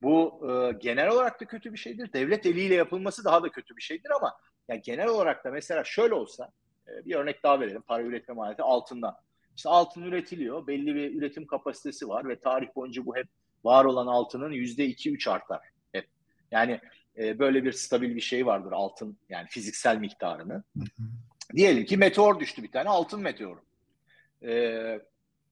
Bu 0.01 0.41
e, 0.51 0.72
genel 0.72 1.09
olarak 1.09 1.41
da 1.41 1.45
kötü 1.45 1.74
bir 1.74 1.78
şeydir. 1.78 2.13
Devlet 2.13 2.45
eliyle 2.45 2.76
yapılması 2.76 3.26
daha 3.26 3.43
da 3.43 3.51
kötü 3.51 3.78
bir 3.78 3.82
şeydir 3.82 4.09
ama 4.09 4.38
yani 4.67 4.82
genel 4.82 5.07
olarak 5.07 5.45
da 5.45 5.51
mesela 5.51 5.84
şöyle 5.84 6.13
olsa 6.13 6.51
e, 6.88 7.05
bir 7.05 7.15
örnek 7.15 7.43
daha 7.43 7.59
verelim. 7.59 7.82
Para 7.82 8.03
üretme 8.03 8.34
maliyeti 8.34 8.63
altından. 8.63 9.15
İşte 9.55 9.70
altın 9.70 10.01
üretiliyor. 10.01 10.67
Belli 10.67 10.95
bir 10.95 11.15
üretim 11.15 11.47
kapasitesi 11.47 12.07
var 12.07 12.30
ve 12.30 12.39
tarih 12.39 12.67
boyunca 12.76 13.05
bu 13.05 13.15
hep 13.15 13.28
var 13.63 13.86
olan 13.86 14.07
altının 14.07 14.51
yüzde 14.51 14.86
iki 14.86 15.11
üç 15.11 15.28
artar. 15.28 15.61
Hep. 15.91 16.07
Yani 16.51 16.80
e, 17.17 17.39
böyle 17.39 17.63
bir 17.63 17.72
stabil 17.72 18.15
bir 18.15 18.22
şey 18.22 18.45
vardır 18.45 18.72
altın 18.72 19.17
yani 19.30 19.47
fiziksel 19.49 19.97
miktarını. 19.97 20.63
Diyelim 21.56 21.86
ki 21.86 21.97
meteor 21.97 22.39
düştü 22.39 22.64
bir 22.64 22.72
tane 22.72 22.89
altın 22.89 23.22
meteoru. 23.22 23.62
E, 24.43 25.00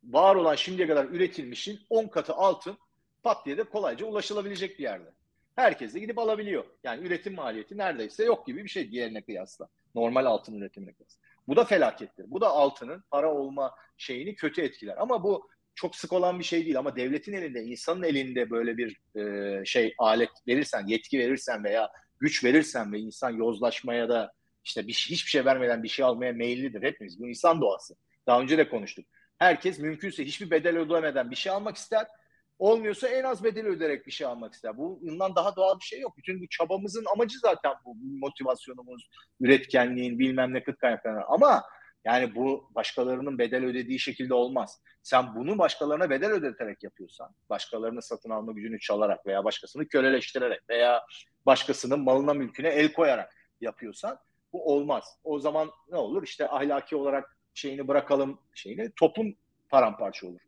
var 0.03 0.35
olan 0.35 0.55
şimdiye 0.55 0.87
kadar 0.87 1.05
üretilmişin 1.05 1.79
10 1.89 2.07
katı 2.07 2.33
altın 2.33 2.77
pat 3.23 3.45
diye 3.45 3.57
de 3.57 3.63
kolayca 3.63 4.05
ulaşılabilecek 4.05 4.79
bir 4.79 4.83
yerde. 4.83 5.11
Herkes 5.55 5.93
de 5.93 5.99
gidip 5.99 6.19
alabiliyor. 6.19 6.65
Yani 6.83 7.07
üretim 7.07 7.35
maliyeti 7.35 7.77
neredeyse 7.77 8.25
yok 8.25 8.47
gibi 8.47 8.63
bir 8.63 8.69
şey 8.69 8.91
diğerine 8.91 9.21
kıyasla. 9.21 9.67
Normal 9.95 10.25
altın 10.25 10.61
üretimine 10.61 10.93
kıyasla. 10.93 11.21
Bu 11.47 11.55
da 11.55 11.65
felakettir. 11.65 12.25
Bu 12.27 12.41
da 12.41 12.47
altının 12.47 13.03
para 13.11 13.33
olma 13.33 13.75
şeyini 13.97 14.35
kötü 14.35 14.61
etkiler. 14.61 14.95
Ama 14.97 15.23
bu 15.23 15.49
çok 15.75 15.95
sık 15.95 16.13
olan 16.13 16.39
bir 16.39 16.43
şey 16.43 16.65
değil 16.65 16.79
ama 16.79 16.95
devletin 16.95 17.33
elinde, 17.33 17.63
insanın 17.63 18.03
elinde 18.03 18.49
böyle 18.49 18.77
bir 18.77 18.97
e, 19.15 19.65
şey 19.65 19.93
alet 19.97 20.29
verirsen, 20.47 20.87
yetki 20.87 21.19
verirsen 21.19 21.63
veya 21.63 21.89
güç 22.19 22.43
verirsen 22.43 22.93
ve 22.93 22.99
insan 22.99 23.29
yozlaşmaya 23.29 24.09
da 24.09 24.33
işte 24.67 24.87
bir, 24.87 24.93
hiçbir 24.93 25.29
şey 25.29 25.45
vermeden 25.45 25.83
bir 25.83 25.87
şey 25.87 26.05
almaya 26.05 26.33
meyillidir 26.33 26.83
hepimiz. 26.83 27.19
Bu 27.19 27.29
insan 27.29 27.61
doğası. 27.61 27.95
Daha 28.27 28.41
önce 28.41 28.57
de 28.57 28.69
konuştuk. 28.69 29.05
Herkes 29.37 29.79
mümkünse 29.79 30.25
hiçbir 30.25 30.51
bedel 30.51 30.77
ödemeden 30.77 31.31
bir 31.31 31.35
şey 31.35 31.51
almak 31.51 31.77
ister 31.77 32.07
Olmuyorsa 32.59 33.07
en 33.07 33.23
az 33.23 33.43
bedeli 33.43 33.67
öderek 33.67 34.07
bir 34.07 34.11
şey 34.11 34.27
almak 34.27 34.53
ister. 34.53 34.77
Bu 34.77 34.99
bundan 35.01 35.35
daha 35.35 35.55
doğal 35.55 35.79
bir 35.79 35.85
şey 35.85 35.99
yok. 35.99 36.17
Bütün 36.17 36.41
bu 36.41 36.47
çabamızın 36.49 37.05
amacı 37.13 37.39
zaten 37.39 37.73
bu. 37.85 37.95
Motivasyonumuz, 38.19 39.09
üretkenliğin, 39.39 40.19
bilmem 40.19 40.53
ne 40.53 40.63
kıt 40.63 40.77
kaynakları. 40.77 41.25
Ama 41.25 41.63
yani 42.05 42.35
bu 42.35 42.69
başkalarının 42.75 43.37
bedel 43.37 43.65
ödediği 43.65 43.99
şekilde 43.99 44.33
olmaz. 44.33 44.81
Sen 45.03 45.35
bunu 45.35 45.57
başkalarına 45.57 46.09
bedel 46.09 46.31
ödeterek 46.31 46.83
yapıyorsan, 46.83 47.35
başkalarının 47.49 47.99
satın 47.99 48.29
alma 48.29 48.51
gücünü 48.51 48.79
çalarak 48.79 49.25
veya 49.25 49.43
başkasını 49.43 49.87
köleleştirerek 49.87 50.69
veya 50.69 51.05
başkasının 51.45 51.99
malına 51.99 52.33
mülküne 52.33 52.69
el 52.69 52.93
koyarak 52.93 53.35
yapıyorsan 53.61 54.19
bu 54.53 54.73
olmaz. 54.73 55.03
O 55.23 55.39
zaman 55.39 55.71
ne 55.91 55.97
olur? 55.97 56.23
İşte 56.23 56.49
ahlaki 56.49 56.95
olarak 56.95 57.37
şeyini 57.53 57.87
bırakalım 57.87 58.39
şeyini 58.53 58.91
toplum 58.95 59.35
paramparça 59.69 60.27
olur. 60.27 60.39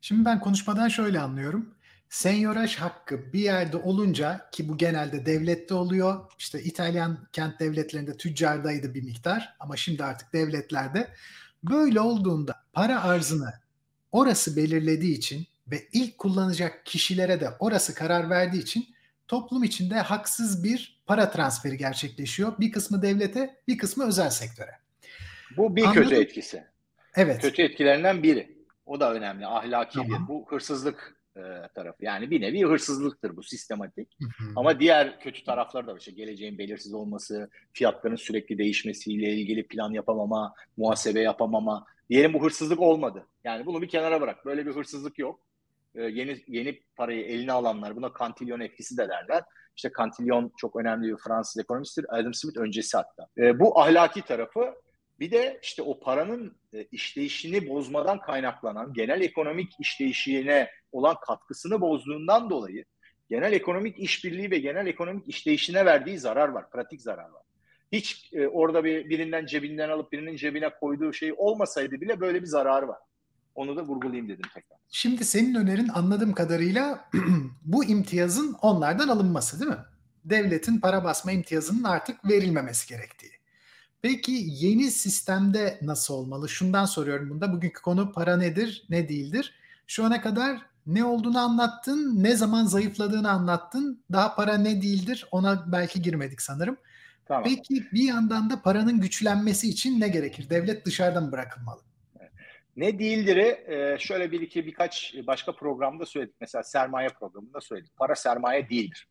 Şimdi 0.00 0.24
ben 0.24 0.40
konuşmadan 0.40 0.88
şöyle 0.88 1.20
anlıyorum. 1.20 1.74
Senyoraj 2.08 2.76
hakkı 2.76 3.32
bir 3.32 3.40
yerde 3.40 3.76
olunca 3.76 4.50
ki 4.52 4.68
bu 4.68 4.76
genelde 4.76 5.26
devlette 5.26 5.74
oluyor. 5.74 6.32
İşte 6.38 6.62
İtalyan 6.62 7.28
kent 7.32 7.60
devletlerinde 7.60 8.16
tüccardaydı 8.16 8.94
bir 8.94 9.02
miktar 9.02 9.56
ama 9.60 9.76
şimdi 9.76 10.04
artık 10.04 10.32
devletlerde 10.32 11.08
Böyle 11.70 12.00
olduğunda 12.00 12.64
para 12.72 13.02
arzını 13.04 13.52
orası 14.12 14.56
belirlediği 14.56 15.18
için 15.18 15.46
ve 15.66 15.88
ilk 15.92 16.18
kullanacak 16.18 16.86
kişilere 16.86 17.40
de 17.40 17.50
orası 17.58 17.94
karar 17.94 18.30
verdiği 18.30 18.62
için 18.62 18.86
toplum 19.28 19.64
içinde 19.64 19.94
haksız 19.94 20.64
bir 20.64 20.95
para 21.06 21.30
transferi 21.30 21.76
gerçekleşiyor. 21.76 22.52
Bir 22.60 22.72
kısmı 22.72 23.02
devlete, 23.02 23.56
bir 23.68 23.78
kısmı 23.78 24.06
özel 24.06 24.30
sektöre. 24.30 24.70
Bu 25.56 25.76
bir 25.76 25.82
Anladım. 25.82 26.02
kötü 26.02 26.14
etkisi. 26.14 26.64
Evet. 27.16 27.42
Kötü 27.42 27.62
etkilerinden 27.62 28.22
biri. 28.22 28.56
O 28.86 29.00
da 29.00 29.14
önemli. 29.14 29.46
Ahlaki 29.46 29.98
tamam. 29.98 30.22
bir. 30.22 30.28
Bu 30.28 30.46
hırsızlık 30.48 31.16
e, 31.36 31.40
tarafı. 31.74 32.04
Yani 32.04 32.30
bir 32.30 32.40
nevi 32.40 32.64
hırsızlıktır 32.64 33.36
bu 33.36 33.42
sistematik. 33.42 34.08
Hı 34.20 34.44
hı. 34.44 34.52
Ama 34.56 34.80
diğer 34.80 35.20
kötü 35.20 35.44
tarafları 35.44 35.86
da 35.86 35.92
var. 35.92 35.98
İşte 35.98 36.12
geleceğin 36.12 36.58
belirsiz 36.58 36.94
olması, 36.94 37.50
fiyatların 37.72 38.16
sürekli 38.16 38.58
değişmesiyle 38.58 39.32
ilgili 39.32 39.66
plan 39.66 39.92
yapamama, 39.92 40.54
muhasebe 40.76 41.20
yapamama. 41.20 41.86
Diyelim 42.10 42.34
bu 42.34 42.44
hırsızlık 42.44 42.80
olmadı. 42.80 43.26
Yani 43.44 43.66
bunu 43.66 43.82
bir 43.82 43.88
kenara 43.88 44.20
bırak. 44.20 44.46
Böyle 44.46 44.66
bir 44.66 44.74
hırsızlık 44.74 45.18
yok. 45.18 45.40
E, 45.94 46.02
yeni 46.02 46.44
yeni 46.48 46.80
parayı 46.96 47.24
eline 47.24 47.52
alanlar 47.52 47.96
buna 47.96 48.12
kantilyon 48.12 48.60
etkisi 48.60 48.96
de 48.96 49.08
derler. 49.08 49.42
İşte 49.76 49.92
kantilyon 49.92 50.52
çok 50.56 50.76
önemli 50.76 51.08
bir 51.08 51.16
Fransız 51.16 51.62
ekonomisttir. 51.62 52.06
Adam 52.08 52.34
Smith 52.34 52.58
öncesi 52.58 52.96
hatta. 52.96 53.26
E, 53.38 53.60
bu 53.60 53.80
ahlaki 53.80 54.22
tarafı 54.22 54.74
bir 55.20 55.30
de 55.30 55.58
işte 55.62 55.82
o 55.82 56.00
paranın 56.00 56.56
e, 56.72 56.84
işleyişini 56.84 57.68
bozmadan 57.68 58.20
kaynaklanan 58.20 58.92
genel 58.92 59.20
ekonomik 59.20 59.72
işleyişine 59.80 60.70
olan 60.92 61.16
katkısını 61.26 61.80
bozduğundan 61.80 62.50
dolayı 62.50 62.84
genel 63.28 63.52
ekonomik 63.52 63.98
işbirliği 63.98 64.50
ve 64.50 64.58
genel 64.58 64.86
ekonomik 64.86 65.28
işleyişine 65.28 65.84
verdiği 65.84 66.18
zarar 66.18 66.48
var, 66.48 66.70
pratik 66.70 67.02
zarar 67.02 67.28
var. 67.28 67.42
Hiç 67.92 68.30
e, 68.32 68.48
orada 68.48 68.84
bir 68.84 69.08
birinden 69.08 69.46
cebinden 69.46 69.88
alıp 69.88 70.12
birinin 70.12 70.36
cebine 70.36 70.70
koyduğu 70.80 71.12
şey 71.12 71.34
olmasaydı 71.36 72.00
bile 72.00 72.20
böyle 72.20 72.40
bir 72.40 72.46
zararı 72.46 72.88
var. 72.88 72.98
Onu 73.56 73.76
da 73.76 73.82
vurgulayayım 73.82 74.28
dedim 74.28 74.50
tekrar. 74.54 74.78
Şimdi 74.90 75.24
senin 75.24 75.54
önerin 75.54 75.88
anladığım 75.88 76.32
kadarıyla 76.32 77.08
bu 77.64 77.84
imtiyazın 77.84 78.56
onlardan 78.62 79.08
alınması 79.08 79.60
değil 79.60 79.70
mi? 79.70 79.78
Devletin 80.24 80.80
para 80.80 81.04
basma 81.04 81.32
imtiyazının 81.32 81.84
artık 81.84 82.24
verilmemesi 82.24 82.88
gerektiği. 82.88 83.30
Peki 84.02 84.32
yeni 84.46 84.90
sistemde 84.90 85.78
nasıl 85.82 86.14
olmalı? 86.14 86.48
Şundan 86.48 86.84
soruyorum 86.84 87.30
bunda. 87.30 87.52
Bugünkü 87.52 87.82
konu 87.82 88.12
para 88.12 88.36
nedir, 88.36 88.84
ne 88.90 89.08
değildir? 89.08 89.54
Şu 89.86 90.04
ana 90.04 90.20
kadar 90.20 90.62
ne 90.86 91.04
olduğunu 91.04 91.38
anlattın, 91.38 92.22
ne 92.24 92.36
zaman 92.36 92.64
zayıfladığını 92.66 93.30
anlattın. 93.30 94.02
Daha 94.12 94.34
para 94.34 94.58
ne 94.58 94.82
değildir 94.82 95.26
ona 95.30 95.72
belki 95.72 96.02
girmedik 96.02 96.42
sanırım. 96.42 96.76
Tamam. 97.24 97.44
Peki 97.44 97.86
bir 97.92 98.02
yandan 98.02 98.50
da 98.50 98.62
paranın 98.62 99.00
güçlenmesi 99.00 99.68
için 99.68 100.00
ne 100.00 100.08
gerekir? 100.08 100.50
Devlet 100.50 100.86
dışarıdan 100.86 101.24
mı 101.24 101.32
bırakılmalı? 101.32 101.85
Ne 102.76 102.98
değildir'i 102.98 103.64
e, 103.66 103.98
şöyle 103.98 104.32
bir 104.32 104.40
iki 104.40 104.66
birkaç 104.66 105.14
başka 105.26 105.52
programda 105.52 106.06
söyledik. 106.06 106.36
Mesela 106.40 106.62
sermaye 106.62 107.08
programında 107.08 107.60
söyledik. 107.60 107.96
Para 107.96 108.14
sermaye 108.14 108.68
değildir. 108.68 109.08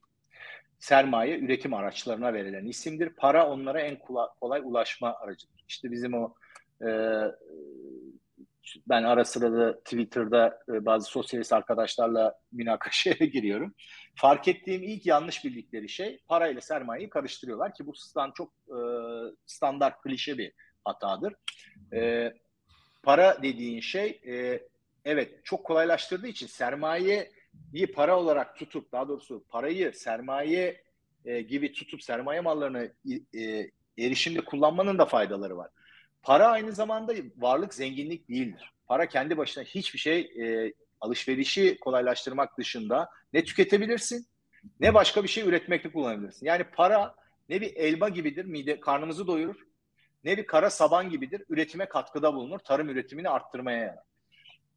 Sermaye 0.80 1.40
üretim 1.40 1.74
araçlarına 1.74 2.34
verilen 2.34 2.66
isimdir. 2.66 3.10
Para 3.10 3.50
onlara 3.50 3.82
en 3.82 3.98
kolay 4.42 4.62
ulaşma 4.64 5.16
aracıdır. 5.16 5.64
İşte 5.68 5.92
bizim 5.92 6.14
o 6.14 6.34
e, 6.82 6.90
ben 8.88 9.04
ara 9.04 9.26
sıra 9.26 9.54
da 9.54 9.80
Twitter'da 9.80 10.60
e, 10.70 10.86
bazı 10.86 11.10
sosyalist 11.10 11.54
arkadaşlarla 11.54 12.36
münakaşaya 12.52 13.16
giriyorum. 13.34 13.74
Fark 14.16 14.48
ettiğim 14.48 14.84
ilk 14.84 15.06
yanlış 15.06 15.46
bildikleri 15.46 15.90
şey 15.90 16.20
para 16.28 16.48
ile 16.48 16.62
sermayeyi 16.62 17.10
karıştırıyorlar 17.10 17.74
ki 17.74 17.86
bu 17.86 17.94
stand 17.96 18.34
çok 18.34 18.54
e, 18.68 18.80
standart 19.46 20.02
klişe 20.02 20.38
bir 20.38 20.52
hatadır. 20.84 21.34
E, 21.94 22.32
para 23.06 23.44
dediğin 23.44 23.80
şey 23.80 24.22
e, 24.28 24.64
evet 25.06 25.46
çok 25.46 25.64
kolaylaştırdığı 25.64 26.28
için 26.28 26.48
sermaye 26.48 27.32
bir 27.54 27.88
para 27.88 28.20
olarak 28.20 28.56
tutup 28.58 28.92
daha 28.92 29.08
doğrusu 29.08 29.44
parayı 29.50 29.94
sermaye 29.94 30.82
e, 31.26 31.42
gibi 31.42 31.74
tutup 31.74 32.04
sermaye 32.04 32.42
mallarını 32.42 32.92
e, 33.38 33.70
erişimde 34.00 34.42
kullanmanın 34.42 34.98
da 34.98 35.06
faydaları 35.06 35.58
var. 35.58 35.70
Para 36.24 36.48
aynı 36.48 36.72
zamanda 36.72 37.14
varlık 37.38 37.74
zenginlik 37.74 38.30
değildir. 38.30 38.74
Para 38.88 39.06
kendi 39.08 39.38
başına 39.38 39.64
hiçbir 39.64 40.00
şey 40.00 40.20
e, 40.20 40.74
alışverişi 41.02 41.78
kolaylaştırmak 41.80 42.58
dışında 42.58 43.10
ne 43.34 43.44
tüketebilirsin 43.44 44.28
ne 44.80 44.94
başka 44.94 45.24
bir 45.24 45.28
şey 45.28 45.44
üretmekte 45.44 45.92
kullanabilirsin. 45.92 46.46
Yani 46.46 46.64
para 46.64 47.16
ne 47.50 47.62
bir 47.62 47.76
elma 47.76 48.10
gibidir, 48.10 48.46
mide 48.46 48.80
karnımızı 48.80 49.28
doyurur, 49.28 49.56
ne 50.26 50.38
bir 50.38 50.48
kara 50.48 50.70
saban 50.70 51.10
gibidir, 51.10 51.44
üretime 51.50 51.90
katkıda 51.90 52.34
bulunur, 52.34 52.60
tarım 52.60 52.90
üretimini 52.90 53.30
arttırmaya 53.30 53.78
yarar. 53.78 54.04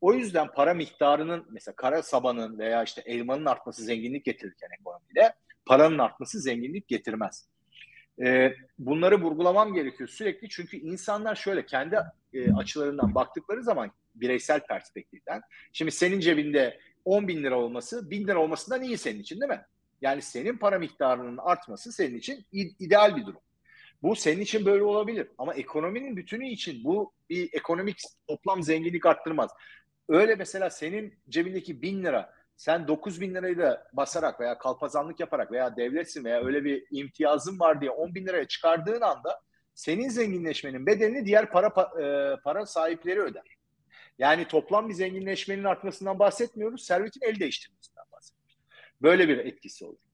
O 0.00 0.12
yüzden 0.12 0.52
para 0.52 0.74
miktarının 0.74 1.46
mesela 1.50 1.76
kara 1.76 2.02
sabanın 2.02 2.58
veya 2.58 2.82
işte 2.82 3.02
elmanın 3.06 3.44
artması 3.44 3.82
zenginlik 3.82 4.24
getirirken 4.24 4.68
ekonomide 4.80 5.34
paranın 5.66 5.98
artması 5.98 6.40
zenginlik 6.40 6.88
getirmez. 6.88 7.48
Ee, 8.22 8.54
bunları 8.78 9.20
vurgulamam 9.20 9.74
gerekiyor 9.74 10.08
sürekli 10.08 10.48
çünkü 10.48 10.76
insanlar 10.76 11.34
şöyle 11.34 11.66
kendi 11.66 11.98
e, 12.32 12.52
açılarından 12.52 13.14
baktıkları 13.14 13.62
zaman 13.62 13.90
bireysel 14.14 14.60
perspektiften 14.66 15.42
şimdi 15.72 15.90
senin 15.90 16.20
cebinde 16.20 16.80
10 17.04 17.28
bin 17.28 17.42
lira 17.42 17.58
olması 17.58 18.10
bin 18.10 18.26
lira 18.26 18.38
olmasından 18.38 18.82
iyi 18.82 18.98
senin 18.98 19.20
için 19.20 19.40
değil 19.40 19.52
mi? 19.52 19.64
Yani 20.00 20.22
senin 20.22 20.56
para 20.56 20.78
miktarının 20.78 21.38
artması 21.38 21.92
senin 21.92 22.18
için 22.18 22.46
ideal 22.78 23.16
bir 23.16 23.26
durum. 23.26 23.40
Bu 24.02 24.16
senin 24.16 24.40
için 24.40 24.66
böyle 24.66 24.82
olabilir 24.82 25.28
ama 25.38 25.54
ekonominin 25.54 26.16
bütünü 26.16 26.48
için 26.48 26.84
bu 26.84 27.12
bir 27.30 27.48
ekonomik 27.52 28.02
toplam 28.26 28.62
zenginlik 28.62 29.06
arttırmaz. 29.06 29.50
Öyle 30.08 30.34
mesela 30.34 30.70
senin 30.70 31.14
cebindeki 31.28 31.82
bin 31.82 32.04
lira 32.04 32.38
sen 32.56 32.88
9 32.88 33.20
bin 33.20 33.34
lirayı 33.34 33.58
da 33.58 33.88
basarak 33.92 34.40
veya 34.40 34.58
kalpazanlık 34.58 35.20
yaparak 35.20 35.52
veya 35.52 35.76
devletsin 35.76 36.24
veya 36.24 36.44
öyle 36.44 36.64
bir 36.64 36.86
imtiyazın 36.90 37.60
var 37.60 37.80
diye 37.80 37.90
10 37.90 38.14
bin 38.14 38.26
liraya 38.26 38.48
çıkardığın 38.48 39.00
anda 39.00 39.40
senin 39.74 40.08
zenginleşmenin 40.08 40.86
bedelini 40.86 41.26
diğer 41.26 41.50
para 41.50 41.66
e, 42.02 42.36
para 42.42 42.66
sahipleri 42.66 43.20
öder. 43.20 43.58
Yani 44.18 44.48
toplam 44.48 44.88
bir 44.88 44.94
zenginleşmenin 44.94 45.64
artmasından 45.64 46.18
bahsetmiyoruz. 46.18 46.84
Servetin 46.84 47.20
el 47.22 47.40
değiştirmesinden 47.40 48.04
bahsediyoruz. 48.12 48.58
Böyle 49.02 49.28
bir 49.28 49.38
etkisi 49.38 49.84
olur. 49.84 50.07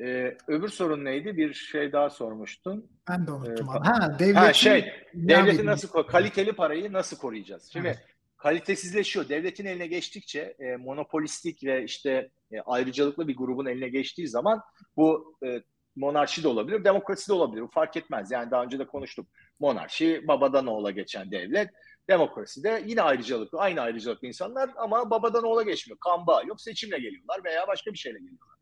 Ee, 0.00 0.36
öbür 0.48 0.68
sorun 0.68 1.04
neydi? 1.04 1.36
Bir 1.36 1.54
şey 1.54 1.92
daha 1.92 2.10
sormuştun. 2.10 2.90
Ben 3.08 3.26
de 3.26 3.32
unuttum. 3.32 3.68
Ee, 3.68 3.88
ha, 3.88 4.16
devletin, 4.18 4.34
ha, 4.34 4.52
şey, 4.52 4.92
devleti 5.14 5.66
nasıl 5.66 6.02
kaliteli 6.02 6.52
parayı 6.52 6.92
nasıl 6.92 7.16
koruyacağız? 7.16 7.70
Şimdi 7.72 7.88
evet 7.88 7.98
kalitesizleşiyor. 8.36 9.28
Devletin 9.28 9.66
eline 9.66 9.86
geçtikçe 9.86 10.56
e, 10.58 10.76
monopolistik 10.76 11.64
ve 11.64 11.84
işte 11.84 12.30
e, 12.52 12.60
ayrıcalıklı 12.60 13.28
bir 13.28 13.36
grubun 13.36 13.66
eline 13.66 13.88
geçtiği 13.88 14.28
zaman 14.28 14.60
bu 14.96 15.38
e, 15.46 15.62
monarşi 15.96 16.42
de 16.42 16.48
olabilir, 16.48 16.84
demokrasi 16.84 17.28
de 17.28 17.32
olabilir. 17.32 17.62
Bu 17.62 17.70
fark 17.70 17.96
etmez. 17.96 18.30
Yani 18.30 18.50
daha 18.50 18.62
önce 18.64 18.78
de 18.78 18.86
konuştuk. 18.86 19.28
Monarşi 19.60 20.28
babadan 20.28 20.66
oğula 20.66 20.90
geçen 20.90 21.30
devlet. 21.30 21.70
Demokrasi 22.08 22.64
de 22.64 22.82
yine 22.86 23.02
ayrıcalıklı, 23.02 23.58
aynı 23.58 23.80
ayrıcalıklı 23.80 24.26
insanlar 24.26 24.70
ama 24.76 25.10
babadan 25.10 25.44
oğula 25.44 25.62
geçmiyor. 25.62 25.98
Kan 25.98 26.26
bağı 26.26 26.46
yok, 26.46 26.60
seçimle 26.60 26.98
geliyorlar 26.98 27.44
veya 27.44 27.68
başka 27.68 27.92
bir 27.92 27.98
şeyle 27.98 28.18
geliyorlar. 28.18 28.56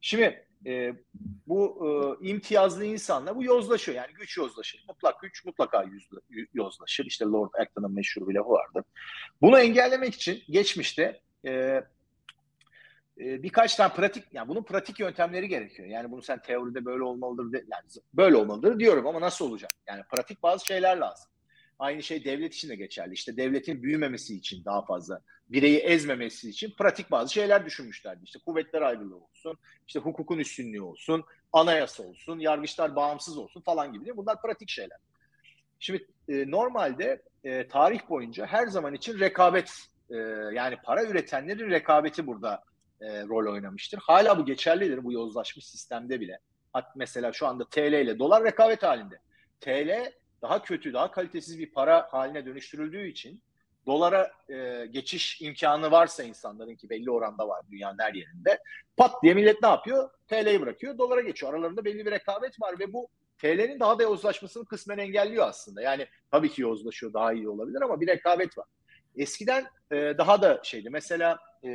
Şimdi 0.00 0.46
e, 0.66 0.94
bu 1.46 1.86
e, 2.22 2.28
imtiyazlı 2.28 2.84
insanlar 2.84 3.36
bu 3.36 3.44
yozlaşıyor. 3.44 3.96
Yani 3.96 4.12
güç 4.14 4.36
yozlaşır. 4.36 4.84
Mutlak 4.88 5.20
güç 5.22 5.44
mutlaka 5.44 5.82
yüzle, 5.82 6.18
yozlaşır. 6.54 7.04
İşte 7.04 7.24
Lord 7.24 7.50
Acton'ın 7.54 7.94
meşhur 7.94 8.28
bir 8.28 8.34
lafı 8.34 8.50
vardı. 8.50 8.84
Bunu 9.42 9.60
engellemek 9.60 10.14
için 10.14 10.42
geçmişte 10.48 11.20
e, 11.46 11.50
e, 13.20 13.42
birkaç 13.42 13.74
tane 13.74 13.92
pratik, 13.94 14.24
yani 14.32 14.48
bunun 14.48 14.62
pratik 14.62 15.00
yöntemleri 15.00 15.48
gerekiyor. 15.48 15.88
Yani 15.88 16.10
bunu 16.10 16.22
sen 16.22 16.42
teoride 16.42 16.84
böyle 16.84 17.02
olmalıdır, 17.02 17.52
de, 17.52 17.56
yani 17.56 17.84
böyle 18.14 18.36
olmalıdır 18.36 18.78
diyorum 18.78 19.06
ama 19.06 19.20
nasıl 19.20 19.50
olacak? 19.50 19.70
Yani 19.86 20.02
pratik 20.10 20.42
bazı 20.42 20.66
şeyler 20.66 20.96
lazım. 20.96 21.29
Aynı 21.80 22.02
şey 22.02 22.24
devlet 22.24 22.54
için 22.54 22.68
de 22.68 22.76
geçerli. 22.76 23.14
İşte 23.14 23.36
devletin 23.36 23.82
büyümemesi 23.82 24.36
için 24.36 24.64
daha 24.64 24.84
fazla, 24.84 25.20
bireyi 25.48 25.78
ezmemesi 25.78 26.50
için 26.50 26.74
pratik 26.78 27.10
bazı 27.10 27.32
şeyler 27.32 27.66
düşünmüşlerdi. 27.66 28.24
İşte 28.24 28.38
kuvvetler 28.46 28.82
ayrılığı 28.82 29.16
olsun, 29.16 29.58
işte 29.86 30.00
hukukun 30.00 30.38
üstünlüğü 30.38 30.82
olsun, 30.82 31.24
anayasa 31.52 32.02
olsun, 32.02 32.38
yargıçlar 32.38 32.96
bağımsız 32.96 33.38
olsun 33.38 33.60
falan 33.60 33.92
gibi. 33.92 34.16
Bunlar 34.16 34.42
pratik 34.42 34.68
şeyler. 34.68 34.98
Şimdi 35.78 36.06
e, 36.28 36.50
normalde 36.50 37.22
e, 37.44 37.68
tarih 37.68 38.08
boyunca 38.08 38.46
her 38.46 38.66
zaman 38.66 38.94
için 38.94 39.18
rekabet, 39.18 39.72
e, 40.10 40.16
yani 40.54 40.76
para 40.84 41.04
üretenlerin 41.04 41.70
rekabeti 41.70 42.26
burada 42.26 42.62
e, 43.00 43.22
rol 43.22 43.52
oynamıştır. 43.52 43.98
Hala 44.02 44.38
bu 44.38 44.46
geçerlidir 44.46 45.04
bu 45.04 45.12
yozlaşmış 45.12 45.66
sistemde 45.66 46.20
bile. 46.20 46.38
Mesela 46.96 47.32
şu 47.32 47.46
anda 47.46 47.68
TL 47.68 47.92
ile 47.92 48.18
dolar 48.18 48.44
rekabet 48.44 48.82
halinde. 48.82 49.20
TL 49.60 50.12
daha 50.42 50.62
kötü, 50.62 50.92
daha 50.92 51.10
kalitesiz 51.10 51.58
bir 51.58 51.72
para 51.72 52.08
haline 52.10 52.46
dönüştürüldüğü 52.46 53.06
için 53.06 53.42
dolara 53.86 54.32
e, 54.48 54.86
geçiş 54.86 55.40
imkanı 55.40 55.90
varsa 55.90 56.22
insanların 56.22 56.76
ki 56.76 56.90
belli 56.90 57.10
oranda 57.10 57.48
var 57.48 57.62
dünyanın 57.70 57.98
her 57.98 58.14
yerinde 58.14 58.58
pat 58.96 59.22
diye 59.22 59.34
millet 59.34 59.62
ne 59.62 59.68
yapıyor? 59.68 60.10
TL'yi 60.28 60.60
bırakıyor, 60.60 60.98
dolara 60.98 61.20
geçiyor. 61.20 61.54
Aralarında 61.54 61.84
belli 61.84 62.06
bir 62.06 62.10
rekabet 62.10 62.60
var 62.60 62.78
ve 62.78 62.92
bu 62.92 63.08
TL'nin 63.38 63.80
daha 63.80 63.98
da 63.98 64.02
yozlaşmasını 64.02 64.64
kısmen 64.64 64.98
engelliyor 64.98 65.48
aslında. 65.48 65.82
Yani 65.82 66.06
tabii 66.30 66.50
ki 66.50 66.62
yozlaşıyor 66.62 67.12
daha 67.12 67.32
iyi 67.32 67.48
olabilir 67.48 67.82
ama 67.82 68.00
bir 68.00 68.06
rekabet 68.06 68.58
var. 68.58 68.66
Eskiden 69.16 69.66
e, 69.92 69.96
daha 70.18 70.42
da 70.42 70.60
şeydi. 70.62 70.90
Mesela 70.90 71.38
e, 71.64 71.68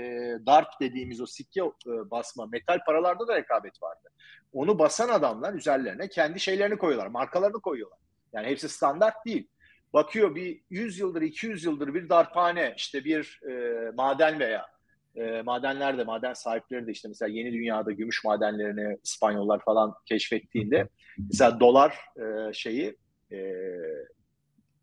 darp 0.46 0.68
dediğimiz 0.82 1.22
o 1.22 1.26
sikke 1.26 1.62
e, 1.62 2.12
basma 2.12 2.46
metal 2.46 2.80
paralarda 2.86 3.28
da 3.28 3.36
rekabet 3.36 3.84
vardı. 3.84 4.10
Onu 4.54 4.80
basan 4.80 5.10
adamlar 5.10 5.54
üzerlerine 5.54 6.10
kendi 6.10 6.40
şeylerini 6.40 6.78
koyuyorlar, 6.78 7.08
markalarını 7.08 7.62
koyuyorlar. 7.62 8.00
Yani 8.36 8.48
hepsi 8.48 8.70
standart 8.70 9.26
değil. 9.26 9.48
Bakıyor 9.94 10.36
bir 10.36 10.62
100 10.70 11.00
yıldır, 11.00 11.22
200 11.22 11.64
yıldır 11.64 11.94
bir 11.94 12.10
darphane, 12.10 12.74
işte 12.78 13.06
bir 13.06 13.40
e, 13.50 13.92
maden 13.92 14.40
veya 14.40 14.66
e, 15.16 15.42
madenler 15.42 15.98
de, 15.98 16.04
maden 16.04 16.34
sahipleri 16.34 16.88
de 16.88 16.92
işte 16.92 17.08
mesela 17.08 17.30
yeni 17.30 17.54
dünyada 17.54 17.92
gümüş 17.92 18.24
madenlerini 18.24 18.98
İspanyollar 19.04 19.60
falan 19.64 19.94
keşfettiğinde 20.06 20.90
mesela 21.18 21.60
dolar 21.60 22.00
e, 22.18 22.54
şeyi 22.54 22.98
e, 23.32 23.38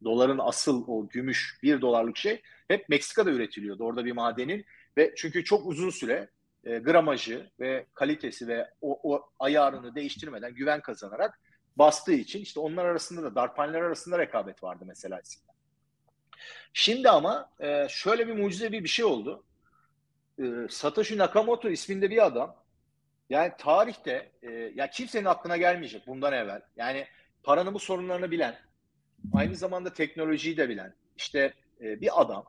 doların 0.05 0.38
asıl 0.38 0.84
o 0.86 1.09
gümüş 1.09 1.59
bir 1.62 1.80
dolarlık 1.80 2.16
şey 2.16 2.42
hep 2.68 2.88
Meksika'da 2.88 3.30
üretiliyordu. 3.30 3.84
Orada 3.84 4.05
bir 4.05 4.12
madenin 4.12 4.64
ve 4.96 5.12
çünkü 5.16 5.44
çok 5.44 5.66
uzun 5.66 5.90
süre 5.90 6.28
e, 6.64 6.78
gramajı 6.78 7.50
ve 7.61 7.86
kalitesi 7.94 8.48
ve 8.48 8.70
o, 8.80 9.12
o 9.14 9.30
ayarını 9.38 9.94
değiştirmeden 9.94 10.55
güven 10.55 10.80
kazanarak 10.80 11.40
bastığı 11.76 12.12
için 12.12 12.40
işte 12.40 12.60
onlar 12.60 12.84
arasında 12.84 13.22
da 13.22 13.34
darphaneler 13.34 13.82
arasında 13.82 14.18
rekabet 14.18 14.62
vardı 14.62 14.84
mesela 14.86 15.18
eskiden. 15.18 15.54
Şimdi 16.72 17.10
ama 17.10 17.50
e, 17.60 17.86
şöyle 17.88 18.28
bir 18.28 18.32
mucize 18.32 18.72
bir 18.72 18.88
şey 18.88 19.04
oldu. 19.04 19.44
E, 20.38 20.44
Satoshi 20.70 21.18
Nakamoto 21.18 21.68
isminde 21.68 22.10
bir 22.10 22.26
adam 22.26 22.56
yani 23.30 23.52
tarihte 23.58 24.32
e, 24.42 24.50
ya 24.50 24.90
kimsenin 24.90 25.24
aklına 25.24 25.56
gelmeyecek 25.56 26.06
bundan 26.06 26.32
evvel. 26.32 26.62
Yani 26.76 27.06
paranın 27.42 27.74
bu 27.74 27.78
sorunlarını 27.78 28.30
bilen, 28.30 28.58
aynı 29.34 29.56
zamanda 29.56 29.92
teknolojiyi 29.92 30.56
de 30.56 30.68
bilen 30.68 30.94
işte 31.16 31.54
e, 31.80 32.00
bir 32.00 32.20
adam 32.20 32.44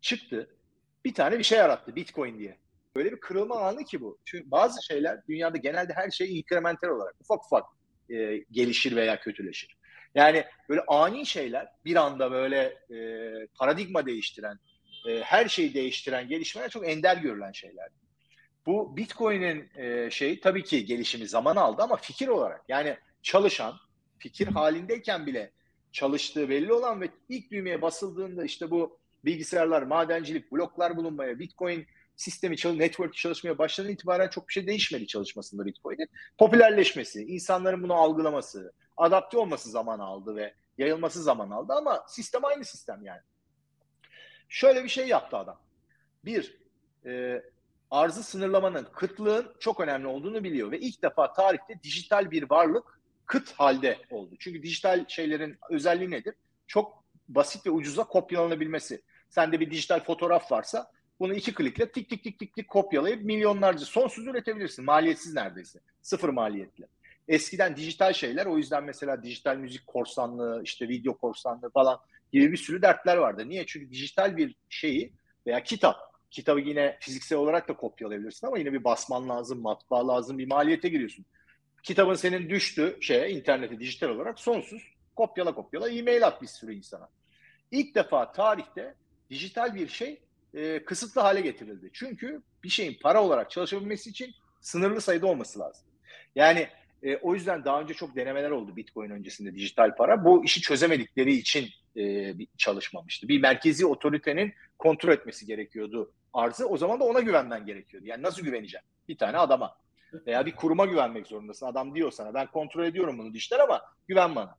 çıktı 0.00 0.56
bir 1.04 1.14
tane 1.14 1.38
bir 1.38 1.44
şey 1.44 1.58
yarattı 1.58 1.96
Bitcoin 1.96 2.38
diye. 2.38 2.58
Böyle 2.96 3.12
bir 3.12 3.20
kırılma 3.20 3.60
anı 3.60 3.84
ki 3.84 4.00
bu. 4.00 4.18
Çünkü 4.24 4.50
bazı 4.50 4.82
şeyler 4.82 5.26
dünyada 5.26 5.56
genelde 5.56 5.92
her 5.92 6.10
şey 6.10 6.38
inkremental 6.38 6.88
olarak 6.88 7.14
ufak 7.20 7.44
ufak 7.44 7.64
e, 8.12 8.44
gelişir 8.50 8.96
veya 8.96 9.20
kötüleşir. 9.20 9.76
Yani 10.14 10.44
böyle 10.68 10.80
ani 10.88 11.26
şeyler 11.26 11.68
bir 11.84 11.96
anda 11.96 12.30
böyle 12.30 12.58
e, 12.90 13.46
paradigma 13.58 14.06
değiştiren, 14.06 14.58
e, 15.08 15.20
her 15.20 15.48
şeyi 15.48 15.74
değiştiren 15.74 16.28
gelişmeler 16.28 16.70
çok 16.70 16.88
ender 16.88 17.16
görülen 17.16 17.52
şeyler. 17.52 17.88
Bu 18.66 18.96
Bitcoin'in 18.96 19.68
e, 19.76 20.10
şey 20.10 20.40
tabii 20.40 20.64
ki 20.64 20.84
gelişimi 20.84 21.28
zaman 21.28 21.56
aldı 21.56 21.82
ama 21.82 21.96
fikir 21.96 22.28
olarak 22.28 22.60
yani 22.68 22.96
çalışan, 23.22 23.74
fikir 24.18 24.46
halindeyken 24.46 25.26
bile 25.26 25.50
çalıştığı 25.92 26.48
belli 26.48 26.72
olan 26.72 27.00
ve 27.00 27.08
ilk 27.28 27.50
düğmeye 27.50 27.82
basıldığında 27.82 28.44
işte 28.44 28.70
bu 28.70 28.98
bilgisayarlar, 29.24 29.82
madencilik, 29.82 30.52
bloklar 30.52 30.96
bulunmaya, 30.96 31.38
Bitcoin 31.38 31.86
sistemi 32.16 32.56
çalış, 32.56 32.78
network 32.78 33.14
çalışmaya 33.14 33.58
başladan 33.58 33.90
itibaren 33.90 34.28
çok 34.28 34.48
bir 34.48 34.52
şey 34.52 34.66
değişmedi 34.66 35.06
çalışmasında 35.06 35.66
Bitcoin'in. 35.66 36.08
Popülerleşmesi, 36.38 37.24
insanların 37.24 37.82
bunu 37.82 37.94
algılaması, 37.94 38.72
adapte 38.96 39.38
olması 39.38 39.70
zaman 39.70 39.98
aldı 39.98 40.36
ve 40.36 40.54
yayılması 40.78 41.22
zaman 41.22 41.50
aldı 41.50 41.72
ama 41.72 42.04
sistem 42.08 42.44
aynı 42.44 42.64
sistem 42.64 43.04
yani. 43.04 43.20
Şöyle 44.48 44.84
bir 44.84 44.88
şey 44.88 45.08
yaptı 45.08 45.36
adam. 45.36 45.60
Bir, 46.24 46.58
e, 47.06 47.42
arzı 47.90 48.22
sınırlamanın, 48.22 48.88
kıtlığın 48.92 49.54
çok 49.60 49.80
önemli 49.80 50.06
olduğunu 50.06 50.44
biliyor 50.44 50.70
ve 50.70 50.80
ilk 50.80 51.02
defa 51.02 51.32
tarihte 51.32 51.82
dijital 51.82 52.30
bir 52.30 52.50
varlık 52.50 53.00
kıt 53.26 53.52
halde 53.52 53.98
oldu. 54.10 54.34
Çünkü 54.38 54.62
dijital 54.62 55.04
şeylerin 55.08 55.58
özelliği 55.70 56.10
nedir? 56.10 56.34
Çok 56.66 57.04
basit 57.28 57.66
ve 57.66 57.70
ucuza 57.70 58.04
kopyalanabilmesi. 58.04 59.02
Sende 59.28 59.60
bir 59.60 59.70
dijital 59.70 60.00
fotoğraf 60.00 60.52
varsa 60.52 60.90
bunu 61.22 61.34
iki 61.34 61.54
klikle 61.54 61.92
tik 61.92 62.08
tik 62.08 62.24
tik 62.24 62.38
tik 62.38 62.54
tik 62.54 62.68
kopyalayıp 62.68 63.22
milyonlarca 63.22 63.84
sonsuz 63.84 64.26
üretebilirsin. 64.26 64.84
Maliyetsiz 64.84 65.34
neredeyse. 65.34 65.80
Sıfır 66.02 66.28
maliyetli. 66.28 66.86
Eskiden 67.28 67.76
dijital 67.76 68.12
şeyler 68.12 68.46
o 68.46 68.58
yüzden 68.58 68.84
mesela 68.84 69.22
dijital 69.22 69.56
müzik 69.56 69.86
korsanlığı, 69.86 70.62
işte 70.64 70.88
video 70.88 71.18
korsanlığı 71.18 71.70
falan 71.70 71.98
gibi 72.32 72.52
bir 72.52 72.56
sürü 72.56 72.82
dertler 72.82 73.16
vardı. 73.16 73.48
Niye? 73.48 73.66
Çünkü 73.66 73.90
dijital 73.90 74.36
bir 74.36 74.54
şeyi 74.68 75.12
veya 75.46 75.62
kitap, 75.62 75.96
kitabı 76.30 76.60
yine 76.60 76.96
fiziksel 77.00 77.38
olarak 77.38 77.68
da 77.68 77.76
kopyalayabilirsin 77.76 78.46
ama 78.46 78.58
yine 78.58 78.72
bir 78.72 78.84
basman 78.84 79.28
lazım, 79.28 79.60
matbaa 79.60 80.08
lazım, 80.08 80.38
bir 80.38 80.46
maliyete 80.46 80.88
giriyorsun. 80.88 81.24
Kitabın 81.82 82.14
senin 82.14 82.50
düştü 82.50 82.98
şeye, 83.00 83.30
internete 83.30 83.80
dijital 83.80 84.08
olarak 84.08 84.40
sonsuz 84.40 84.82
kopyala 85.16 85.54
kopyala 85.54 85.90
e-mail 85.90 86.26
at 86.26 86.42
bir 86.42 86.46
sürü 86.46 86.74
insana. 86.74 87.08
İlk 87.70 87.94
defa 87.94 88.32
tarihte 88.32 88.94
dijital 89.30 89.74
bir 89.74 89.88
şey 89.88 90.20
e, 90.54 90.84
kısıtlı 90.84 91.20
hale 91.20 91.40
getirildi. 91.40 91.90
Çünkü 91.92 92.42
bir 92.64 92.68
şeyin 92.68 92.98
para 93.02 93.22
olarak 93.22 93.50
çalışabilmesi 93.50 94.10
için 94.10 94.34
sınırlı 94.60 95.00
sayıda 95.00 95.26
olması 95.26 95.58
lazım. 95.58 95.86
Yani 96.34 96.68
e, 97.02 97.16
o 97.16 97.34
yüzden 97.34 97.64
daha 97.64 97.80
önce 97.80 97.94
çok 97.94 98.16
denemeler 98.16 98.50
oldu 98.50 98.76
Bitcoin 98.76 99.10
öncesinde 99.10 99.54
dijital 99.54 99.96
para. 99.96 100.24
Bu 100.24 100.44
işi 100.44 100.60
çözemedikleri 100.60 101.32
için 101.32 101.68
e, 101.96 102.34
çalışmamıştı. 102.56 103.28
Bir 103.28 103.40
merkezi 103.40 103.86
otoritenin 103.86 104.54
kontrol 104.78 105.12
etmesi 105.12 105.46
gerekiyordu 105.46 106.12
arzı. 106.32 106.68
O 106.68 106.76
zaman 106.76 107.00
da 107.00 107.04
ona 107.04 107.20
güvenmen 107.20 107.66
gerekiyordu. 107.66 108.06
Yani 108.06 108.22
nasıl 108.22 108.42
güveneceğim? 108.42 108.84
Bir 109.08 109.18
tane 109.18 109.38
adama 109.38 109.76
veya 110.26 110.46
bir 110.46 110.56
kuruma 110.56 110.86
güvenmek 110.86 111.26
zorundasın. 111.26 111.66
Adam 111.66 111.94
diyor 111.94 112.10
sana 112.10 112.34
ben 112.34 112.46
kontrol 112.46 112.84
ediyorum 112.84 113.18
bunu 113.18 113.34
dijital 113.34 113.60
ama 113.60 113.82
güven 114.08 114.34
bana. 114.34 114.56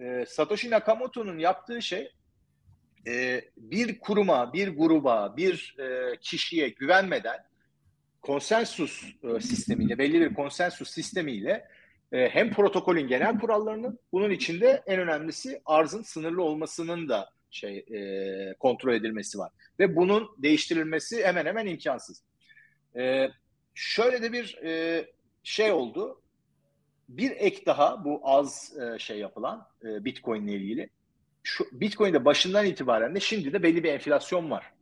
E, 0.00 0.26
Satoshi 0.26 0.70
Nakamoto'nun 0.70 1.38
yaptığı 1.38 1.82
şey 1.82 2.12
e, 3.06 3.44
bir 3.56 3.98
kuruma, 3.98 4.52
bir 4.52 4.68
gruba, 4.68 5.36
bir 5.36 5.76
e, 5.78 6.16
kişiye 6.20 6.68
güvenmeden 6.68 7.38
konsensus 8.22 9.04
e, 9.22 9.40
sistemiyle, 9.40 9.98
belli 9.98 10.20
bir 10.20 10.34
konsensus 10.34 10.90
sistemiyle 10.90 11.68
e, 12.12 12.28
hem 12.28 12.52
protokolün 12.52 13.08
genel 13.08 13.38
kurallarını, 13.38 13.96
bunun 14.12 14.30
içinde 14.30 14.82
en 14.86 15.00
önemlisi 15.00 15.60
arzın 15.66 16.02
sınırlı 16.02 16.42
olmasının 16.42 17.08
da 17.08 17.30
şey 17.50 17.78
e, 17.78 18.54
kontrol 18.54 18.94
edilmesi 18.94 19.38
var. 19.38 19.52
Ve 19.78 19.96
bunun 19.96 20.28
değiştirilmesi 20.38 21.24
hemen 21.24 21.46
hemen 21.46 21.66
imkansız. 21.66 22.22
E, 22.96 23.28
şöyle 23.74 24.22
de 24.22 24.32
bir 24.32 24.58
e, 24.64 25.04
şey 25.42 25.72
oldu. 25.72 26.22
Bir 27.08 27.30
ek 27.30 27.66
daha 27.66 28.04
bu 28.04 28.20
az 28.22 28.78
e, 28.78 28.98
şey 28.98 29.18
yapılan 29.18 29.68
e, 29.84 30.04
Bitcoin 30.04 30.46
ile 30.46 30.56
ilgili 30.56 30.90
şu 31.42 31.66
Bitcoin'de 31.72 32.24
başından 32.24 32.66
itibaren 32.66 33.14
de 33.14 33.20
şimdi 33.20 33.52
de 33.52 33.62
belli 33.62 33.84
bir 33.84 33.92
enflasyon 33.92 34.50
var. 34.50 34.72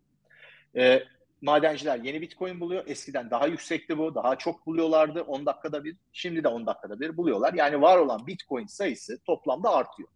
E, 0.77 1.03
madenciler 1.41 1.99
yeni 1.99 2.21
Bitcoin 2.21 2.61
buluyor. 2.61 2.85
Eskiden 2.87 3.31
daha 3.31 3.47
yüksekti 3.47 3.99
bu. 3.99 4.15
Daha 4.15 4.37
çok 4.37 4.67
buluyorlardı. 4.67 5.23
10 5.23 5.47
dakikada 5.47 5.85
bir. 5.85 5.97
Şimdi 6.13 6.45
de 6.45 6.49
10 6.49 6.67
dakikada 6.67 7.01
bir 7.01 7.17
buluyorlar. 7.17 7.55
Yani 7.55 7.81
var 7.81 7.99
olan 7.99 8.27
Bitcoin 8.27 8.67
sayısı 8.67 9.19
toplamda 9.25 9.71
artıyor. 9.71 10.09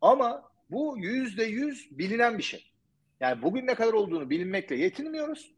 Ama 0.00 0.42
bu 0.70 0.98
yüzde 0.98 1.44
yüz 1.44 1.98
bilinen 1.98 2.38
bir 2.38 2.42
şey. 2.42 2.72
Yani 3.20 3.42
bugün 3.42 3.66
ne 3.66 3.74
kadar 3.74 3.92
olduğunu 3.92 4.30
bilinmekle 4.30 4.76
yetinmiyoruz. 4.76 5.52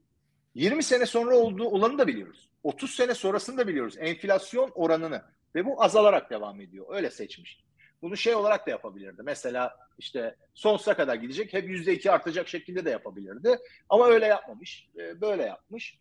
20 0.55 0.83
sene 0.83 1.07
sonra 1.07 1.37
olduğu 1.37 1.65
olanı 1.65 1.99
da 1.99 2.07
biliyoruz. 2.07 2.49
30 2.63 2.91
sene 2.91 3.15
sonrasını 3.15 3.59
da 3.59 3.69
biliyoruz. 3.69 3.95
Enflasyon 3.99 4.71
oranını. 4.75 5.23
Ve 5.55 5.65
bu 5.65 5.83
azalarak 5.83 6.31
devam 6.31 6.61
ediyor. 6.61 6.87
Öyle 6.89 7.11
seçmiş. 7.11 7.65
Bunu 8.03 8.17
şey 8.17 8.35
olarak 8.35 8.67
da 8.67 8.71
yapabilirdi. 8.71 9.23
Mesela 9.23 9.77
işte 9.99 10.37
sonsuza 10.55 10.95
kadar 10.95 11.15
gidecek, 11.15 11.53
hep 11.53 11.69
yüzde 11.69 11.93
iki 11.93 12.11
artacak 12.11 12.49
şekilde 12.49 12.85
de 12.85 12.91
yapabilirdi. 12.91 13.59
Ama 13.89 14.07
öyle 14.07 14.27
yapmamış, 14.27 14.89
e, 14.99 15.21
böyle 15.21 15.43
yapmış. 15.43 15.99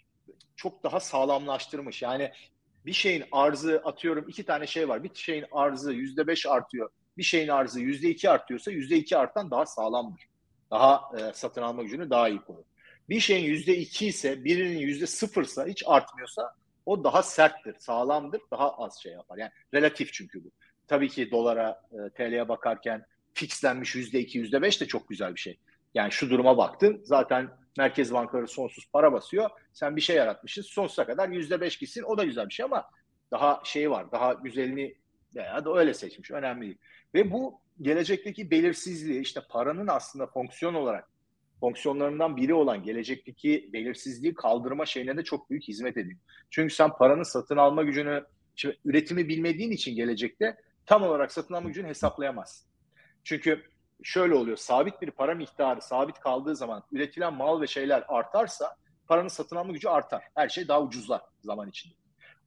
Çok 0.56 0.84
daha 0.84 1.00
sağlamlaştırmış. 1.00 2.02
Yani 2.02 2.32
bir 2.86 2.94
şeyin 2.94 3.24
arzı 3.32 3.82
atıyorum 3.86 4.26
iki 4.28 4.46
tane 4.46 4.68
şey 4.68 4.90
var. 4.90 5.04
Bir 5.04 5.12
şeyin 5.14 5.46
arzı 5.52 5.94
yüzde 5.94 6.28
beş 6.28 6.46
artıyor. 6.46 6.90
Bir 7.18 7.24
şeyin 7.24 7.48
arzı 7.48 7.80
yüzde 7.80 8.10
iki 8.10 8.30
artıyorsa 8.30 8.72
yüzde 8.72 8.96
iki 8.96 9.18
artan 9.18 9.52
daha 9.52 9.66
sağlamdır. 9.66 10.22
Daha 10.72 11.02
e, 11.20 11.34
satın 11.34 11.62
alma 11.62 11.84
gücünü 11.84 12.10
daha 12.10 12.30
iyi 12.30 12.42
korur. 12.42 12.64
Bir 13.10 13.20
şeyin 13.20 13.46
yüzde 13.46 13.78
iki 13.78 14.08
ise 14.08 14.44
birinin 14.44 14.80
yüzde 14.80 15.08
sıfırsa 15.08 15.66
hiç 15.66 15.84
artmıyorsa 15.86 16.56
o 16.86 17.04
daha 17.04 17.24
serttir, 17.24 17.76
sağlamdır, 17.80 18.42
daha 18.52 18.72
az 18.78 19.00
şey 19.02 19.12
yapar. 19.12 19.38
Yani 19.38 19.52
relatif 19.74 20.14
çünkü 20.14 20.44
bu 20.44 20.52
tabii 20.88 21.10
ki 21.10 21.32
dolara, 21.32 21.82
e, 21.92 22.10
TL'ye 22.10 22.50
bakarken 22.50 23.06
fixlenmiş 23.34 23.96
yüzde 23.96 24.20
iki, 24.20 24.38
yüzde 24.38 24.62
beş 24.62 24.82
de 24.82 24.86
çok 24.86 25.10
güzel 25.10 25.36
bir 25.36 25.40
şey. 25.40 25.58
Yani 25.94 26.12
şu 26.12 26.30
duruma 26.30 26.58
baktın 26.58 27.02
zaten 27.04 27.50
merkez 27.78 28.14
bankaları 28.14 28.48
sonsuz 28.48 28.90
para 28.94 29.14
basıyor. 29.14 29.50
Sen 29.74 29.96
bir 29.96 30.02
şey 30.02 30.16
yaratmışsın 30.16 30.62
sonsuza 30.62 31.06
kadar 31.06 31.30
yüzde 31.30 31.62
beş 31.62 31.78
gitsin 31.78 32.04
o 32.04 32.18
da 32.18 32.24
güzel 32.24 32.50
bir 32.50 32.54
şey 32.54 32.64
ama 32.64 32.86
daha 33.32 33.62
şey 33.64 33.92
var 33.92 34.12
daha 34.12 34.34
güzelini 34.34 34.96
veya 35.36 35.66
da 35.66 35.78
öyle 35.78 35.94
seçmiş 35.94 36.32
önemli 36.32 36.62
değil. 36.62 36.78
Ve 37.14 37.32
bu 37.32 37.62
gelecekteki 37.82 38.52
belirsizliği 38.52 39.22
işte 39.22 39.42
paranın 39.50 39.88
aslında 39.88 40.28
fonksiyon 40.28 40.74
olarak 40.74 41.10
fonksiyonlarından 41.60 42.38
biri 42.38 42.54
olan 42.54 42.84
gelecekteki 42.84 43.70
belirsizliği 43.74 44.34
kaldırma 44.34 44.86
şeyine 44.86 45.18
de 45.18 45.24
çok 45.24 45.50
büyük 45.50 45.64
hizmet 45.64 45.98
ediyor. 45.98 46.20
Çünkü 46.50 46.74
sen 46.74 46.90
paranın 46.90 47.24
satın 47.24 47.58
alma 47.58 47.84
gücünü, 47.84 48.24
şimdi 48.56 48.78
üretimi 48.86 49.28
bilmediğin 49.28 49.72
için 49.72 49.96
gelecekte 49.96 50.58
tam 50.88 51.04
olarak 51.04 51.32
satın 51.32 51.54
alma 51.54 51.68
gücünü 51.68 51.88
hesaplayamazsın. 51.88 52.68
Çünkü 53.24 53.64
şöyle 54.04 54.36
oluyor. 54.36 54.58
Sabit 54.58 55.02
bir 55.02 55.12
para 55.12 55.36
miktarı 55.36 55.82
sabit 55.82 56.20
kaldığı 56.20 56.56
zaman 56.56 56.84
üretilen 56.92 57.34
mal 57.34 57.62
ve 57.62 57.68
şeyler 57.68 58.04
artarsa 58.08 58.76
paranın 59.08 59.28
satın 59.28 59.56
alma 59.56 59.74
gücü 59.74 59.88
artar. 59.88 60.24
Her 60.36 60.50
şey 60.50 60.68
daha 60.68 60.82
ucuzlar 60.82 61.22
zaman 61.42 61.70
içinde. 61.70 61.94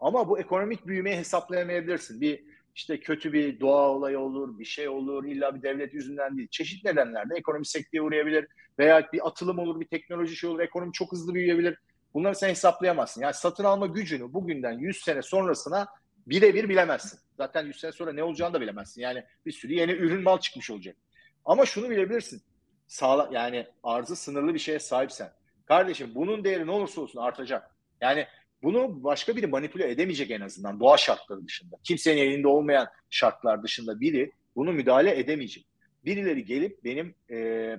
Ama 0.00 0.28
bu 0.28 0.38
ekonomik 0.38 0.86
büyümeyi 0.86 1.16
hesaplayamayabilirsin. 1.16 2.20
Bir 2.20 2.44
işte 2.74 3.00
kötü 3.00 3.32
bir 3.32 3.60
doğa 3.60 3.88
olayı 3.88 4.18
olur, 4.18 4.58
bir 4.58 4.64
şey 4.64 4.88
olur, 4.88 5.24
illa 5.24 5.54
bir 5.54 5.62
devlet 5.62 5.94
yüzünden 5.94 6.36
değil. 6.36 6.48
Çeşitli 6.50 6.88
nedenlerle 6.88 7.34
ekonomi 7.36 7.66
sekteye 7.66 8.02
uğrayabilir 8.02 8.46
veya 8.78 9.08
bir 9.12 9.26
atılım 9.26 9.58
olur, 9.58 9.80
bir 9.80 9.86
teknoloji 9.86 10.36
şey 10.36 10.50
olur, 10.50 10.60
ekonomi 10.60 10.92
çok 10.92 11.12
hızlı 11.12 11.34
büyüyebilir. 11.34 11.78
Bunları 12.14 12.34
sen 12.34 12.48
hesaplayamazsın. 12.48 13.22
Yani 13.22 13.34
satın 13.34 13.64
alma 13.64 13.86
gücünü 13.86 14.32
bugünden 14.32 14.78
100 14.78 14.96
sene 14.96 15.22
sonrasına 15.22 15.88
birebir 16.26 16.68
bilemezsin. 16.68 17.18
Zaten 17.36 17.66
100 17.66 17.80
sene 17.80 17.92
sonra 17.92 18.12
ne 18.12 18.22
olacağını 18.22 18.54
da 18.54 18.60
bilemezsin. 18.60 19.00
Yani 19.00 19.24
bir 19.46 19.52
sürü 19.52 19.72
yeni 19.72 19.92
ürün 19.92 20.22
mal 20.22 20.38
çıkmış 20.38 20.70
olacak. 20.70 20.96
Ama 21.44 21.66
şunu 21.66 21.90
bilebilirsin. 21.90 22.42
Sağla, 22.86 23.28
yani 23.32 23.66
arzı 23.82 24.16
sınırlı 24.16 24.54
bir 24.54 24.58
şeye 24.58 24.78
sahipsen. 24.78 25.32
Kardeşim 25.66 26.10
bunun 26.14 26.44
değeri 26.44 26.66
ne 26.66 26.70
olursa 26.70 27.00
olsun 27.00 27.20
artacak. 27.20 27.70
Yani 28.00 28.26
bunu 28.62 29.04
başka 29.04 29.36
biri 29.36 29.46
manipüle 29.46 29.90
edemeyecek 29.90 30.30
en 30.30 30.40
azından 30.40 30.80
doğa 30.80 30.96
şartları 30.96 31.46
dışında. 31.46 31.76
Kimsenin 31.84 32.20
elinde 32.20 32.48
olmayan 32.48 32.88
şartlar 33.10 33.62
dışında 33.62 34.00
biri 34.00 34.32
bunu 34.56 34.72
müdahale 34.72 35.18
edemeyecek. 35.18 35.66
Birileri 36.04 36.44
gelip 36.44 36.84
benim 36.84 37.14
e, 37.30 37.78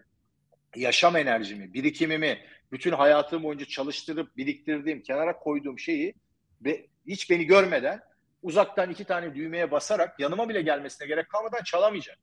yaşam 0.76 1.16
enerjimi, 1.16 1.74
birikimimi, 1.74 2.39
bütün 2.72 2.92
hayatım 2.92 3.44
boyunca 3.44 3.66
çalıştırıp 3.66 4.38
biriktirdiğim, 4.38 5.02
kenara 5.02 5.39
koyduğum 5.39 5.80
şeyi 5.80 6.14
ve 6.62 6.88
hiç 7.08 7.30
beni 7.30 7.46
görmeden 7.46 8.02
uzaktan 8.44 8.89
iki 8.89 9.06
tane 9.06 9.36
düğmeye 9.36 9.72
basarak 9.72 10.20
yanıma 10.20 10.50
bile 10.50 10.62
gelmesine 10.62 11.08
gerek 11.08 11.30
kalmadan 11.30 11.64
çalamayacak. 11.64 12.18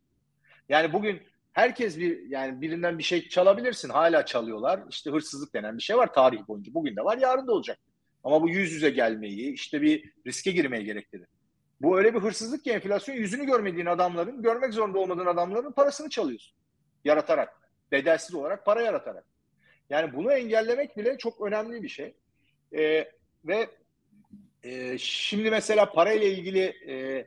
Yani 0.68 0.92
bugün 0.92 1.22
herkes 1.52 1.98
bir 1.98 2.28
yani 2.28 2.60
birinden 2.60 2.98
bir 2.98 3.02
şey 3.02 3.28
çalabilirsin. 3.28 3.88
Hala 3.88 4.26
çalıyorlar. 4.26 4.80
İşte 4.90 5.10
hırsızlık 5.10 5.54
denen 5.54 5.78
bir 5.78 5.82
şey 5.82 5.96
var 5.96 6.12
tarih 6.12 6.48
boyunca. 6.48 6.74
Bugün 6.74 6.96
de 6.96 7.04
var, 7.04 7.18
yarın 7.18 7.46
da 7.46 7.52
olacak. 7.52 7.78
Ama 8.24 8.42
bu 8.42 8.48
yüz 8.48 8.72
yüze 8.72 8.90
gelmeyi, 8.90 9.52
işte 9.52 9.82
bir 9.82 10.12
riske 10.26 10.50
girmeyi 10.52 10.84
gerektirir. 10.84 11.26
Bu 11.80 11.98
öyle 11.98 12.14
bir 12.14 12.20
hırsızlık 12.20 12.64
ki 12.64 12.70
enflasyon 12.70 13.14
yüzünü 13.14 13.46
görmediğin 13.46 13.86
adamların, 13.86 14.42
görmek 14.42 14.74
zorunda 14.74 14.98
olmadığın 14.98 15.26
adamların 15.26 15.72
parasını 15.72 16.10
çalıyorsun. 16.10 16.56
Yaratarak, 17.04 17.70
bedelsiz 17.92 18.34
olarak 18.34 18.64
para 18.64 18.82
yaratarak. 18.82 19.24
Yani 19.90 20.12
bunu 20.12 20.32
engellemek 20.32 20.96
bile 20.96 21.18
çok 21.18 21.40
önemli 21.40 21.82
bir 21.82 21.88
şey. 21.88 22.14
Ee, 22.76 23.12
ve 23.44 23.70
e, 24.62 24.98
şimdi 24.98 25.50
mesela 25.50 25.92
parayla 25.92 26.26
ilgili 26.26 26.60
e, 26.88 27.26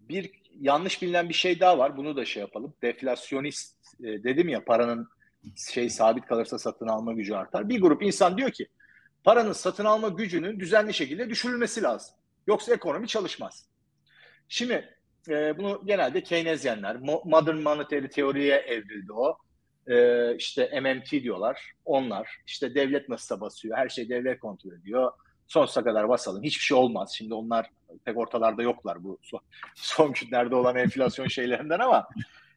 bir 0.00 0.30
yanlış 0.60 1.02
bilinen 1.02 1.28
bir 1.28 1.34
şey 1.34 1.60
daha 1.60 1.78
var. 1.78 1.96
Bunu 1.96 2.16
da 2.16 2.24
şey 2.24 2.40
yapalım. 2.40 2.74
Deflasyonist 2.82 3.76
e, 4.00 4.04
dedim 4.04 4.48
ya 4.48 4.64
paranın 4.64 5.08
şey 5.72 5.90
sabit 5.90 6.26
kalırsa 6.26 6.58
satın 6.58 6.88
alma 6.88 7.12
gücü 7.12 7.34
artar. 7.34 7.68
Bir 7.68 7.80
grup 7.80 8.02
insan 8.02 8.38
diyor 8.38 8.50
ki 8.50 8.66
paranın 9.24 9.52
satın 9.52 9.84
alma 9.84 10.08
gücünün 10.08 10.60
düzenli 10.60 10.94
şekilde 10.94 11.30
düşürülmesi 11.30 11.82
lazım. 11.82 12.16
Yoksa 12.46 12.74
ekonomi 12.74 13.08
çalışmaz. 13.08 13.68
Şimdi 14.48 14.96
e, 15.28 15.58
bunu 15.58 15.82
genelde 15.84 16.22
Keynesyenler, 16.22 16.96
Modern 17.24 17.56
Monetary 17.56 18.08
teoriye 18.08 18.56
evrildi 18.56 19.12
o. 19.12 19.38
E, 19.86 20.36
işte 20.36 20.80
MMT 20.80 21.10
diyorlar. 21.10 21.72
Onlar 21.84 22.28
işte 22.46 22.74
devlet 22.74 23.08
nasıl 23.08 23.40
basıyor, 23.40 23.76
her 23.76 23.88
şey 23.88 24.08
devlet 24.08 24.40
kontrol 24.40 24.72
ediyor. 24.72 25.12
Sonsuza 25.48 25.84
kadar 25.84 26.08
basalım. 26.08 26.42
Hiçbir 26.42 26.64
şey 26.64 26.76
olmaz. 26.76 27.14
Şimdi 27.16 27.34
onlar 27.34 27.70
pek 28.04 28.16
ortalarda 28.16 28.62
yoklar 28.62 29.04
bu 29.04 29.18
son, 29.22 29.40
son 29.74 30.12
günlerde 30.12 30.54
olan 30.54 30.76
enflasyon 30.76 31.26
şeylerinden 31.26 31.78
ama 31.78 32.08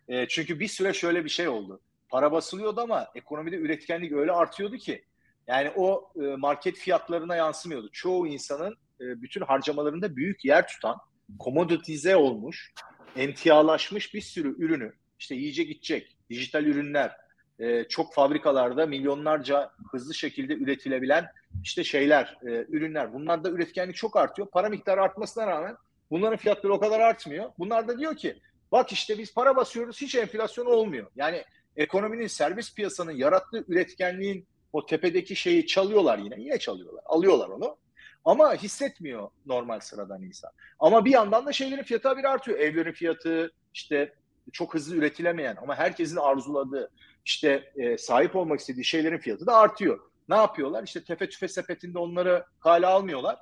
e, 0.07 0.27
çünkü 0.27 0.59
bir 0.59 0.67
süre 0.67 0.93
şöyle 0.93 1.25
bir 1.25 1.29
şey 1.29 1.47
oldu. 1.47 1.79
Para 2.09 2.31
basılıyordu 2.31 2.81
ama 2.81 3.07
ekonomide 3.15 3.55
üretkenlik 3.55 4.11
öyle 4.11 4.31
artıyordu 4.31 4.77
ki 4.77 5.03
yani 5.47 5.71
o 5.75 6.11
e, 6.15 6.35
market 6.35 6.77
fiyatlarına 6.77 7.35
yansımıyordu. 7.35 7.89
Çoğu 7.91 8.27
insanın 8.27 8.73
e, 9.01 9.21
bütün 9.21 9.41
harcamalarında 9.41 10.15
büyük 10.15 10.45
yer 10.45 10.67
tutan, 10.67 10.97
komoditize 11.39 12.15
olmuş, 12.15 12.73
emtialaşmış 13.15 14.13
bir 14.13 14.21
sürü 14.21 14.65
ürünü, 14.65 14.93
işte 15.19 15.35
yiyecek 15.35 15.69
içecek, 15.69 16.17
dijital 16.29 16.65
ürünler, 16.65 17.11
e, 17.59 17.83
çok 17.83 18.13
fabrikalarda 18.13 18.85
milyonlarca 18.85 19.71
hızlı 19.91 20.13
şekilde 20.13 20.53
üretilebilen 20.53 21.27
işte 21.63 21.83
şeyler, 21.83 22.37
ürünler. 22.43 23.13
Bunlarda 23.13 23.49
üretkenlik 23.49 23.95
çok 23.95 24.17
artıyor. 24.17 24.47
Para 24.47 24.69
miktarı 24.69 25.01
artmasına 25.01 25.47
rağmen 25.47 25.75
bunların 26.11 26.37
fiyatları 26.37 26.73
o 26.73 26.79
kadar 26.79 26.99
artmıyor. 26.99 27.51
Bunlar 27.59 27.87
da 27.87 27.99
diyor 27.99 28.15
ki 28.15 28.39
bak 28.71 28.91
işte 28.91 29.17
biz 29.17 29.33
para 29.33 29.55
basıyoruz 29.55 30.01
hiç 30.01 30.15
enflasyon 30.15 30.65
olmuyor. 30.65 31.07
Yani 31.15 31.43
ekonominin 31.75 32.27
servis 32.27 32.75
piyasanın 32.75 33.11
yarattığı 33.11 33.65
üretkenliğin 33.67 34.45
o 34.73 34.85
tepedeki 34.85 35.35
şeyi 35.35 35.67
çalıyorlar 35.67 36.17
yine. 36.17 36.41
Yine 36.41 36.59
çalıyorlar. 36.59 37.03
Alıyorlar 37.05 37.49
onu. 37.49 37.77
Ama 38.25 38.55
hissetmiyor 38.55 39.29
normal 39.45 39.79
sıradan 39.79 40.23
insan. 40.23 40.51
Ama 40.79 41.05
bir 41.05 41.11
yandan 41.11 41.45
da 41.45 41.51
şeylerin 41.51 41.83
fiyatı 41.83 42.17
bir 42.17 42.23
artıyor. 42.23 42.59
Evlerin 42.59 42.91
fiyatı 42.91 43.51
işte 43.73 44.13
çok 44.51 44.73
hızlı 44.73 44.95
üretilemeyen 44.95 45.55
ama 45.61 45.75
herkesin 45.75 46.15
arzuladığı 46.15 46.91
işte 47.25 47.71
e, 47.75 47.97
sahip 47.97 48.35
olmak 48.35 48.59
istediği 48.59 48.85
şeylerin 48.85 49.17
fiyatı 49.17 49.47
da 49.47 49.55
artıyor. 49.55 49.99
Ne 50.29 50.35
yapıyorlar? 50.35 50.83
İşte 50.83 51.03
tefe 51.03 51.29
tüfe 51.29 51.47
sepetinde 51.47 51.99
onları 51.99 52.45
kale 52.59 52.87
almıyorlar. 52.87 53.39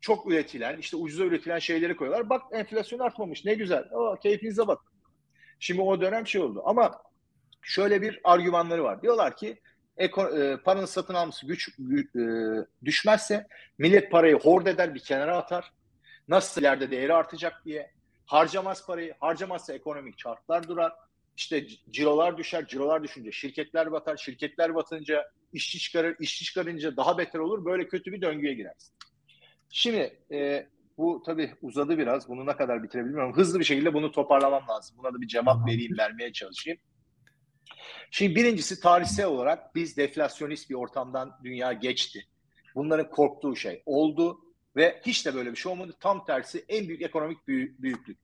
Çok 0.00 0.32
üretilen, 0.32 0.78
işte 0.78 0.96
ucuza 0.96 1.24
üretilen 1.24 1.58
şeyleri 1.58 1.96
koyuyorlar. 1.96 2.30
Bak 2.30 2.42
enflasyon 2.52 2.98
artmamış 2.98 3.44
ne 3.44 3.54
güzel. 3.54 3.84
O, 3.92 4.16
keyfinize 4.16 4.66
bak. 4.66 4.80
Şimdi 5.58 5.80
o 5.80 6.00
dönem 6.00 6.26
şey 6.26 6.40
oldu. 6.40 6.62
Ama 6.64 7.02
şöyle 7.62 8.02
bir 8.02 8.20
argümanları 8.24 8.84
var. 8.84 9.02
Diyorlar 9.02 9.36
ki 9.36 9.60
eko, 9.96 10.38
e, 10.38 10.56
paranın 10.56 10.86
satın 10.86 11.14
alması 11.14 11.46
güç 11.46 11.68
e, 11.68 12.22
düşmezse 12.84 13.46
millet 13.78 14.10
parayı 14.10 14.38
hord 14.38 14.66
eder 14.66 14.94
bir 14.94 15.00
kenara 15.00 15.36
atar. 15.36 15.72
Nasıl 16.28 16.60
ileride 16.60 16.90
değeri 16.90 17.14
artacak 17.14 17.64
diye. 17.64 17.90
Harcamaz 18.26 18.86
parayı. 18.86 19.14
Harcamazsa 19.20 19.72
ekonomik 19.72 20.18
çarklar 20.18 20.68
durar. 20.68 20.92
İşte 21.38 21.66
cirolar 21.90 22.38
düşer. 22.38 22.66
Cirolar 22.66 23.02
düşünce 23.02 23.32
şirketler 23.32 23.92
batar. 23.92 24.16
Şirketler 24.16 24.74
batınca 24.74 25.30
işçi 25.52 25.78
çıkarır. 25.78 26.16
işçi 26.20 26.44
çıkarınca 26.44 26.96
daha 26.96 27.18
beter 27.18 27.38
olur. 27.38 27.64
Böyle 27.64 27.88
kötü 27.88 28.12
bir 28.12 28.20
döngüye 28.20 28.54
girersin. 28.54 28.94
Şimdi 29.70 30.20
e, 30.32 30.66
bu 30.96 31.22
tabii 31.26 31.54
uzadı 31.62 31.98
biraz. 31.98 32.28
Bunu 32.28 32.46
ne 32.46 32.56
kadar 32.56 32.82
bitirebilirim 32.82 33.36
hızlı 33.36 33.60
bir 33.60 33.64
şekilde 33.64 33.94
bunu 33.94 34.12
toparlamam 34.12 34.68
lazım. 34.68 34.96
Buna 34.98 35.14
da 35.14 35.20
bir 35.20 35.28
cevap 35.28 35.68
vereyim, 35.68 35.98
vermeye 35.98 36.32
çalışayım. 36.32 36.78
Şimdi 38.10 38.34
birincisi 38.34 38.80
tarihsel 38.80 39.26
olarak 39.26 39.74
biz 39.74 39.96
deflasyonist 39.96 40.70
bir 40.70 40.74
ortamdan 40.74 41.40
dünya 41.44 41.72
geçti. 41.72 42.24
Bunların 42.74 43.10
korktuğu 43.10 43.56
şey 43.56 43.82
oldu 43.86 44.40
ve 44.76 45.00
hiç 45.06 45.26
de 45.26 45.34
böyle 45.34 45.50
bir 45.50 45.56
şey 45.56 45.72
olmadı. 45.72 45.94
Tam 46.00 46.24
tersi 46.24 46.64
en 46.68 46.88
büyük 46.88 47.02
ekonomik 47.02 47.48
büyüklük. 47.48 48.18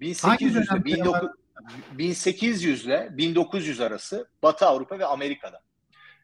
1800 0.00 0.56
ile 0.56 1.02
19, 1.02 1.41
1800 1.92 2.86
ile 2.86 3.08
1900 3.12 3.80
arası 3.80 4.28
Batı 4.42 4.66
Avrupa 4.66 4.98
ve 4.98 5.06
Amerika'da. 5.06 5.60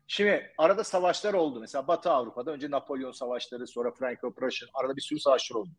Şimdi 0.07 0.53
arada 0.59 0.85
savaşlar 0.85 1.35
oldu. 1.35 1.61
Mesela 1.61 1.89
Batı 1.89 2.11
Avrupa'da 2.11 2.51
önce 2.51 2.71
Napolyon 2.71 3.13
savaşları, 3.13 3.67
sonra 3.67 3.89
Franco-Prussian 3.89 4.69
arada 4.75 4.97
bir 4.97 5.01
sürü 5.01 5.21
savaşlar 5.21 5.57
oldu. 5.57 5.71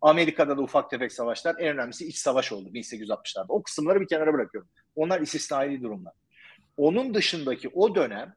Amerika'da 0.00 0.56
da 0.56 0.62
ufak 0.62 0.90
tefek 0.90 1.12
savaşlar. 1.12 1.56
En 1.58 1.68
önemlisi 1.68 2.06
iç 2.08 2.16
savaş 2.16 2.52
oldu 2.52 2.68
1860'larda. 2.68 3.46
O 3.48 3.62
kısımları 3.62 4.00
bir 4.00 4.08
kenara 4.08 4.32
bırakıyorum. 4.32 4.70
Onlar 4.96 5.20
istisnai 5.20 5.82
durumlar. 5.82 6.12
Onun 6.76 7.14
dışındaki 7.14 7.68
o 7.68 7.94
dönem 7.94 8.34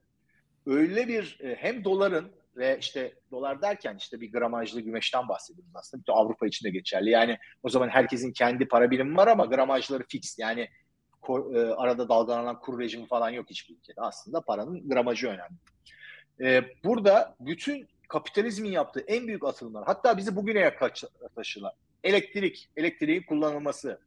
öyle 0.66 1.08
bir 1.08 1.40
e, 1.42 1.56
hem 1.56 1.84
doların 1.84 2.32
ve 2.58 2.78
işte 2.80 3.14
dolar 3.32 3.62
derken 3.62 3.96
işte 4.00 4.22
bir 4.22 4.32
gramajlı 4.32 4.82
gümeşten 4.82 5.28
bahsediyoruz 5.28 5.76
aslında. 5.76 6.02
Bütün 6.02 6.14
Avrupa 6.14 6.48
için 6.48 6.66
de 6.66 6.70
geçerli. 6.70 7.10
Yani 7.10 7.38
o 7.64 7.70
zaman 7.70 7.90
herkesin 7.90 8.32
kendi 8.32 8.68
para 8.68 8.92
birimi 8.92 9.18
var 9.18 9.28
ama 9.28 9.46
gramajları 9.46 10.04
fix. 10.10 10.40
Yani 10.40 10.70
e, 11.30 11.60
arada 11.60 12.10
dalgalanan 12.10 12.60
kur 12.60 12.80
rejimi 12.80 13.08
falan 13.08 13.30
yok 13.30 13.50
hiçbir 13.50 13.76
ülkede. 13.76 14.02
Aslında 14.02 14.42
paranın 14.42 14.90
gramajı 14.90 15.28
önemli. 15.28 15.58
E, 16.42 16.64
burada 16.84 17.36
bütün 17.40 17.88
kapitalizmin 18.10 18.72
yaptığı 18.72 19.00
en 19.00 19.28
büyük 19.28 19.44
atılımlar 19.46 19.86
hatta 19.86 20.18
bizi 20.18 20.36
bugüne 20.36 20.76
taşılar. 21.36 21.74
Elektrik, 22.04 22.70
elektriğin 22.76 23.24
kullanılması. 23.24 24.00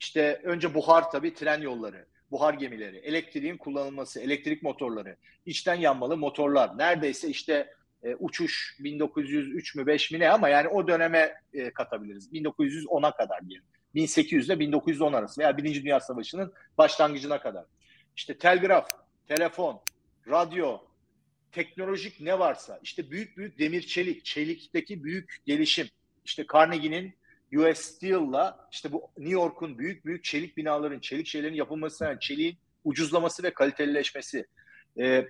işte 0.00 0.40
önce 0.44 0.74
buhar 0.74 1.10
tabii 1.10 1.34
tren 1.34 1.60
yolları 1.60 2.06
buhar 2.30 2.54
gemileri, 2.54 2.96
elektriğin 2.96 3.56
kullanılması, 3.56 4.20
elektrik 4.20 4.62
motorları, 4.62 5.16
içten 5.46 5.74
yanmalı 5.74 6.16
motorlar. 6.16 6.78
Neredeyse 6.78 7.28
işte 7.28 7.74
e, 8.02 8.14
uçuş 8.14 8.76
1903 8.80 9.74
mü 9.74 9.86
5 9.86 10.10
mi 10.10 10.20
ne 10.20 10.30
ama 10.30 10.48
yani 10.48 10.68
o 10.68 10.88
döneme 10.88 11.34
e, 11.52 11.70
katabiliriz. 11.70 12.32
1910'a 12.32 13.16
kadar 13.16 13.48
diyelim. 13.48 13.66
1800 13.94 14.46
ile 14.46 14.58
1910 14.58 15.12
arası 15.12 15.40
veya 15.40 15.56
Birinci 15.56 15.82
Dünya 15.82 16.00
Savaşı'nın 16.00 16.52
başlangıcına 16.78 17.40
kadar. 17.40 17.64
İşte 18.16 18.38
telgraf, 18.38 18.90
telefon, 19.28 19.80
radyo, 20.28 20.78
teknolojik 21.52 22.20
ne 22.20 22.38
varsa 22.38 22.80
işte 22.82 23.10
büyük 23.10 23.36
büyük 23.36 23.58
demir 23.58 23.82
çelik, 23.82 24.24
çelikteki 24.24 25.04
büyük 25.04 25.36
gelişim. 25.46 25.88
İşte 26.24 26.44
Carnegie'nin 26.52 27.14
US 27.52 27.78
Steel'la 27.78 28.68
işte 28.72 28.92
bu 28.92 29.10
New 29.18 29.34
York'un 29.34 29.78
büyük 29.78 30.06
büyük 30.06 30.24
çelik 30.24 30.56
binaların, 30.56 31.00
çelik 31.00 31.26
şeylerin 31.26 31.54
yapılması, 31.54 32.04
yani 32.04 32.20
çeliğin 32.20 32.56
ucuzlaması 32.84 33.42
ve 33.42 33.50
kalitelileşmesi. 33.54 34.46
E, 34.98 35.26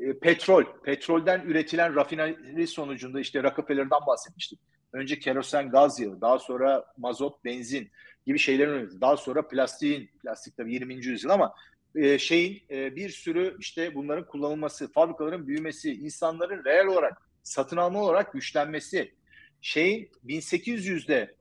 e, 0.00 0.18
petrol, 0.22 0.64
petrolden 0.84 1.40
üretilen 1.40 1.94
rafineri 1.94 2.66
sonucunda 2.66 3.20
işte 3.20 3.42
Rockefeller'dan 3.42 4.06
bahsetmiştik. 4.06 4.60
Önce 4.92 5.18
kerosen 5.18 5.70
gaz 5.70 6.00
yağı, 6.00 6.20
daha 6.20 6.38
sonra 6.38 6.84
mazot, 6.96 7.44
benzin 7.44 7.90
gibi 8.26 8.38
şeylerin 8.38 8.70
üretimi. 8.70 9.00
Daha 9.00 9.16
sonra 9.16 9.48
plastiğin, 9.48 10.10
plastik 10.22 10.56
tabii 10.56 10.74
20. 10.74 10.94
yüzyıl 10.94 11.30
ama 11.30 11.54
e, 11.94 12.18
şeyin 12.18 12.62
e, 12.70 12.96
bir 12.96 13.10
sürü 13.10 13.56
işte 13.60 13.94
bunların 13.94 14.26
kullanılması, 14.26 14.92
fabrikaların 14.92 15.46
büyümesi, 15.46 15.92
insanların 15.92 16.64
reel 16.64 16.86
olarak 16.86 17.22
satın 17.42 17.76
alma 17.76 18.02
olarak 18.02 18.32
güçlenmesi, 18.32 19.14
şeyin 19.60 20.10
1800'de 20.26 21.34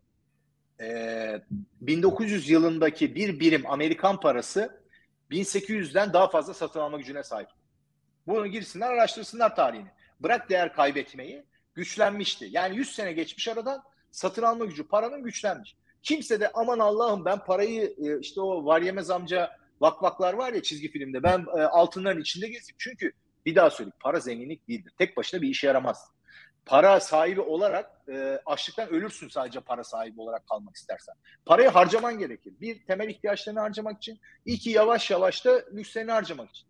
e, 0.84 1.42
1900 1.82 2.50
yılındaki 2.50 3.16
bir 3.16 3.40
birim 3.40 3.64
Amerikan 3.72 4.20
parası 4.20 4.84
1800'den 5.32 6.14
daha 6.14 6.28
fazla 6.30 6.54
satın 6.54 6.80
alma 6.80 6.98
gücüne 6.98 7.24
sahip. 7.24 7.50
Bunu 8.28 8.48
girsinler 8.48 8.92
araştırsınlar 8.92 9.56
tarihini. 9.56 9.90
Bırak 10.20 10.50
değer 10.50 10.74
kaybetmeyi 10.74 11.46
güçlenmişti. 11.76 12.48
Yani 12.52 12.78
100 12.78 12.96
sene 12.96 13.14
geçmiş 13.14 13.48
aradan 13.48 13.84
satın 14.12 14.44
alma 14.44 14.66
gücü 14.66 14.88
paranın 14.88 15.24
güçlenmiş. 15.24 15.76
Kimse 16.04 16.40
de 16.40 16.52
aman 16.54 16.80
Allah'ım 16.80 17.26
ben 17.26 17.44
parayı 17.44 17.96
e, 17.98 18.20
işte 18.20 18.42
o 18.42 18.66
var 18.66 18.82
yemez 18.82 19.10
amca 19.10 19.52
vakvaklar 19.82 20.34
var 20.34 20.54
ya 20.54 20.64
çizgi 20.64 20.92
filmde 20.92 21.24
ben 21.24 21.46
e, 21.58 21.62
altınların 21.62 22.22
içinde 22.22 22.48
gezeyim. 22.48 22.76
Çünkü 22.78 23.12
bir 23.46 23.56
daha 23.56 23.70
söyleyeyim 23.70 23.98
para 24.00 24.20
zenginlik 24.20 24.68
değildir. 24.68 24.94
Tek 24.98 25.18
başına 25.18 25.42
bir 25.42 25.48
işe 25.48 25.68
yaramaz. 25.68 26.12
Para 26.66 27.00
sahibi 27.00 27.42
olarak 27.42 27.92
e, 28.10 28.40
açlıktan 28.46 28.90
ölürsün 28.90 29.30
sadece 29.30 29.60
para 29.60 29.84
sahibi 29.84 30.22
olarak 30.22 30.48
kalmak 30.48 30.76
istersen. 30.76 31.16
Parayı 31.46 31.70
harcaman 31.70 32.20
gerekir. 32.20 32.54
Bir 32.62 32.86
temel 32.86 33.10
ihtiyaçlarını 33.10 33.60
harcamak 33.60 33.98
için, 33.98 34.20
iki 34.46 34.70
yavaş 34.70 35.12
yavaş 35.12 35.46
da 35.46 35.64
lükslerini 35.74 36.12
harcamak 36.12 36.50
için. 36.50 36.68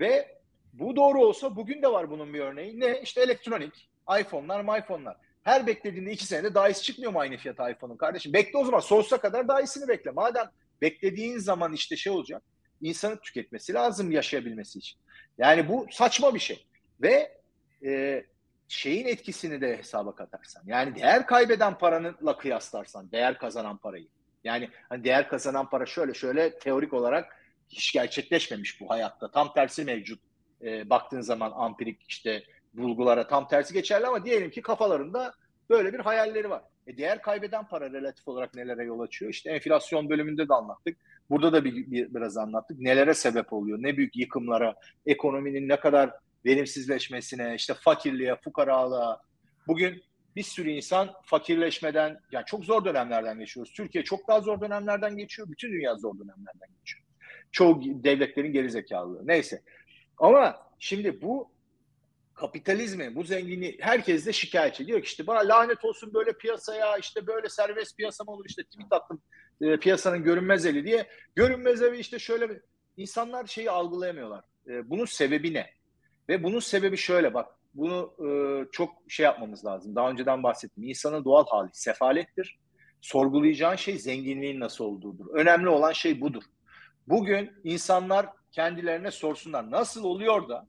Ve 0.00 0.38
bu 0.72 0.96
doğru 0.96 1.24
olsa 1.24 1.56
bugün 1.56 1.82
de 1.82 1.92
var 1.92 2.10
bunun 2.10 2.34
bir 2.34 2.40
örneği. 2.40 2.80
Ne? 2.80 3.00
İşte 3.00 3.20
elektronik, 3.20 3.88
iPhone'lar, 4.20 4.78
iPhone'lar. 4.78 5.16
Her 5.42 5.66
beklediğinde 5.66 6.12
iki 6.12 6.26
senede 6.26 6.54
daha 6.54 6.68
iyisi 6.68 6.82
çıkmıyor 6.82 7.12
mu 7.12 7.20
aynı 7.20 7.36
fiyata 7.36 7.70
iPhone'un 7.70 7.96
kardeşim? 7.96 8.32
Bekle 8.32 8.58
o 8.58 8.64
zaman 8.64 8.80
sonsuza 8.80 9.18
kadar 9.18 9.48
daha 9.48 9.60
iyisini 9.60 9.88
bekle. 9.88 10.10
Madem 10.10 10.50
beklediğin 10.80 11.38
zaman 11.38 11.72
işte 11.72 11.96
şey 11.96 12.12
olacak. 12.12 12.42
insanın 12.80 13.16
tüketmesi 13.16 13.74
lazım 13.74 14.10
yaşayabilmesi 14.10 14.78
için. 14.78 14.98
Yani 15.38 15.68
bu 15.68 15.86
saçma 15.90 16.34
bir 16.34 16.40
şey. 16.40 16.66
Ve 17.00 17.38
e, 17.84 18.24
şeyin 18.72 19.06
etkisini 19.06 19.60
de 19.60 19.78
hesaba 19.78 20.14
katarsan. 20.14 20.62
Yani 20.66 20.94
değer 20.94 21.26
kaybeden 21.26 21.78
paranınla 21.78 22.36
kıyaslarsan 22.36 23.12
değer 23.12 23.38
kazanan 23.38 23.76
parayı. 23.76 24.06
Yani 24.44 24.68
hani 24.88 25.04
değer 25.04 25.28
kazanan 25.28 25.70
para 25.70 25.86
şöyle 25.86 26.14
şöyle 26.14 26.58
teorik 26.58 26.92
olarak 26.92 27.36
hiç 27.68 27.92
gerçekleşmemiş 27.92 28.80
bu 28.80 28.90
hayatta. 28.90 29.30
Tam 29.30 29.52
tersi 29.52 29.84
mevcut. 29.84 30.20
E, 30.62 30.90
baktığın 30.90 31.20
zaman 31.20 31.52
ampirik 31.54 32.00
işte 32.08 32.42
bulgulara 32.74 33.26
tam 33.26 33.48
tersi 33.48 33.74
geçerli 33.74 34.06
ama 34.06 34.24
diyelim 34.24 34.50
ki 34.50 34.62
kafalarında 34.62 35.34
böyle 35.70 35.92
bir 35.92 36.00
hayalleri 36.00 36.50
var. 36.50 36.62
E 36.86 36.96
değer 36.96 37.22
kaybeden 37.22 37.66
para 37.68 37.92
relatif 37.92 38.28
olarak 38.28 38.54
nelere 38.54 38.84
yol 38.84 39.00
açıyor? 39.00 39.30
İşte 39.30 39.50
enflasyon 39.50 40.10
bölümünde 40.10 40.48
de 40.48 40.54
anlattık. 40.54 40.98
Burada 41.30 41.52
da 41.52 41.64
bir, 41.64 41.90
bir 41.90 42.14
biraz 42.14 42.36
anlattık. 42.36 42.78
Nelere 42.78 43.14
sebep 43.14 43.52
oluyor? 43.52 43.78
Ne 43.82 43.96
büyük 43.96 44.16
yıkımlara, 44.16 44.74
ekonominin 45.06 45.68
ne 45.68 45.80
kadar 45.80 46.10
verimsizleşmesine, 46.46 47.54
işte 47.54 47.74
fakirliğe, 47.74 48.36
fukaralığa. 48.36 49.20
Bugün 49.66 50.02
bir 50.36 50.42
sürü 50.42 50.70
insan 50.70 51.12
fakirleşmeden, 51.24 52.20
yani 52.32 52.44
çok 52.46 52.64
zor 52.64 52.84
dönemlerden 52.84 53.38
geçiyoruz. 53.38 53.72
Türkiye 53.72 54.04
çok 54.04 54.28
daha 54.28 54.40
zor 54.40 54.60
dönemlerden 54.60 55.16
geçiyor. 55.16 55.48
Bütün 55.50 55.72
dünya 55.72 55.94
zor 55.94 56.14
dönemlerden 56.14 56.68
geçiyor. 56.78 57.04
Çoğu 57.52 57.82
devletlerin 57.84 58.52
gerizekalılığı. 58.52 59.26
Neyse. 59.26 59.62
Ama 60.18 60.56
şimdi 60.78 61.22
bu 61.22 61.52
kapitalizmi, 62.34 63.14
bu 63.14 63.24
zenginliği 63.24 63.78
herkes 63.80 64.26
de 64.26 64.32
şikayetçi. 64.32 64.86
Diyor 64.86 65.00
ki 65.00 65.06
işte 65.06 65.26
bana 65.26 65.48
lanet 65.48 65.84
olsun 65.84 66.14
böyle 66.14 66.32
piyasaya, 66.32 66.96
işte 66.96 67.26
böyle 67.26 67.48
serbest 67.48 67.96
piyasa 67.96 68.24
mı 68.24 68.30
olur, 68.30 68.44
işte 68.48 68.62
tweet 68.62 68.92
attım 68.92 69.22
e, 69.60 69.76
piyasanın 69.76 70.22
görünmez 70.22 70.66
eli 70.66 70.84
diye. 70.84 71.06
Görünmez 71.34 71.82
evi 71.82 71.98
işte 71.98 72.18
şöyle 72.18 72.60
insanlar 72.96 73.46
şeyi 73.46 73.70
algılayamıyorlar. 73.70 74.44
E, 74.68 74.90
bunun 74.90 75.04
sebebi 75.04 75.54
ne? 75.54 75.70
Ve 76.32 76.42
bunun 76.42 76.60
sebebi 76.60 76.96
şöyle 76.96 77.34
bak, 77.34 77.48
bunu 77.74 78.14
e, 78.26 78.30
çok 78.72 78.90
şey 79.08 79.24
yapmamız 79.24 79.64
lazım. 79.64 79.96
Daha 79.96 80.10
önceden 80.10 80.42
bahsettim. 80.42 80.84
İnsanın 80.84 81.24
doğal 81.24 81.46
hali 81.46 81.70
sefalettir. 81.72 82.58
Sorgulayacağın 83.00 83.76
şey 83.76 83.98
zenginliğin 83.98 84.60
nasıl 84.60 84.84
olduğudur. 84.84 85.26
Önemli 85.34 85.68
olan 85.68 85.92
şey 85.92 86.20
budur. 86.20 86.42
Bugün 87.08 87.50
insanlar 87.64 88.26
kendilerine 88.52 89.10
sorsunlar 89.10 89.70
nasıl 89.70 90.04
oluyor 90.04 90.48
da 90.48 90.68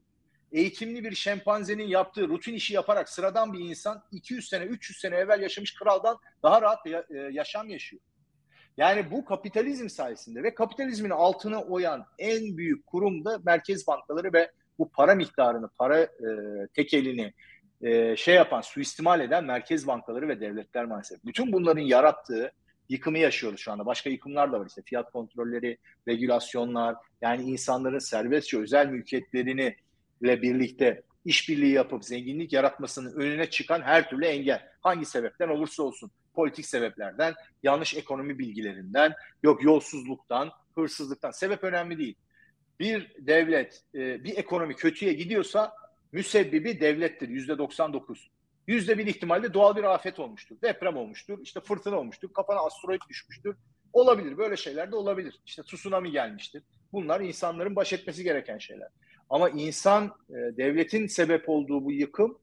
eğitimli 0.52 1.04
bir 1.04 1.14
şempanzenin 1.14 1.88
yaptığı 1.88 2.28
rutin 2.28 2.54
işi 2.54 2.74
yaparak 2.74 3.08
sıradan 3.08 3.52
bir 3.52 3.60
insan 3.60 4.02
200 4.12 4.48
sene 4.48 4.64
300 4.64 4.98
sene 4.98 5.16
evvel 5.16 5.40
yaşamış 5.42 5.74
kraldan 5.74 6.18
daha 6.42 6.62
rahat 6.62 6.86
e, 6.86 7.16
yaşam 7.30 7.68
yaşıyor. 7.68 8.02
Yani 8.76 9.10
bu 9.10 9.24
kapitalizm 9.24 9.88
sayesinde 9.88 10.42
ve 10.42 10.54
kapitalizmin 10.54 11.10
altına 11.10 11.62
oyan 11.62 12.06
en 12.18 12.56
büyük 12.56 12.86
kurum 12.86 13.24
da 13.24 13.38
merkez 13.44 13.86
bankaları 13.86 14.32
ve 14.32 14.50
bu 14.78 14.88
para 14.88 15.14
miktarını, 15.14 15.68
para 15.68 16.00
e, 16.00 16.08
tekelini 16.74 17.32
e, 17.82 18.16
şey 18.16 18.34
yapan, 18.34 18.60
suistimal 18.60 19.20
eden 19.20 19.44
merkez 19.44 19.86
bankaları 19.86 20.28
ve 20.28 20.40
devletler 20.40 20.84
maalesef. 20.84 21.24
Bütün 21.24 21.52
bunların 21.52 21.82
yarattığı 21.82 22.52
yıkımı 22.88 23.18
yaşıyoruz 23.18 23.60
şu 23.60 23.72
anda. 23.72 23.86
Başka 23.86 24.10
yıkımlar 24.10 24.52
da 24.52 24.60
var 24.60 24.66
işte 24.66 24.82
fiyat 24.82 25.12
kontrolleri, 25.12 25.78
regülasyonlar, 26.08 26.96
yani 27.20 27.42
insanların 27.42 27.98
serbestçe 27.98 28.58
özel 28.58 28.86
mülkiyetlerini 28.86 29.76
ile 30.20 30.42
birlikte 30.42 31.02
işbirliği 31.24 31.72
yapıp 31.72 32.04
zenginlik 32.04 32.52
yaratmasının 32.52 33.12
önüne 33.12 33.50
çıkan 33.50 33.82
her 33.82 34.10
türlü 34.10 34.24
engel. 34.24 34.68
Hangi 34.80 35.06
sebepten 35.06 35.48
olursa 35.48 35.82
olsun. 35.82 36.10
Politik 36.34 36.66
sebeplerden, 36.66 37.34
yanlış 37.62 37.94
ekonomi 37.94 38.38
bilgilerinden, 38.38 39.12
yok 39.42 39.64
yolsuzluktan, 39.64 40.50
hırsızlıktan. 40.74 41.30
Sebep 41.30 41.64
önemli 41.64 41.98
değil. 41.98 42.14
Bir 42.80 43.12
devlet, 43.18 43.82
e, 43.94 44.24
bir 44.24 44.36
ekonomi 44.36 44.76
kötüye 44.76 45.12
gidiyorsa 45.12 45.74
müsebbibi 46.12 46.80
devlettir 46.80 47.28
yüzde 47.28 47.58
99. 47.58 48.30
Yüzde 48.66 48.98
bir 48.98 49.06
ihtimalle 49.06 49.54
doğal 49.54 49.76
bir 49.76 49.84
afet 49.84 50.18
olmuştur. 50.18 50.56
Deprem 50.62 50.96
olmuştur, 50.96 51.38
işte 51.42 51.60
fırtına 51.60 51.98
olmuştur, 51.98 52.32
kafana 52.32 52.58
asteroid 52.60 53.00
düşmüştür. 53.08 53.56
Olabilir, 53.92 54.38
böyle 54.38 54.56
şeyler 54.56 54.92
de 54.92 54.96
olabilir. 54.96 55.40
İşte 55.46 55.62
tsunami 55.62 56.10
gelmiştir. 56.10 56.62
Bunlar 56.92 57.20
insanların 57.20 57.76
baş 57.76 57.92
etmesi 57.92 58.24
gereken 58.24 58.58
şeyler. 58.58 58.88
Ama 59.30 59.50
insan, 59.50 60.04
e, 60.30 60.34
devletin 60.34 61.06
sebep 61.06 61.48
olduğu 61.48 61.84
bu 61.84 61.92
yıkım 61.92 62.38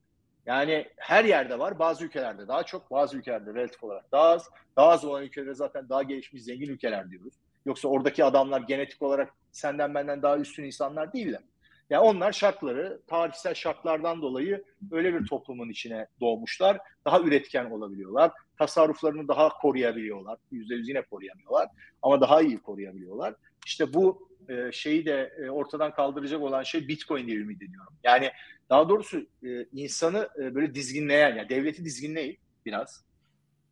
yani 0.45 0.87
her 0.97 1.25
yerde 1.25 1.59
var. 1.59 1.79
Bazı 1.79 2.05
ülkelerde 2.05 2.47
daha 2.47 2.63
çok, 2.63 2.91
bazı 2.91 3.17
ülkelerde 3.17 3.53
relatif 3.53 3.83
olarak 3.83 4.11
daha 4.11 4.23
az. 4.23 4.49
Daha 4.77 4.87
az 4.87 5.05
olan 5.05 5.23
ülkelerde 5.23 5.53
zaten 5.53 5.89
daha 5.89 6.03
gelişmiş, 6.03 6.43
zengin 6.43 6.69
ülkeler 6.69 7.11
diyoruz. 7.11 7.33
Yoksa 7.65 7.87
oradaki 7.87 8.23
adamlar 8.23 8.61
genetik 8.61 9.01
olarak 9.01 9.33
senden 9.51 9.93
benden 9.93 10.21
daha 10.21 10.37
üstün 10.37 10.63
insanlar 10.63 11.13
değiller. 11.13 11.41
Yani 11.89 12.01
onlar 12.03 12.31
şartları, 12.31 13.01
tarihsel 13.07 13.53
şartlardan 13.53 14.21
dolayı 14.21 14.63
öyle 14.91 15.13
bir 15.13 15.25
toplumun 15.25 15.69
içine 15.69 16.07
doğmuşlar. 16.21 16.79
Daha 17.05 17.21
üretken 17.21 17.65
olabiliyorlar. 17.65 18.31
Tasarruflarını 18.57 19.27
daha 19.27 19.49
koruyabiliyorlar. 19.49 20.39
Yüzde 20.51 20.75
yüz 20.75 20.89
yine 20.89 21.01
koruyamıyorlar. 21.01 21.67
Ama 22.01 22.21
daha 22.21 22.41
iyi 22.41 22.57
koruyabiliyorlar. 22.59 23.35
İşte 23.65 23.93
bu 23.93 24.29
e, 24.49 24.71
şeyi 24.71 25.05
de 25.05 25.33
e, 25.43 25.49
ortadan 25.49 25.93
kaldıracak 25.93 26.41
olan 26.41 26.63
şey 26.63 26.87
Bitcoin 26.87 27.27
diye 27.27 27.37
ümit. 27.37 27.61
Yani 28.03 28.31
daha 28.69 28.89
doğrusu 28.89 29.25
e, 29.43 29.65
insanı 29.73 30.29
böyle 30.37 30.75
dizginleyen, 30.75 31.35
yani 31.35 31.49
devleti 31.49 31.85
dizginleyip 31.85 32.39
biraz 32.65 33.05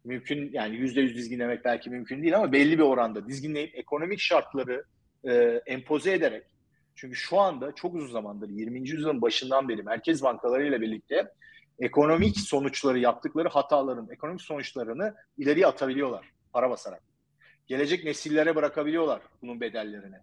mümkün 0.09 0.49
yani 0.53 0.75
yüzde 0.75 1.01
yüz 1.01 1.15
dizginlemek 1.15 1.65
belki 1.65 1.89
mümkün 1.89 2.21
değil 2.21 2.35
ama 2.37 2.51
belli 2.51 2.77
bir 2.77 2.83
oranda 2.83 3.27
dizginleyip 3.27 3.75
ekonomik 3.75 4.19
şartları 4.19 4.83
e, 5.23 5.33
empoze 5.65 6.13
ederek 6.13 6.43
çünkü 6.95 7.15
şu 7.15 7.39
anda 7.39 7.75
çok 7.75 7.95
uzun 7.95 8.11
zamandır 8.11 8.49
20. 8.49 8.89
yüzyılın 8.89 9.21
başından 9.21 9.69
beri 9.69 9.83
merkez 9.83 10.23
bankalarıyla 10.23 10.81
birlikte 10.81 11.31
ekonomik 11.79 12.39
sonuçları 12.39 12.99
yaptıkları 12.99 13.49
hataların 13.49 14.09
ekonomik 14.11 14.41
sonuçlarını 14.41 15.15
ileriye 15.37 15.67
atabiliyorlar 15.67 16.25
para 16.53 16.69
basarak. 16.69 17.01
Gelecek 17.67 18.03
nesillere 18.03 18.55
bırakabiliyorlar 18.55 19.21
bunun 19.41 19.61
bedellerini 19.61 20.17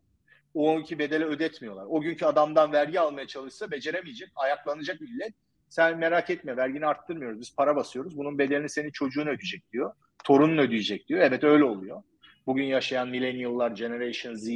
o 0.55 0.77
anki 0.77 0.99
bedeli 0.99 1.25
ödetmiyorlar. 1.25 1.85
O 1.89 2.01
günkü 2.01 2.25
adamdan 2.27 2.73
vergi 2.73 3.01
almaya 3.01 3.27
çalışsa 3.27 3.71
beceremeyecek, 3.71 4.29
ayaklanacak 4.37 5.01
millet. 5.01 5.35
Sen 5.69 5.99
merak 5.99 6.31
etme 6.31 6.57
vergini 6.57 6.87
arttırmıyoruz, 6.87 7.41
biz 7.41 7.55
para 7.57 7.77
basıyoruz. 7.77 8.17
Bunun 8.17 8.39
bedelini 8.39 8.69
senin 8.69 8.91
çocuğun 8.91 9.27
ödeyecek 9.27 9.73
diyor. 9.73 9.93
Torunun 10.25 10.59
ödeyecek 10.59 11.09
diyor. 11.09 11.21
Evet 11.21 11.45
öyle 11.45 11.65
oluyor. 11.65 12.03
Bugün 12.47 12.65
yaşayan 12.65 13.09
millennial'lar, 13.09 13.71
Generation 13.71 14.35
Z, 14.35 14.49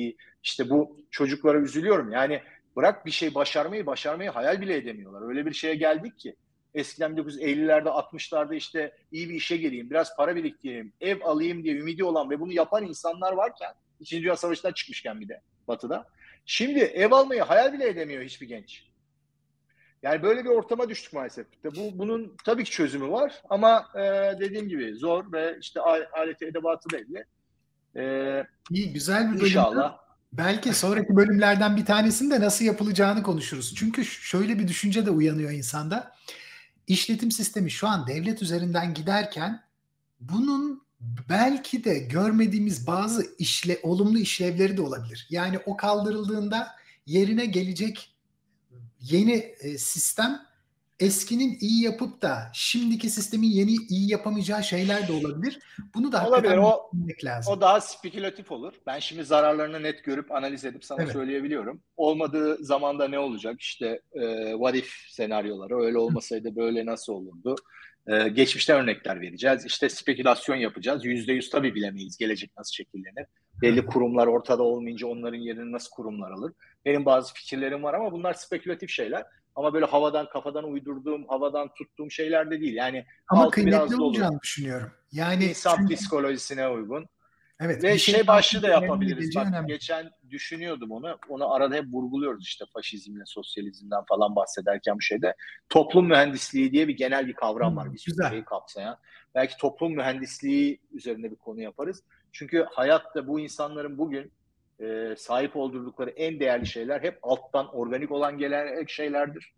işte 0.43 0.71
bu 0.71 0.97
çocuklara 1.11 1.61
üzülüyorum. 1.61 2.13
Yani 2.13 2.43
bırak 2.77 3.07
bir 3.07 3.11
şey 3.11 3.35
başarmayı, 3.35 3.87
başarmayı 3.87 4.31
hayal 4.31 4.61
bile 4.61 4.77
edemiyorlar. 4.77 5.29
Öyle 5.29 5.47
bir 5.47 5.53
şeye 5.53 5.75
geldik 5.75 6.19
ki. 6.19 6.37
Eskiden 6.75 7.13
1950'lerde 7.13 7.89
60'larda 7.89 8.55
işte 8.55 8.93
iyi 9.13 9.29
bir 9.29 9.35
işe 9.35 9.57
gireyim, 9.57 9.91
biraz 9.91 10.17
para 10.17 10.37
biriktireyim, 10.37 10.93
ev 11.01 11.21
alayım 11.23 11.65
diye 11.65 11.77
ümidi 11.77 12.05
olan 12.05 12.31
ve 12.31 12.41
bunu 12.41 12.53
yapan 12.53 12.87
insanlar 12.87 13.33
varken 13.33 13.73
İkinci 14.01 14.23
Dünya 14.23 14.37
Savaşı'ndan 14.37 14.73
çıkmışken 14.73 15.21
bir 15.21 15.29
de 15.29 15.41
batıda. 15.69 16.07
Şimdi 16.47 16.79
ev 16.79 17.13
almayı 17.13 17.43
hayal 17.43 17.73
bile 17.73 17.89
edemiyor 17.89 18.23
hiçbir 18.23 18.49
genç. 18.49 18.90
Yani 20.03 20.23
böyle 20.23 20.45
bir 20.45 20.49
ortama 20.49 20.89
düştük 20.89 21.13
maalesef. 21.13 21.47
Bu 21.65 21.99
bunun 21.99 22.37
tabii 22.45 22.65
ki 22.65 22.71
çözümü 22.71 23.11
var 23.11 23.43
ama 23.51 23.87
e, 23.95 24.01
dediğim 24.41 24.69
gibi 24.69 24.95
zor 24.95 25.33
ve 25.33 25.57
işte 25.61 25.81
aleti 26.13 26.45
edebatı 26.45 26.89
belli. 26.93 27.25
E, 27.97 28.47
İyi 28.71 28.93
güzel 28.93 29.29
bir 29.29 29.35
bölüm. 29.35 29.47
İnşallah. 29.47 29.99
Belki 30.33 30.75
sonraki 30.75 31.17
bölümlerden 31.17 31.77
bir 31.77 31.85
tanesinde 31.85 32.41
nasıl 32.41 32.65
yapılacağını 32.65 33.23
konuşuruz. 33.23 33.75
Çünkü 33.77 34.05
şöyle 34.05 34.59
bir 34.59 34.69
düşünce 34.69 35.07
de 35.07 35.11
uyanıyor 35.11 35.51
insanda. 35.51 36.13
İşletim 36.87 37.31
sistemi 37.31 37.71
şu 37.71 37.89
an 37.89 38.07
devlet 38.07 38.43
üzerinden 38.43 38.95
giderken 38.95 39.63
bunun 40.21 40.83
belki 41.29 41.85
de 41.85 41.99
görmediğimiz 41.99 42.87
bazı 42.87 43.27
işle 43.39 43.79
olumlu 43.83 44.19
işlevleri 44.19 44.77
de 44.77 44.83
olabilir. 44.83 45.27
Yani 45.31 45.59
o 45.67 45.77
kaldırıldığında 45.77 46.69
yerine 47.07 47.47
gelecek 47.47 48.15
yeni 49.01 49.55
e, 49.61 49.79
sistem 49.79 50.41
eskinin 51.01 51.59
iyi 51.61 51.85
yapıp 51.85 52.23
da 52.23 52.51
şimdiki 52.53 53.11
sistemin 53.11 53.47
yeni 53.47 53.75
iyi 53.89 54.11
yapamayacağı 54.11 54.65
şeyler 54.65 55.09
de 55.09 55.13
olabilir. 55.13 55.59
Bunu 55.95 56.13
da 56.13 56.29
olabilir. 56.29 56.57
O, 56.57 56.91
lazım. 57.25 57.53
O 57.53 57.61
daha 57.61 57.81
spekülatif 57.81 58.53
olur. 58.53 58.75
Ben 58.87 58.99
şimdi 58.99 59.25
zararlarını 59.25 59.83
net 59.83 60.05
görüp 60.05 60.33
analiz 60.33 60.65
edip 60.65 60.85
sana 60.85 61.03
evet. 61.03 61.13
söyleyebiliyorum. 61.13 61.83
Olmadığı 61.97 62.65
zamanda 62.65 63.09
ne 63.09 63.19
olacak? 63.19 63.61
İşte 63.61 64.01
e, 64.13 64.51
what 64.53 64.77
if 64.77 65.07
senaryoları. 65.09 65.83
Öyle 65.83 65.99
olmasaydı 65.99 66.57
böyle 66.57 66.87
nasıl 66.87 67.13
olurdu? 67.13 67.57
Ee, 68.07 68.29
geçmişten 68.29 68.83
örnekler 68.83 69.21
vereceğiz. 69.21 69.67
İşte 69.67 69.89
spekülasyon 69.89 70.57
yapacağız. 70.57 71.05
Yüzde 71.05 71.33
yüz 71.33 71.51
tabii 71.51 71.75
bilemeyiz 71.75 72.17
gelecek 72.17 72.51
nasıl 72.57 72.73
şekillenir. 72.73 73.27
Belli 73.63 73.87
kurumlar 73.87 74.27
ortada 74.27 74.63
olmayınca 74.63 75.07
onların 75.07 75.39
yerini 75.39 75.73
nasıl 75.73 75.91
kurumlar 75.91 76.31
alır. 76.31 76.53
Benim 76.85 77.05
bazı 77.05 77.35
fikirlerim 77.35 77.83
var 77.83 77.95
ama 77.95 78.13
bunlar 78.13 78.35
spekülatif 78.35 78.91
şeyler. 78.91 79.27
Ama 79.55 79.75
böyle 79.75 79.87
havadan 79.87 80.29
kafadan 80.29 80.65
uydurduğum, 80.65 81.29
havadan 81.29 81.69
tuttuğum 81.75 82.11
şeyler 82.11 82.51
de 82.51 82.61
değil. 82.61 82.75
Yani 82.75 83.07
ama 83.29 83.51
kıymetli 83.51 83.97
olacağını 83.97 84.33
olur. 84.33 84.43
düşünüyorum. 84.43 84.91
Yani 85.13 85.45
insan 85.45 85.77
çünkü... 85.77 85.95
psikolojisine 85.95 86.69
uygun. 86.69 87.09
Evet. 87.61 87.85
Ve 87.85 87.99
şey, 87.99 88.15
şey 88.15 88.27
başlı 88.27 88.63
da 88.63 88.69
yapabiliriz. 88.69 89.37
Bak 89.37 89.47
önemli. 89.47 89.67
geçen 89.67 90.11
düşünüyordum 90.31 90.91
onu. 90.91 91.19
Onu 91.29 91.53
arada 91.53 91.75
hep 91.75 91.85
vurguluyoruz 91.93 92.47
işte 92.47 92.65
faşizmle, 92.73 93.23
sosyalizmden 93.27 94.05
falan 94.09 94.37
bahsederken 94.37 94.99
bir 94.99 95.05
şeyde. 95.05 95.35
Toplum 95.69 96.07
mühendisliği 96.07 96.73
diye 96.73 96.89
bir 96.89 96.97
genel 96.97 97.27
bir 97.27 97.33
kavram 97.33 97.77
var. 97.77 97.93
Bir 97.93 97.99
şeyi 98.31 98.45
kapsayan. 98.45 98.99
Belki 99.35 99.57
toplum 99.57 99.93
mühendisliği 99.93 100.81
üzerinde 100.93 101.31
bir 101.31 101.37
konu 101.37 101.61
yaparız. 101.61 102.03
Çünkü 102.33 102.67
hayatta 102.71 103.27
bu 103.27 103.41
insanların 103.41 103.99
bugün 103.99 104.33
e, 104.81 105.17
sahip 105.17 105.57
oldukları 105.57 106.11
en 106.11 106.41
değerli 106.41 106.67
şeyler 106.67 107.03
hep 107.03 107.19
alttan 107.23 107.75
organik 107.75 108.11
olan 108.11 108.39
gelen 108.39 108.85
şeylerdir. 108.87 109.53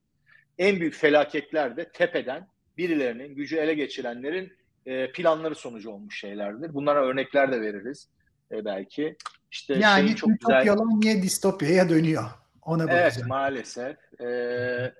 En 0.59 0.81
büyük 0.81 0.95
felaketler 0.95 1.77
de 1.77 1.89
tepeden 1.93 2.47
birilerinin 2.79 3.35
gücü 3.35 3.57
ele 3.57 3.75
geçirenlerin 3.75 4.53
e, 4.87 5.13
planları 5.13 5.55
sonucu 5.55 5.91
olmuş 5.91 6.21
şeylerdir. 6.21 6.75
Bunlara 6.75 7.05
örnekler 7.05 7.53
de 7.53 7.61
veririz 7.61 8.09
e, 8.53 8.65
belki. 8.65 9.17
İşte 9.51 9.75
yani 9.75 10.17
çok 10.17 10.31
güzel. 10.41 10.67
yalan 10.67 11.01
niye 11.01 11.23
distopyaya 11.23 11.89
dönüyor? 11.89 12.25
Ona 12.63 12.83
bakacağım. 12.83 13.13
Evet 13.17 13.27
maalesef. 13.27 13.97
E, 14.21 14.27
e, 14.27 14.93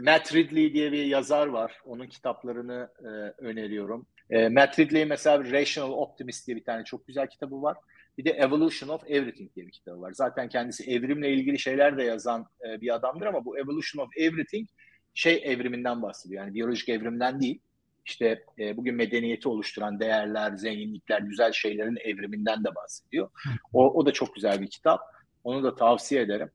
Matt 0.00 0.34
Ridley 0.34 0.74
diye 0.74 0.92
bir 0.92 1.04
yazar 1.04 1.46
var. 1.46 1.80
Onun 1.84 2.06
kitaplarını 2.06 2.88
e, 3.00 3.08
öneriyorum. 3.44 4.06
E, 4.30 4.48
Matt 4.48 4.78
Ridley 4.78 5.04
mesela 5.04 5.44
Rational 5.52 5.92
Optimist 5.92 6.46
diye 6.46 6.56
bir 6.56 6.64
tane 6.64 6.84
çok 6.84 7.06
güzel 7.06 7.26
kitabı 7.26 7.62
var. 7.62 7.76
Bir 8.18 8.24
de 8.24 8.30
Evolution 8.30 8.88
of 8.88 9.02
Everything 9.06 9.54
diye 9.54 9.66
bir 9.66 9.72
kitabı 9.72 10.00
var. 10.00 10.12
Zaten 10.12 10.48
kendisi 10.48 10.90
evrimle 10.90 11.32
ilgili 11.32 11.58
şeyler 11.58 11.98
de 11.98 12.02
yazan 12.02 12.46
e, 12.68 12.80
bir 12.80 12.94
adamdır 12.94 13.26
ama 13.26 13.44
bu 13.44 13.58
Evolution 13.58 14.04
of 14.04 14.10
Everything 14.16 14.68
şey 15.14 15.42
evriminden 15.44 16.02
bahsediyor. 16.02 16.42
Yani 16.42 16.54
biyolojik 16.54 16.88
evrimden 16.88 17.40
değil 17.40 17.60
işte 18.06 18.44
e, 18.58 18.76
bugün 18.76 18.94
medeniyeti 18.94 19.48
oluşturan 19.48 20.00
değerler, 20.00 20.56
zenginlikler, 20.56 21.20
güzel 21.20 21.52
şeylerin 21.52 21.96
evriminden 22.04 22.64
de 22.64 22.74
bahsediyor. 22.74 23.30
O, 23.72 23.94
o 23.94 24.06
da 24.06 24.12
çok 24.12 24.34
güzel 24.34 24.60
bir 24.60 24.70
kitap. 24.70 25.00
Onu 25.44 25.64
da 25.64 25.74
tavsiye 25.74 26.20
ederim. 26.20 26.50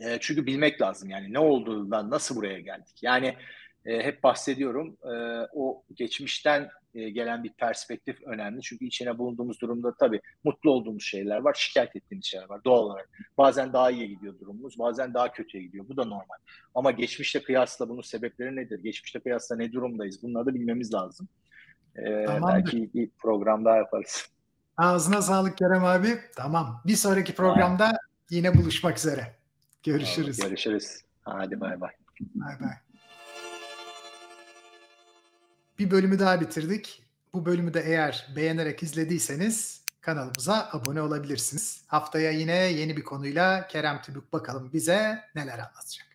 E, 0.00 0.18
çünkü 0.20 0.46
bilmek 0.46 0.82
lazım 0.82 1.10
yani 1.10 1.32
ne 1.32 1.38
olduğundan 1.38 2.10
nasıl 2.10 2.36
buraya 2.36 2.60
geldik. 2.60 3.02
Yani 3.02 3.36
e, 3.86 4.02
hep 4.02 4.22
bahsediyorum 4.22 4.96
e, 5.04 5.14
o 5.52 5.82
geçmişten 5.94 6.68
e, 6.94 7.10
gelen 7.10 7.44
bir 7.44 7.52
perspektif 7.52 8.22
önemli. 8.22 8.62
Çünkü 8.62 8.84
içine 8.84 9.18
bulunduğumuz 9.18 9.60
durumda 9.60 9.94
tabii 10.00 10.20
mutlu 10.44 10.70
olduğumuz 10.70 11.04
şeyler 11.04 11.36
var, 11.36 11.54
şikayet 11.54 11.96
ettiğimiz 11.96 12.26
şeyler 12.26 12.48
var 12.48 12.64
doğal 12.64 12.82
olarak. 12.82 13.10
Bazen 13.38 13.72
daha 13.72 13.90
iyi 13.90 14.08
gidiyor 14.08 14.40
durumumuz, 14.40 14.78
bazen 14.78 15.14
daha 15.14 15.32
kötüye 15.32 15.62
gidiyor. 15.64 15.88
Bu 15.88 15.96
da 15.96 16.04
normal. 16.04 16.36
Ama 16.74 16.90
geçmişte 16.90 17.42
kıyasla 17.42 17.88
bunun 17.88 18.02
sebepleri 18.02 18.56
nedir? 18.56 18.82
Geçmişte 18.82 19.20
kıyasla 19.20 19.56
ne 19.56 19.72
durumdayız? 19.72 20.22
Bunları 20.22 20.46
da 20.46 20.54
bilmemiz 20.54 20.94
lazım. 20.94 21.28
Ee, 21.98 22.26
belki 22.48 22.90
bir 22.94 23.10
program 23.18 23.64
daha 23.64 23.76
yaparız. 23.76 24.28
Ağzına 24.76 25.22
sağlık 25.22 25.58
Kerem 25.58 25.84
abi. 25.84 26.08
Tamam. 26.36 26.82
Bir 26.86 26.96
sonraki 26.96 27.34
programda 27.34 27.98
yine 28.30 28.54
buluşmak 28.54 28.98
üzere. 28.98 29.36
Görüşürüz. 29.82 30.36
Tamam, 30.36 30.50
görüşürüz. 30.50 31.00
Hadi 31.22 31.60
bay 31.60 31.80
bay. 31.80 31.90
Bay 32.34 32.60
bay. 32.60 32.93
Bir 35.78 35.90
bölümü 35.90 36.18
daha 36.18 36.40
bitirdik. 36.40 37.02
Bu 37.32 37.46
bölümü 37.46 37.74
de 37.74 37.80
eğer 37.86 38.28
beğenerek 38.36 38.82
izlediyseniz 38.82 39.84
kanalımıza 40.00 40.68
abone 40.72 41.02
olabilirsiniz. 41.02 41.82
Haftaya 41.86 42.30
yine 42.30 42.56
yeni 42.56 42.96
bir 42.96 43.04
konuyla 43.04 43.66
Kerem 43.66 44.02
Tübük 44.02 44.32
bakalım 44.32 44.70
bize 44.72 45.20
neler 45.34 45.58
anlatacak. 45.58 46.06